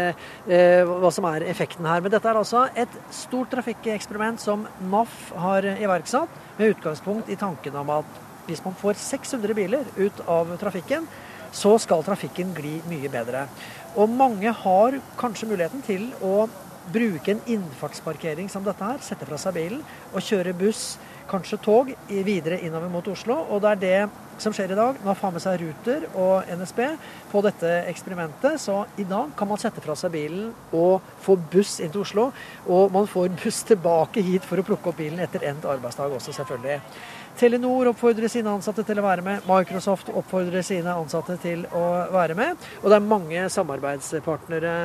[0.47, 1.99] eh, hva som er effekten her.
[1.99, 7.75] Men dette er altså et stort trafikkeksperiment som NAF har iverksatt, med utgangspunkt i tanken
[7.75, 11.11] om at hvis man får 600 biler ut av trafikken,
[11.55, 13.49] så skal trafikken gli mye bedre.
[13.95, 16.49] Og mange har kanskje muligheten til å
[16.91, 19.81] bruke en innfartsparkering som dette her, sette fra seg bilen
[20.11, 20.97] og kjøre buss,
[21.29, 23.39] kanskje tog, videre innover mot Oslo.
[23.49, 24.99] Og det er det som skjer i dag.
[25.05, 26.81] Man får med seg Ruter og NSB
[27.31, 28.59] på dette eksperimentet.
[28.61, 32.27] Så i dag kan man sette fra seg bilen og få buss inn til Oslo.
[32.67, 36.35] Og man får buss tilbake hit for å plukke opp bilen etter endt arbeidsdag også,
[36.35, 36.81] selvfølgelig.
[37.35, 39.43] Telenor oppfordrer sine ansatte til å være med.
[39.49, 41.83] Microsoft oppfordrer sine ansatte til å
[42.13, 42.67] være med.
[42.79, 44.75] Og det er mange samarbeidspartnere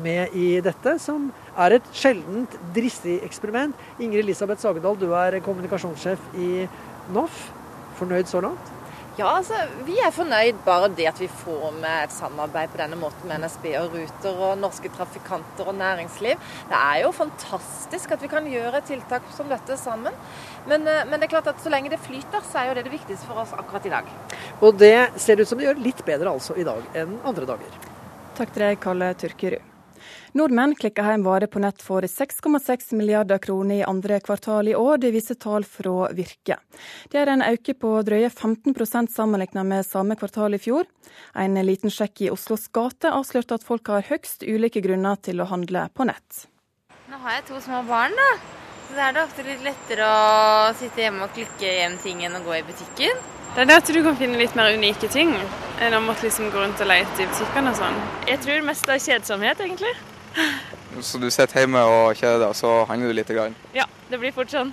[0.00, 3.76] med i dette, som er et sjeldent dristig eksperiment.
[4.00, 6.64] Ingrid Elisabeth Sagedal, du er kommunikasjonssjef i
[7.12, 7.44] NOF.
[8.00, 8.81] Fornøyd så langt?
[9.18, 12.96] Ja, altså, Vi er fornøyd bare det at vi får med et samarbeid på denne
[12.96, 16.40] måten med NSB og Ruter og norske trafikanter og næringsliv.
[16.70, 20.16] Det er jo fantastisk at vi kan gjøre tiltak som dette sammen.
[20.66, 22.86] Men, eh, men, det er klart at så lenge det flyter, så er jo det
[22.86, 24.08] det viktigste for oss akkurat i dag.
[24.62, 27.76] Og det ser ut som det gjør litt bedre altså i dag enn andre dager.
[28.38, 29.71] Takk til deg, Kalle Tyrkerud.
[30.32, 34.96] Nordmenn klikker hjem varer på nett for 6,6 milliarder kroner i andre kvartal i år,
[35.02, 36.56] det viser tall fra Virke.
[37.12, 40.88] Det er en økning på drøye 15% sammenlignet med samme kvartal i fjor.
[41.36, 45.48] En liten sjekk i Oslos gate avslørte at folk har høgst ulike grunner til å
[45.50, 46.46] handle på nett.
[47.12, 48.30] Nå har jeg to små barn, da.
[48.88, 52.38] Så da er det ofte litt lettere å sitte hjemme og klikke hjem ting enn
[52.38, 53.20] å gå i butikken.
[53.52, 56.48] Det er det at du kan finne litt mer unike ting enn å måtte liksom
[56.48, 58.00] gå rundt og lete i butikkene og sånn.
[58.32, 59.92] Jeg tror mest det er kjedsomhet, egentlig.
[61.00, 63.32] Så du sitter hjemme og kjeder deg, og så handler du litt?
[63.32, 63.54] Grann.
[63.76, 64.72] Ja, det blir fort sånn.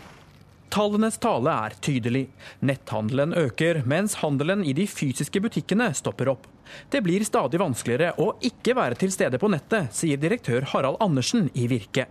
[0.70, 2.28] Tallenes tale er tydelig.
[2.62, 6.46] Netthandelen øker, mens handelen i de fysiske butikkene stopper opp.
[6.94, 11.50] Det blir stadig vanskeligere å ikke være til stede på nettet, sier direktør Harald Andersen
[11.58, 12.06] i Virke.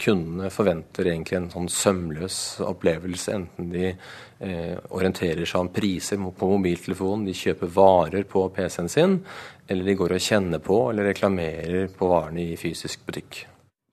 [0.00, 6.50] Kundene forventer egentlig en sånn sømløs opplevelse, enten de eh, orienterer seg om priser på
[6.50, 9.18] mobiltelefonen, de kjøper varer på PC-en sin,
[9.68, 13.44] eller de går og kjenner på eller reklamerer på varene i fysisk butikk.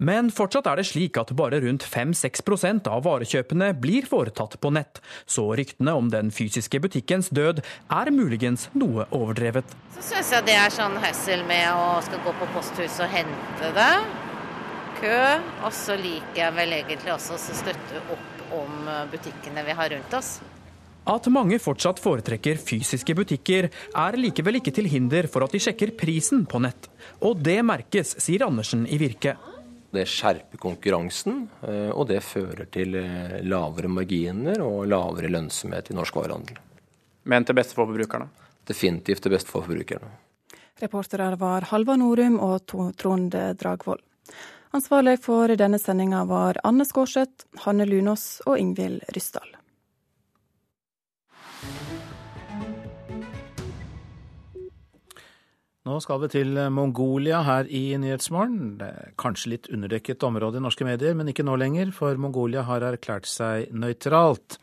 [0.01, 4.97] Men fortsatt er det slik at bare rundt 5-6% av varekjøpene blir foretatt på nett,
[5.29, 9.77] så ryktene om den fysiske butikkens død er muligens noe overdrevet.
[9.99, 13.71] Så syns jeg det er sånn høssel med å skal gå på posthuset og hente
[13.77, 13.93] det
[15.01, 15.19] kø.
[15.65, 19.93] Og så liker jeg vel egentlig også å støtte opp om eh, butikkene vi har
[19.93, 20.35] rundt oss.
[21.09, 25.95] At mange fortsatt foretrekker fysiske butikker, er likevel ikke til hinder for at de sjekker
[25.97, 26.91] prisen på nett.
[27.25, 29.33] Og det merkes, sier Andersen i Virke.
[29.91, 35.97] Det skjerper konkurransen, eh, og det fører til eh, lavere marginer og lavere lønnsomhet i
[35.97, 36.61] norsk varehandel.
[37.27, 38.29] Men til beste for forbrukerne?
[38.69, 40.13] Definitivt til beste for forbrukerne.
[40.81, 43.99] Reportere var Halva Norum og Trond Dragvoll.
[44.71, 49.57] Ansvarlig for denne sendinga var Anne Skårseth, Hanne Lunås og Ingvild Ryssdal.
[55.81, 58.77] Nå skal vi til Mongolia her i Nyhetsmorgen.
[59.19, 63.27] Kanskje litt underdekket område i norske medier, men ikke nå lenger, for Mongolia har erklært
[63.27, 64.59] seg nøytralt.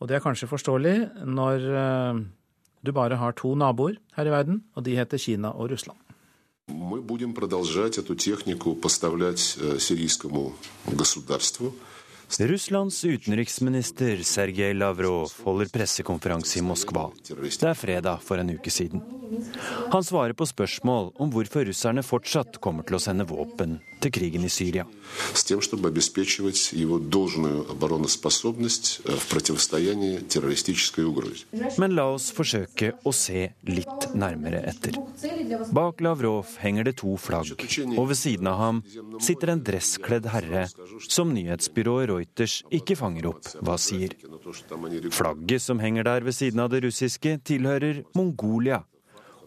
[0.00, 0.96] Og det er kanskje forståelig
[1.28, 2.24] når eh,
[2.82, 6.07] du bare har to naboer her i verden, og de heter Kina og Russland.
[6.68, 10.54] Мы будем продолжать эту технику поставлять э, сирийскому
[10.86, 11.74] государству.
[12.38, 17.10] Russlands utenriksminister Sergej Lavrov holder pressekonferanse i Moskva.
[17.24, 19.00] Det er fredag for en uke siden.
[19.92, 24.44] Han svarer på spørsmål om hvorfor russerne fortsatt kommer til å sende våpen til krigen
[24.46, 24.84] i Syria.
[31.78, 34.98] Men la oss forsøke å se litt nærmere etter.
[35.74, 37.54] Bak Lavrov henger det to flagg,
[37.96, 38.82] og ved siden av ham
[39.24, 40.66] sitter en dresskledd herre
[41.08, 44.14] som nyhetsbyrået Reuters ikke fanger opp hva sier.
[45.14, 48.82] Flagget som henger der ved siden av det russiske, tilhører Mongolia.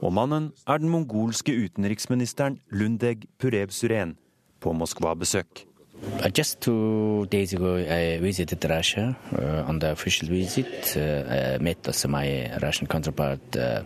[0.02, 4.16] Og mannen er den mongolske utenriksministeren Lundeg Purev-Suren
[4.62, 5.66] på Moskva-besøk.
[6.02, 10.98] Uh, just two days ago, I visited Russia uh, on the official visit.
[10.98, 13.84] Uh, met also my Russian counterpart, uh,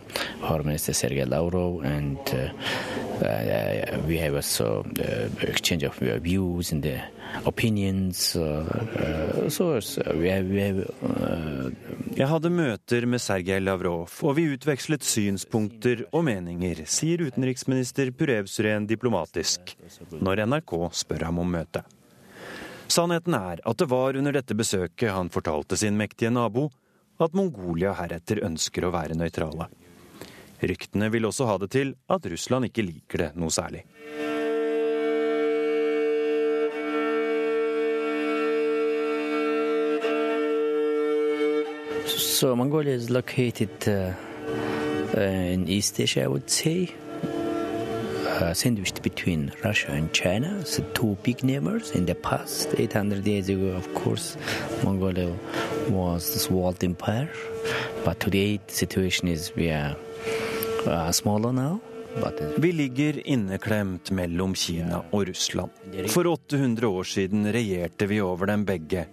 [0.76, 2.18] Sergei Lavrov, and
[3.22, 4.84] uh, we have also
[5.42, 6.82] exchange of views and
[7.44, 8.16] opinions.
[9.48, 9.80] so
[10.14, 10.86] we have, we have
[12.16, 18.86] Jeg hadde møter med Sergej Lavrov, og vi utvekslet synspunkter og meninger, sier utenriksminister Purevsuren
[18.88, 19.74] diplomatisk,
[20.16, 21.84] når NRK spør ham om møtet.
[22.88, 26.70] Sannheten er at det var under dette besøket han fortalte sin mektige nabo
[27.20, 29.68] at Mongolia heretter ønsker å være nøytrale.
[30.62, 33.84] Ryktene vil også ha det til at Russland ikke liker det noe særlig.
[42.36, 44.12] So Mongolia is located uh,
[45.16, 46.94] uh in East Asia, I would say.
[48.40, 51.90] uh, sandwiched between Russia and China, so two big neighbors.
[51.92, 54.36] In the past, 800 years ago, of course,
[54.84, 55.32] Mongolia
[55.88, 57.30] was this world empire.
[58.04, 59.96] But today, the situation is we are
[60.86, 61.80] uh, smaller now.
[62.16, 65.70] Uh, Vi ligger inneklemt mellom Kina og Russland.
[66.08, 69.06] For 800 år siden regjerte vi over dem begge.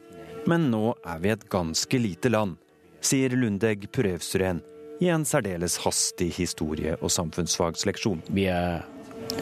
[0.47, 2.57] Men nå er vi et ganske lite land,
[3.03, 4.61] sier Lundeg Purevsuren
[5.03, 8.21] i en særdeles hastig historie- og samfunnsfagsleksjon.
[8.31, 8.83] Vi er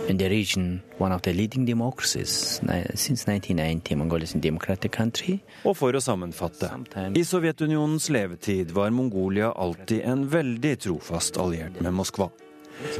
[0.09, 2.61] in the region one of the leading democracies
[2.95, 3.95] since 1990.
[3.95, 5.39] Mongolia democratic country.
[5.65, 6.69] Og for å sammenfatte.
[7.15, 12.31] I Sovjetunionens levetid var Mongolia alltid en veldig trofast alliert med Moskva.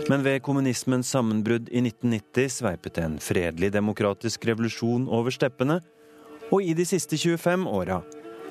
[0.10, 5.80] Men ved kommunismens sammenbrudd i 1990 sveipet en fredelig demokratisk revolusjon over steppene,
[6.52, 8.02] og i de siste 25 åra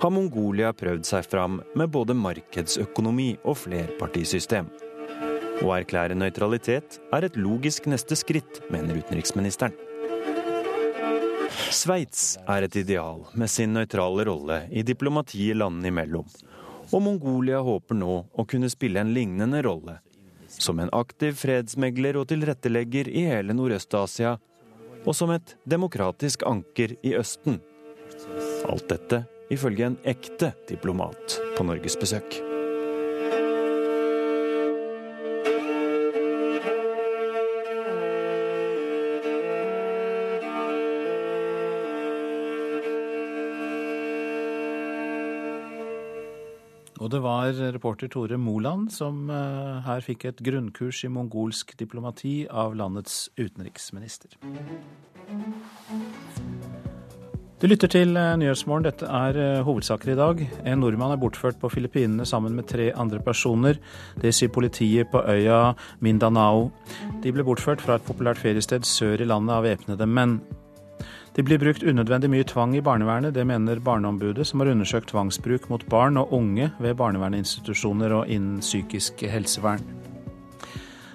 [0.00, 4.70] har Mongolia prøvd seg fram med både markedsøkonomi og flerpartisystem.
[5.60, 9.74] Å erklære nøytralitet er et logisk neste skritt, mener utenriksministeren.
[11.70, 16.30] Sveits er et ideal med sin nøytrale rolle i diplomatiet landene imellom.
[16.90, 19.98] Og Mongolia håper nå å kunne spille en lignende rolle.
[20.48, 24.38] Som en aktiv fredsmegler og tilrettelegger i hele Nordøst-Asia.
[25.04, 27.60] Og som et demokratisk anker i Østen.
[28.66, 32.40] Alt dette ifølge en ekte diplomat på norgesbesøk.
[47.00, 52.44] Og det var reporter Tore Moland som eh, her fikk et grunnkurs i mongolsk diplomati
[52.46, 54.36] av landets utenriksminister.
[57.60, 58.86] Du lytter til eh, Nyhetsmorgen.
[58.86, 60.38] Dette er eh, hovedsaker i dag.
[60.64, 63.76] En nordmann er bortført på Filippinene sammen med tre andre personer.
[64.16, 66.70] Det sier politiet på øya Mindanao.
[67.20, 70.38] De ble bortført fra et populært feriested sør i landet av væpnede menn.
[71.36, 75.68] Det blir brukt unødvendig mye tvang i barnevernet, det mener Barneombudet, som har undersøkt tvangsbruk
[75.70, 79.84] mot barn og unge ved barnevernsinstitusjoner og innen psykisk helsevern.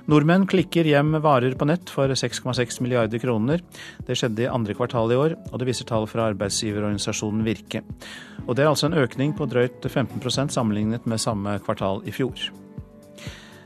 [0.06, 3.64] Nordmenn klikker hjem varer på nett for 6,6 milliarder kroner.
[4.06, 7.82] Det skjedde i andre kvartal i år, og det viser tall fra arbeidsgiverorganisasjonen Virke.
[8.46, 12.38] Og det er altså en økning på drøyt 15% sammenlignet med samme kvartal i fjor.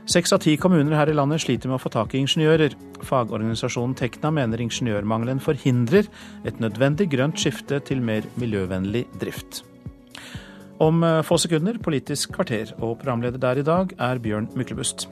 [0.08, 2.72] Seks av ti kommuner her i landet sliter med å få tak i ingeniører.
[3.04, 6.08] Fagorganisasjonen Tekna mener ingeniørmangelen forhindrer
[6.48, 9.60] et nødvendig grønt skifte til mer miljøvennlig drift.
[10.80, 15.10] Om få sekunder Politisk kvarter, og programleder der i dag er Bjørn Myklebust.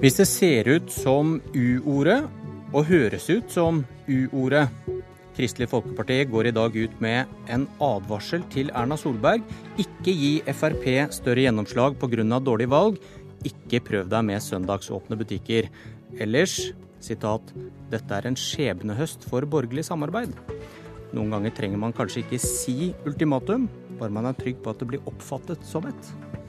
[0.00, 2.22] Hvis det ser ut som U-ordet
[2.72, 4.62] og høres ut som U-ordet
[5.36, 9.44] Kristelig Folkeparti går i dag ut med en advarsel til Erna Solberg.
[9.76, 12.40] Ikke gi Frp større gjennomslag pga.
[12.40, 12.96] dårlig valg.
[13.44, 15.68] Ikke prøv deg med søndagsåpne butikker.
[16.16, 17.52] Ellers, sitat,
[17.92, 20.32] dette er en skjebnehøst for borgerlig samarbeid.
[21.12, 23.68] Noen ganger trenger man kanskje ikke si ultimatum,
[24.00, 26.39] bare man er trygg på at det blir oppfattet som et.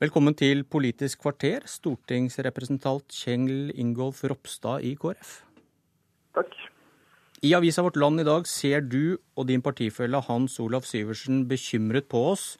[0.00, 5.32] Velkommen til Politisk kvarter, stortingsrepresentant Kjengl Ingolf Ropstad i KrF.
[6.32, 6.54] Takk.
[7.44, 12.08] I avisa Vårt Land i dag ser du og din partifelle Hans Olav Syversen bekymret
[12.08, 12.54] på oss,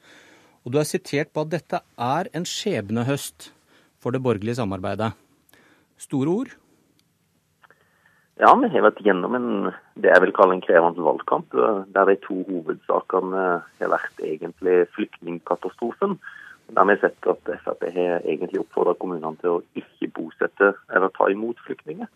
[0.67, 3.49] og du er sitert på at dette er en skjebnehøst
[3.97, 5.15] for det borgerlige samarbeidet.
[5.97, 6.53] Store ord?
[8.37, 9.51] Ja, vi har vært gjennom en,
[9.97, 11.57] det jeg vil kalle en krevende valgkamp,
[11.97, 16.19] der de to hovedsakene har vært egentlig flyktningkatastrofen
[16.77, 21.13] der vi har sett at Frp har egentlig oppfordra kommunene til å ikke bosette eller
[21.17, 22.09] ta imot flyktninger.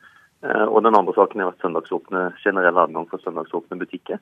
[0.44, 4.20] Eh, og den andre saken har vært søndagsåpne, generell adgang for søndagsåpne butikker.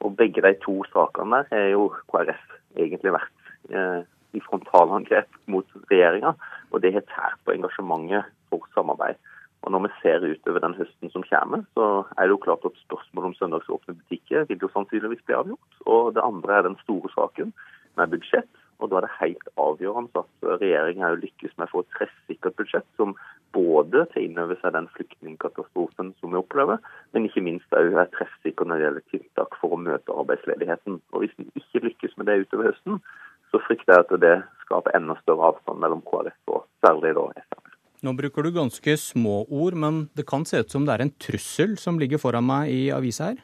[0.00, 2.44] Og begge de to sakene der har jo KrF
[2.76, 4.00] egentlig vært eh,
[4.36, 6.34] i frontalangrep mot regjeringa.
[6.70, 9.20] Og det har tært på engasjementet for samarbeid.
[9.60, 12.78] Og når vi ser utover den høsten som kommer, så er det jo klart at
[12.86, 15.82] spørsmålet om søndagsåpne butikker vil jo sannsynligvis bli avgjort.
[15.84, 17.52] Og det andre er den store saken
[18.00, 18.48] med budsjett.
[18.80, 22.86] Og Da er det helt avgjørende at regjeringa lykkes med å få et treffsikkert budsjett
[22.96, 23.14] som
[23.52, 26.78] både tar inn over seg den flyktningkatastrofen som vi opplever,
[27.12, 31.00] men ikke minst òg er treffsikker når det gjelder tiltak for å møte arbeidsledigheten.
[31.12, 33.02] Og Hvis vi ikke lykkes med det utover høsten,
[33.50, 37.76] så frykter jeg at det skaper enda større avstand mellom KrF og særlig da Frp.
[38.00, 41.16] Nå bruker du ganske små ord, men det kan se ut som det er en
[41.20, 43.42] trussel som ligger foran meg i avisa her?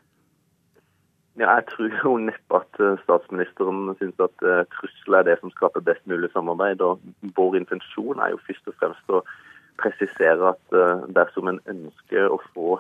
[1.37, 5.53] Ja, jeg tror jo neppe at eh, statsministeren syns at trusler trussel er det som
[5.53, 6.81] skaper best mulig samarbeid.
[6.81, 7.03] og
[7.37, 9.21] Vår intensjon er jo først og fremst å
[9.77, 12.79] presisere at uh, dersom en ønsker å få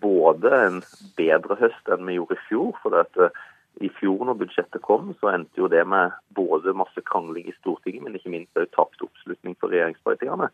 [0.00, 0.78] både en
[1.20, 3.18] bedre høst enn vi gjorde i fjor for at
[3.84, 8.02] i fjor når budsjettet kom, så endte jo det med både masse krangling i Stortinget,
[8.02, 10.48] men ikke minst òg tapt oppslutning for regjeringspartiene.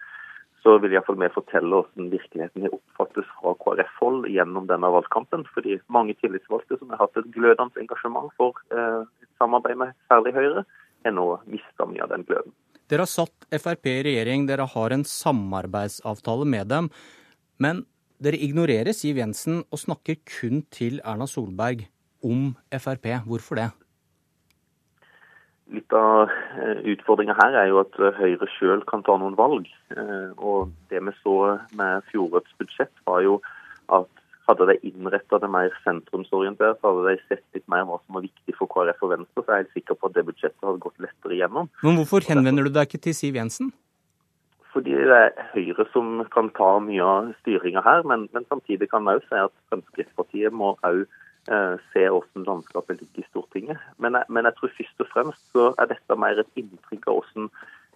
[0.64, 5.44] Så vil iallfall vi fortelle hvordan virkeligheten er oppfattes fra KrF-hold gjennom denne valgkampen.
[5.52, 9.02] Fordi mange tillitsvalgte som har hatt et glødende engasjement for eh,
[9.42, 10.64] samarbeid med særlig Høyre,
[11.04, 12.54] har nå mista mye av den gløden.
[12.88, 16.88] Dere har satt Frp i regjering, dere har en samarbeidsavtale med dem.
[17.60, 17.84] Men
[18.24, 21.84] dere ignorerer Siv Jensen og snakker kun til Erna Solberg
[22.24, 23.10] om Frp.
[23.28, 23.70] Hvorfor det?
[25.72, 29.70] Litt av eh, utfordringa her er jo at eh, Høyre sjøl kan ta noen valg.
[29.94, 31.38] Eh, og det vi så
[31.78, 33.38] med fjorårets budsjett, var jo
[33.94, 34.10] at
[34.44, 38.56] hadde de innretta det mer sentrumsorientert, hadde de sett litt mer hva som var viktig
[38.58, 41.00] for KrF og Venstre, så er jeg helt sikker på at det budsjettet hadde gått
[41.00, 41.70] lettere igjennom.
[41.80, 43.72] Men hvorfor henvender du deg ikke til Siv Jensen?
[44.74, 49.06] Fordi det er Høyre som kan ta mye av styringa her, men, men, samtidig kan
[49.06, 51.04] vi òg si at Fremskrittspartiet må òg
[51.46, 53.80] se hvordan landskapet ligger i Stortinget.
[53.98, 57.18] Men jeg, men jeg, tror først og fremst så er dette mer et inntrykk av
[57.18, 57.48] hvordan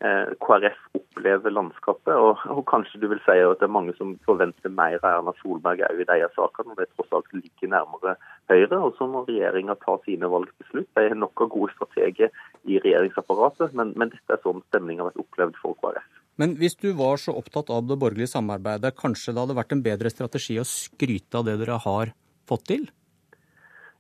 [0.04, 2.12] eh, KrF opplever landskapet.
[2.14, 5.34] Og, og, kanskje du vil si at det er mange som forventer mer av Erna
[5.40, 6.76] Solberg òg i disse sakene.
[6.78, 8.18] Det tross alt ligger nærmere
[8.52, 8.82] Høyre.
[8.82, 10.92] Og så må regjeringa ta sine valg til slutt.
[10.96, 12.32] De er nok av gode strateger
[12.68, 16.14] i regjeringsapparatet, men, men dette er sånn stemninga har vært opplevd for KrF.
[16.38, 19.82] Men hvis du var så opptatt av det borgerlige samarbeidet, kanskje det hadde vært en
[19.82, 22.12] bedre strategi å skryte av det dere har
[22.48, 22.86] fått til?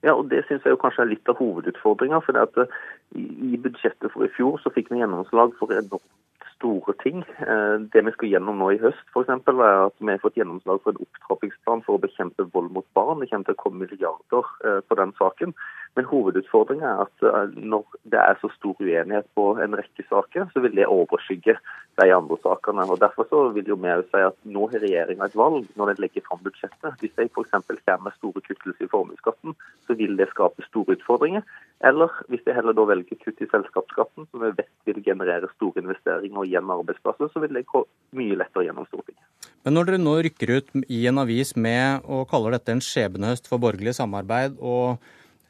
[0.02, 2.20] Ja, og Det synes jeg jo kanskje er litt av hovedutfordringa.
[2.20, 2.66] Eh,
[3.16, 6.06] i budsjettet for i fjor så fikk vi gjennomslag for enormt
[6.58, 7.22] store ting.
[7.22, 10.82] Eh, det vi skal gjennom nå i høst, f.eks., er at vi har fått gjennomslag
[10.82, 13.22] for en opptrappingsplan for å bekjempe vold mot barn.
[13.22, 15.54] Det kommer til å komme milliarder eh, på den saken.
[15.96, 20.50] Men hovedutfordringen er at eh, når det er så stor uenighet på en rekke saker,
[20.52, 21.56] så vil det overskygge
[21.98, 22.86] de andre sakene.
[22.86, 26.26] Og Derfor vil jo vi si at nå har regjeringa et valg når den legger
[26.28, 27.00] fram budsjettet.
[27.00, 27.54] Hvis de f.eks.
[27.54, 29.56] kommer med store kuttelser i formuesskatten,
[29.86, 31.42] så vil det skape store utfordringer.
[31.86, 35.84] Eller hvis de heller da velger kutt i selskapsskatten, som vi vet vil generere store
[35.84, 37.84] investeringer og igjen arbeidsplasser, så vil det gå
[38.18, 39.22] mye lettere gjennom Stortinget.
[39.62, 43.46] Men når dere nå rykker ut i en avis med og kaller dette en skjebnehøst
[43.50, 44.98] for borgerlig samarbeid, og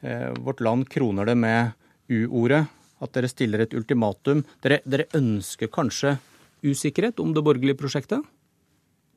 [0.01, 1.71] Eh, vårt Land kroner det med
[2.07, 2.65] U-ordet.
[2.99, 4.43] At dere stiller et ultimatum.
[4.63, 6.17] Dere, dere ønsker kanskje
[6.63, 8.25] usikkerhet om det borgerlige prosjektet?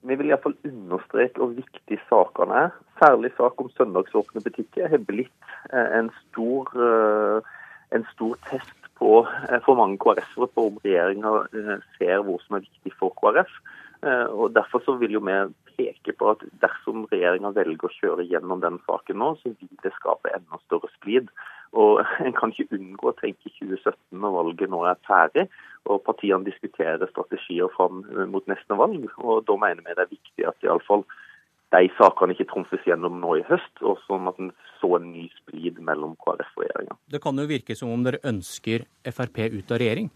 [0.03, 2.71] Vi vil iallfall understreke hvor viktig sakene er.
[2.99, 7.53] Særlig sak om søndagsåpne butikker har blitt eh, en stor, eh,
[7.95, 9.23] en stor test på,
[9.67, 11.33] for mange KrF-ere på om regjeringa
[11.99, 13.51] ser hvor som er viktig for KrF.
[14.03, 15.35] Og Derfor så vil jo vi
[15.77, 19.93] peke på at dersom regjeringa velger å kjøre gjennom den saken nå, så vil det
[19.95, 21.31] skape enda større splid.
[21.73, 25.47] Og En kan ikke unngå å tenke 2017 når valget nå er ferdig
[25.91, 29.09] og partiene diskuterer strategier fram mot neste valg.
[29.19, 31.05] og Da mener vi det er viktig at iallfall
[31.73, 35.25] de sakene ikke trumfes gjennom nå i høst, og sånn at en så en ny
[35.39, 36.99] splid mellom KrF og regjeringa.
[37.09, 40.11] Det kan jo virke som om dere ønsker Frp ut av regjering?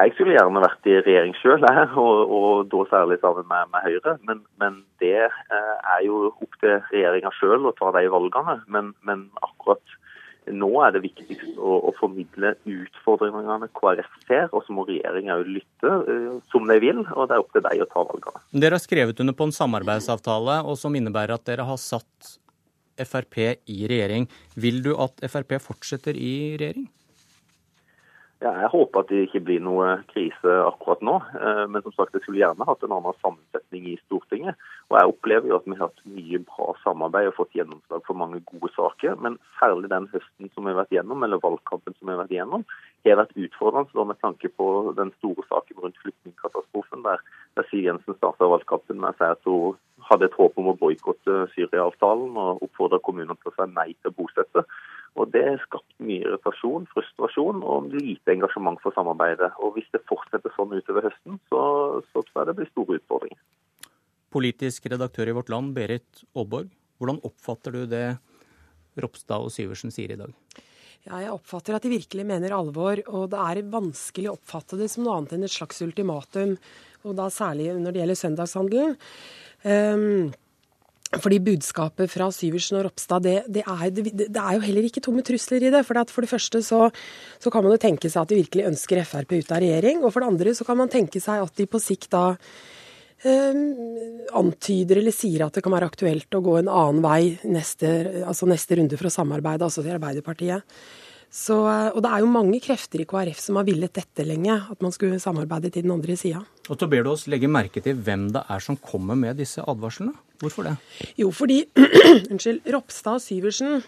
[0.00, 1.64] Jeg skulle gjerne vært i regjering sjøl,
[2.04, 4.16] og, og, da særlig sammen med, med Høyre.
[4.26, 8.60] Men, men det eh, er jo opp til regjeringa sjøl å ta de valgene.
[8.72, 9.96] Men, men, akkurat
[10.50, 15.50] nå er det viktigst å, å formidle utfordringene KrF ser, og så må regjeringa òg
[15.52, 17.02] lytte uh, som de vil.
[17.12, 18.44] Og det er opp til de å ta valgene.
[18.64, 22.38] Dere har skrevet under på en samarbeidsavtale og som innebærer at dere har satt
[23.00, 24.26] Frp i regjering.
[24.60, 26.88] Vil du at Frp fortsetter i regjering?
[28.40, 31.18] Ja, jeg håper at det ikke blir noe krise akkurat nå.
[31.36, 34.56] Eh, men som sagt, jeg skulle gjerne hatt en annen sammensetning i Stortinget.
[34.88, 38.16] Og jeg opplever jo at vi har hatt mye bra samarbeid og fått gjennomslag for
[38.16, 39.18] mange gode saker.
[39.20, 42.32] Men særlig den høsten som vi har vært gjennom, eller valgkampen som vi har vært
[42.38, 42.64] gjennom,
[43.04, 47.20] har vært utfordrende med tanke på den store saken rundt flyktningkatastrofen, der,
[47.60, 49.76] der Siv Jensen starta valgkampen med å si at hun
[50.08, 54.12] hadde et håp om å boikotte Syria-avtalen og oppfordra kommunene til å si nei til
[54.12, 54.64] å bosette.
[55.18, 59.50] Og Det har skapt mye irritasjon, frustrasjon og lite engasjement for samarbeidet.
[59.58, 61.62] Og Hvis det fortsetter sånn utover høsten, så,
[62.12, 63.40] så tror jeg det blir store utfordringer.
[64.30, 66.70] Politisk redaktør i Vårt Land, Berit Aalborg.
[67.00, 68.04] Hvordan oppfatter du det
[69.00, 70.34] Ropstad og Syversen sier i dag?
[71.08, 74.90] Ja, jeg oppfatter at de virkelig mener alvor, og det er vanskelig å oppfatte det
[74.92, 76.58] som noe annet enn et slags ultimatum.
[77.08, 78.98] Og da særlig når det gjelder søndagshandelen.
[79.64, 80.30] Um,
[81.18, 85.02] fordi budskapet fra Syversen og Ropstad, det, det, er, det, det, er, jo heller ikke
[85.02, 85.82] tomme trusler i det.
[85.86, 86.84] For, for det første så,
[87.42, 90.04] så, kan man jo tenke seg at de virkelig ønsker Frp ut av regjering.
[90.04, 92.28] Og for det andre så kan man tenke seg at de på sikt da
[93.26, 93.58] eh,
[94.38, 97.90] antyder eller sier at det kan være aktuelt å gå en annen vei neste,
[98.22, 100.78] altså neste runde for å samarbeide, altså til Arbeiderpartiet.
[101.30, 104.56] Så, eh, og det er jo mange krefter i KrF som har villet dette lenge,
[104.72, 106.42] at man skulle samarbeide til den andre sida.
[106.68, 109.62] Og så ber du oss legge merke til hvem det er som kommer med disse
[109.62, 110.12] advarslene.
[110.42, 110.74] Hvorfor det?
[111.20, 111.62] Jo, fordi
[112.32, 113.82] unnskyld, Ropstad og Syversen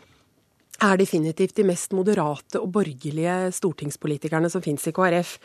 [0.82, 5.36] er definitivt de mest moderate og borgerlige stortingspolitikerne som finnes i KrF.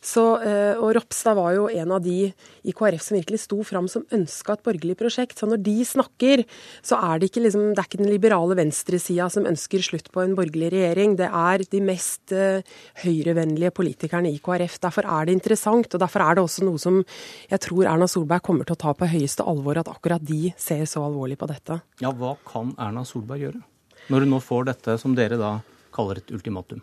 [0.00, 3.86] Så, eh, og Ropstad var jo en av de i KrF som virkelig sto fram
[3.88, 5.38] som ønska et borgerlig prosjekt.
[5.38, 6.44] Så når de snakker,
[6.82, 10.24] så er det ikke, liksom, det er ikke den liberale venstresida som ønsker slutt på
[10.24, 11.16] en borgerlig regjering.
[11.20, 12.64] Det er de mest uh,
[13.04, 14.80] høyrevennlige politikerne i KrF.
[14.80, 17.02] Derfor er det interessant, og derfor er det også noe som
[17.50, 20.86] jeg tror Erna Solberg kommer til å ta på høyeste alvor, at akkurat de ser
[20.88, 21.82] så alvorlig på dette.
[22.00, 23.62] Ja, hva kan Erna Solberg gjøre?
[24.10, 25.56] Når du nå får dette som dere da
[26.00, 26.80] kaller et ultimatum?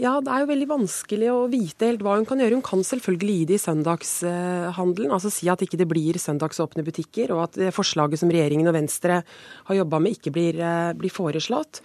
[0.00, 2.56] Ja, det er jo veldig vanskelig å vite helt hva hun kan gjøre.
[2.56, 7.30] Hun kan selvfølgelig gi det i søndagshandelen, altså si at ikke det blir søndagsåpne butikker,
[7.34, 9.20] og at forslaget som regjeringen og Venstre
[9.68, 11.82] har jobba med, ikke blir, eh, blir, foreslått.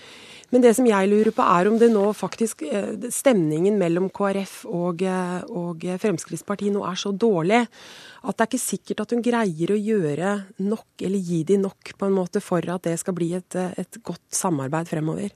[0.50, 4.64] Men det som jeg lurer på, er om det nå faktisk eh, Stemningen mellom KrF
[4.66, 9.22] og, eh, og Fremskrittspartiet nå er så dårlig at det er ikke sikkert at hun
[9.22, 10.32] greier å gjøre
[10.66, 14.02] nok, eller gi de nok, på en måte, for at det skal bli et, et
[14.02, 15.30] godt samarbeid fremover.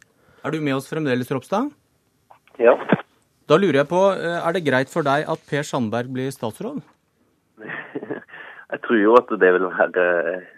[0.44, 1.70] Er du med oss fremdeles, Ropstad?
[2.60, 2.74] Ja.
[3.48, 6.82] Da lurer jeg på, eh, er det greit for deg at Per Sandberg blir statsråd?
[8.74, 10.04] Jeg tror jo at det vil være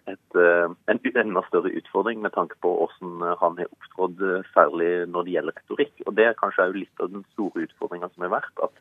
[0.07, 4.91] et, eh, en enda større utfordring med tanke på hvordan han har opptrådt, eh, særlig
[5.11, 5.95] når det gjelder retorikk.
[6.07, 8.63] Og Det er kanskje litt av den store utfordringa som har vært.
[8.63, 8.71] at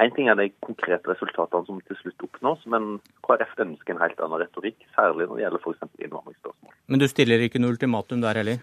[0.00, 4.20] Én ting er de konkrete resultatene som til slutt oppnås, men KrF ønsker en helt
[4.24, 5.82] annen retorikk, særlig når det gjelder f.eks.
[6.00, 6.72] innvandringsspørsmål.
[6.88, 8.62] Men du stiller ikke noe ultimatum der heller?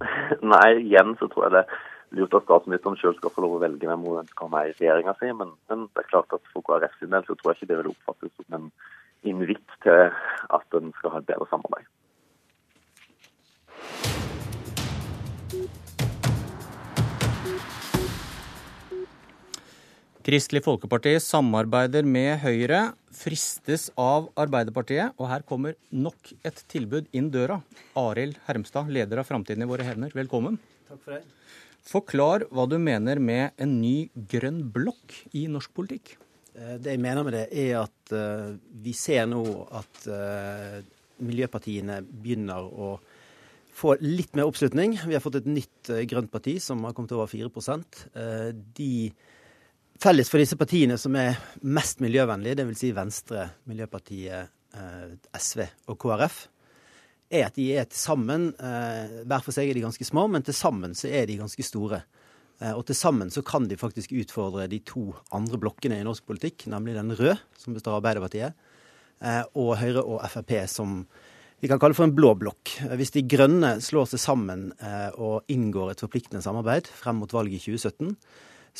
[0.54, 1.78] Nei, igjen så tror jeg det er
[2.18, 4.74] lurt at statsministeren sjøl skal få lov å velge hvem hun ønsker å ha i
[4.74, 5.30] regjeringa si.
[5.36, 7.80] Men, men, det er klart at for KrF sin del så tror jeg ikke det
[7.82, 8.68] vil oppfattes som en
[9.30, 10.08] invitt til
[10.56, 11.88] at en skal ha et bedre samarbeid.
[20.30, 27.32] Kristelig Folkeparti samarbeider med Høyre, fristes av Arbeiderpartiet, og her kommer nok et tilbud inn
[27.34, 27.56] døra.
[27.98, 30.60] Arild Hermstad, leder av Framtiden i våre hender, velkommen.
[30.86, 31.24] Takk for det.
[31.82, 36.12] Forklar hva du mener med en ny grønn blokk i norsk politikk.
[36.54, 38.54] Eh, det jeg mener med det, er at uh,
[38.86, 39.42] vi ser nå
[39.80, 40.78] at uh,
[41.26, 42.92] miljøpartiene begynner å
[43.82, 44.94] få litt mer oppslutning.
[45.10, 48.04] Vi har fått et nytt uh, grønt parti som har kommet over 4%
[48.78, 48.92] De
[50.00, 52.78] Felles for disse partiene som er mest miljøvennlige, dvs.
[52.80, 56.38] Si Venstre, Miljøpartiet, eh, SV og KrF,
[57.28, 60.46] er at de er til sammen eh, Hver for seg er de ganske små, men
[60.46, 62.00] til sammen så er de ganske store.
[62.62, 66.24] Eh, og til sammen så kan de faktisk utfordre de to andre blokkene i norsk
[66.32, 68.68] politikk, nemlig den røde, som består av Arbeiderpartiet,
[69.52, 71.02] og Høyre og Frp, som
[71.60, 72.70] vi kan kalle for en blå blokk.
[72.96, 74.70] Hvis de grønne slår seg sammen
[75.20, 78.14] og inngår et forpliktende samarbeid frem mot valget i 2017,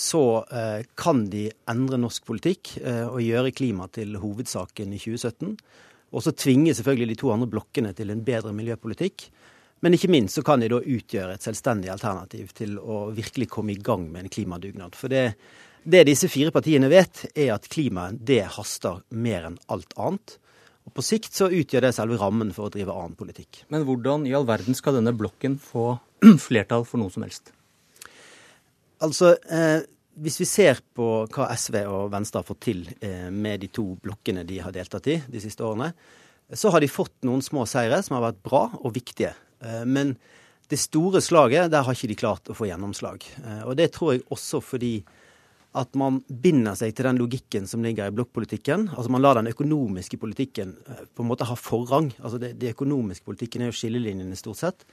[0.01, 5.53] så eh, kan de endre norsk politikk eh, og gjøre klima til hovedsaken i 2017.
[6.11, 9.27] Og så tvinge selvfølgelig de to andre blokkene til en bedre miljøpolitikk.
[9.85, 13.75] Men ikke minst så kan de da utgjøre et selvstendig alternativ til å virkelig komme
[13.75, 14.97] i gang med en klimadugnad.
[14.97, 15.37] For det,
[15.85, 20.37] det disse fire partiene vet, er at klimaet det haster mer enn alt annet.
[20.89, 23.67] Og På sikt så utgjør det selve rammen for å drive annen politikk.
[23.73, 25.99] Men hvordan i all verden skal denne blokken få
[26.49, 27.53] flertall for noe som helst?
[29.07, 29.83] Altså, eh,
[30.21, 33.87] hvis vi ser på hva SV og Venstre har fått til eh, med de to
[34.03, 35.93] blokkene de har deltatt i de siste årene,
[36.53, 39.33] så har de fått noen små seire som har vært bra og viktige.
[39.65, 40.17] Eh, men
[40.71, 43.25] det store slaget, der har ikke de klart å få gjennomslag.
[43.43, 44.95] Eh, og det tror jeg også fordi
[45.79, 48.89] at man binder seg til den logikken som ligger i blokkpolitikken.
[48.97, 52.11] Altså man lar den økonomiske politikken eh, på en måte ha forrang.
[52.19, 54.87] Altså det, det økonomiske politikken er jo skillelinjene stort sett.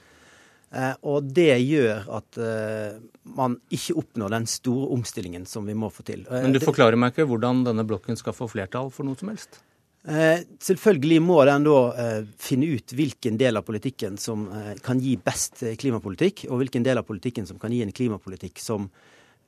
[0.68, 2.98] Eh, og det gjør at eh,
[3.38, 6.26] man ikke oppnår den store omstillingen som vi må få til.
[6.28, 9.32] Eh, Men du forklarer meg ikke hvordan denne blokken skal få flertall for noe som
[9.32, 9.62] helst?
[10.08, 14.46] Selvfølgelig må den da finne ut hvilken del av politikken som
[14.80, 18.86] kan gi best klimapolitikk, og hvilken del av politikken som kan gi en klimapolitikk som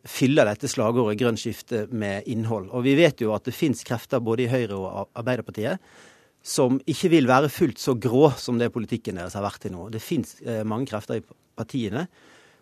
[0.05, 2.69] fyller dette slagordet grønt skifte med innhold.
[2.77, 5.81] Og vi vet jo at det fins krefter både i Høyre og Arbeiderpartiet
[6.43, 9.89] som ikke vil være fullt så grå som det politikken deres har vært til nå.
[9.93, 11.25] Det fins eh, mange krefter i
[11.59, 12.07] partiene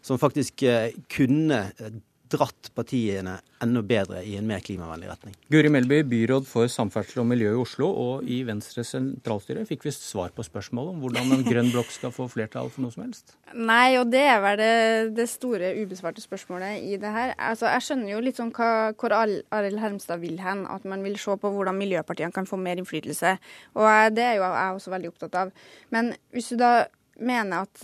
[0.05, 1.98] som faktisk eh, kunne eh,
[2.32, 5.34] dratt partiene enda bedre i en mer klimavennlig retning.
[5.50, 9.92] Guri Melby, byråd for samferdsel og miljø i Oslo, og i Venstres sentralstyre fikk vi
[9.94, 13.34] svar på spørsmålet om hvordan en grønn blokk skal få flertall for noe som helst?
[13.55, 14.72] Nei, og det er vel det,
[15.18, 17.34] det store ubesvarte spørsmålet i det her.
[17.50, 21.18] Altså, jeg skjønner jo litt sånn hva, hvor Arild Hermstad vil hen, at man vil
[21.20, 23.34] se på hvordan miljøpartiene kan få mer innflytelse.
[23.78, 25.55] Og det er jo jeg også veldig opptatt av.
[25.94, 26.72] Men hvis du da
[27.18, 27.82] mener at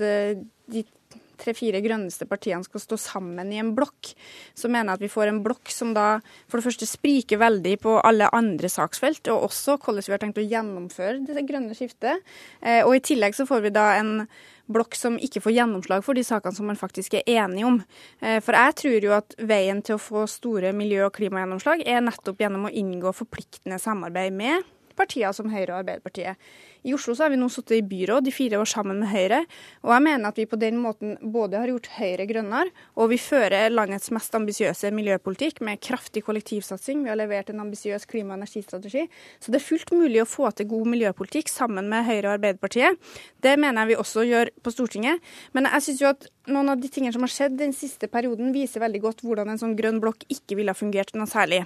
[0.70, 0.93] ditt, de
[1.40, 4.12] tre-fire grønneste partiene skal stå sammen i en blokk,
[4.54, 6.08] så mener jeg at vi får en blokk som da
[6.48, 10.42] for det første spriker veldig på alle andre saksfelt, og også hvordan vi har tenkt
[10.42, 12.24] å gjennomføre det grønne skiftet.
[12.60, 14.16] Eh, og i tillegg så får vi da en
[14.70, 17.80] blokk som ikke får gjennomslag for de sakene som man faktisk er enige om.
[18.20, 22.04] Eh, for jeg tror jo at veien til å få store miljø- og klimagjennomslag er
[22.04, 24.64] nettopp gjennom å inngå forpliktende samarbeid med
[24.96, 26.40] partier som Høyre og Arbeiderpartiet.
[26.84, 29.38] I Oslo så har vi nå sittet i byråd i fire år sammen med Høyre,
[29.86, 33.18] og jeg mener at vi på den måten både har gjort Høyre grønnere, og vi
[33.20, 37.00] fører landets mest ambisiøse miljøpolitikk med kraftig kollektivsatsing.
[37.06, 39.06] Vi har levert en ambisiøs klima- og energistrategi.
[39.40, 43.00] Så det er fullt mulig å få til god miljøpolitikk sammen med Høyre og Arbeiderpartiet.
[43.40, 45.24] Det mener jeg vi også gjør på Stortinget.
[45.56, 48.52] Men jeg synes jo at noen av de tingene som har skjedd den siste perioden,
[48.52, 51.64] viser veldig godt hvordan en sånn grønn blokk ikke ville ha fungert noe særlig.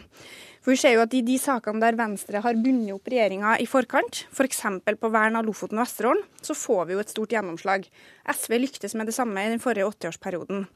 [0.63, 3.67] For vi ser jo at I de sakene der Venstre har bundet opp regjeringa i
[3.71, 4.63] forkant, f.eks.
[4.85, 7.87] For på vern av Lofoten og Vesterålen, så får vi jo et stort gjennomslag.
[8.29, 10.67] SV lyktes med det samme i den forrige åttiårsperioden.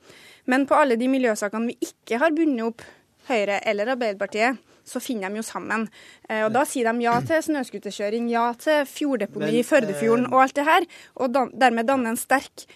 [0.51, 2.87] Men på alle de miljøsakene vi ikke har bundet opp
[3.29, 5.89] Høyre eller Arbeiderpartiet, så finner de jo sammen.
[6.29, 10.59] Eh, og Da sier de ja til snøscooterkjøring, ja til fjorddeponi i Førdefjorden og alt
[10.59, 10.89] det her.
[11.17, 12.67] Og dermed danne en sterk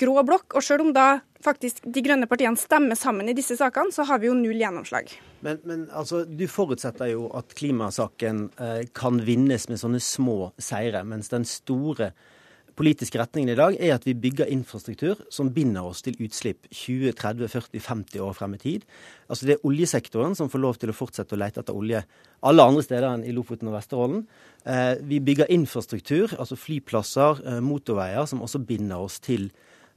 [0.00, 0.54] grå blokk.
[0.54, 4.20] Og selv om da faktisk de grønne partiene stemmer sammen i disse sakene, så har
[4.22, 5.12] vi jo null gjennomslag.
[5.40, 11.04] Men, men altså, du forutsetter jo at klimasaken eh, kan vinnes med sånne små seire,
[11.06, 12.12] mens den store
[12.78, 18.22] politiske retningen i dag er at vi bygger infrastruktur som binder oss til utslipp 20-30-40-50
[18.22, 18.84] år frem i tid.
[19.26, 22.04] Altså Det er oljesektoren som får lov til å fortsette å lete etter olje
[22.46, 24.22] alle andre steder enn i Lofoten og Vesterålen.
[24.64, 29.50] Eh, vi bygger infrastruktur, altså flyplasser, eh, motorveier, som også binder oss til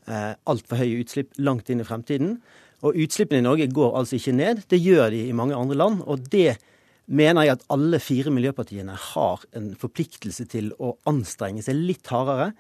[0.08, 2.40] eh, altfor høye utslipp langt inn i fremtiden.
[2.82, 4.64] Og utslippene i Norge går altså ikke ned.
[4.70, 6.02] Det gjør de i mange andre land.
[6.08, 6.58] og det
[7.12, 12.52] mener jeg at alle fire miljøpartiene har en forpliktelse til å anstrenge seg litt hardere.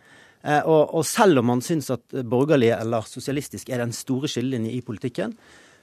[0.41, 4.73] Eh, og, og selv om man syns at borgerlig eller sosialistisk er den store skillelinjen
[4.73, 5.35] i politikken,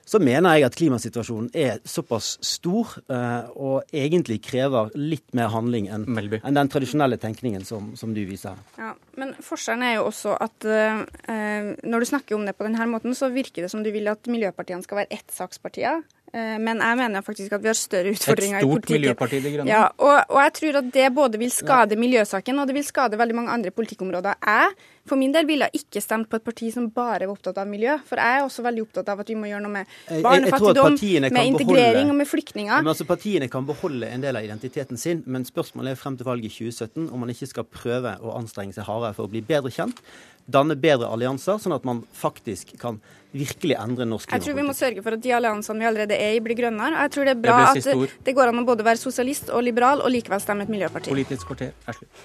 [0.09, 5.91] så mener jeg at klimasituasjonen er såpass stor eh, og egentlig krever litt mer handling
[5.93, 8.63] enn, en den tradisjonelle tenkningen som, som, du viser her.
[8.81, 12.89] Ja, men forskjellen er jo også at uh, når du snakker om det på denne
[12.89, 16.01] måten, så virker det som du vil at miljøpartiene skal være ettsakspartier.
[16.33, 18.77] Eh, men jeg mener faktisk at vi har større utfordringer i politikken.
[18.77, 19.73] Et stort miljøparti, De Grønne.
[19.73, 22.03] Ja, og, og, jeg tror at det både vil skade ja.
[22.05, 24.41] miljøsaken og det vil skade veldig mange andre politikkområder.
[24.45, 24.79] Jeg
[25.09, 27.69] for min del ville jeg ikke stemt på et parti som bare var opptatt av
[27.69, 27.95] miljø.
[28.05, 29.93] For jeg er også veldig opptatt av at vi må gjøre noe med
[30.27, 30.99] barnefattigdom,
[31.33, 32.83] med integrering og med flyktninger.
[32.83, 36.29] Men altså Partiene kan beholde en del av identiteten sin, men spørsmålet er frem til
[36.29, 39.41] valget i 2017 om man ikke skal prøve å anstrenge seg hardere for å bli
[39.49, 40.05] bedre kjent
[40.49, 43.03] danne bedre allianser, sånn at man faktisk kan
[43.35, 44.35] virkelig endre norsk klimapolitikk.
[44.35, 46.95] Jeg tror vi må sørge for at de alliansene vi allerede er i, blir grønnere.
[46.97, 49.53] Og Jeg tror det er bra det at det går an å både være sosialist
[49.53, 51.13] og liberal, og likevel stemme et miljøparti.
[51.13, 52.25] Politisk kvarter er slutt.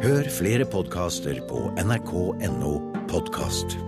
[0.00, 2.74] Hør flere podkaster på nrk.no
[3.12, 3.78] podkast.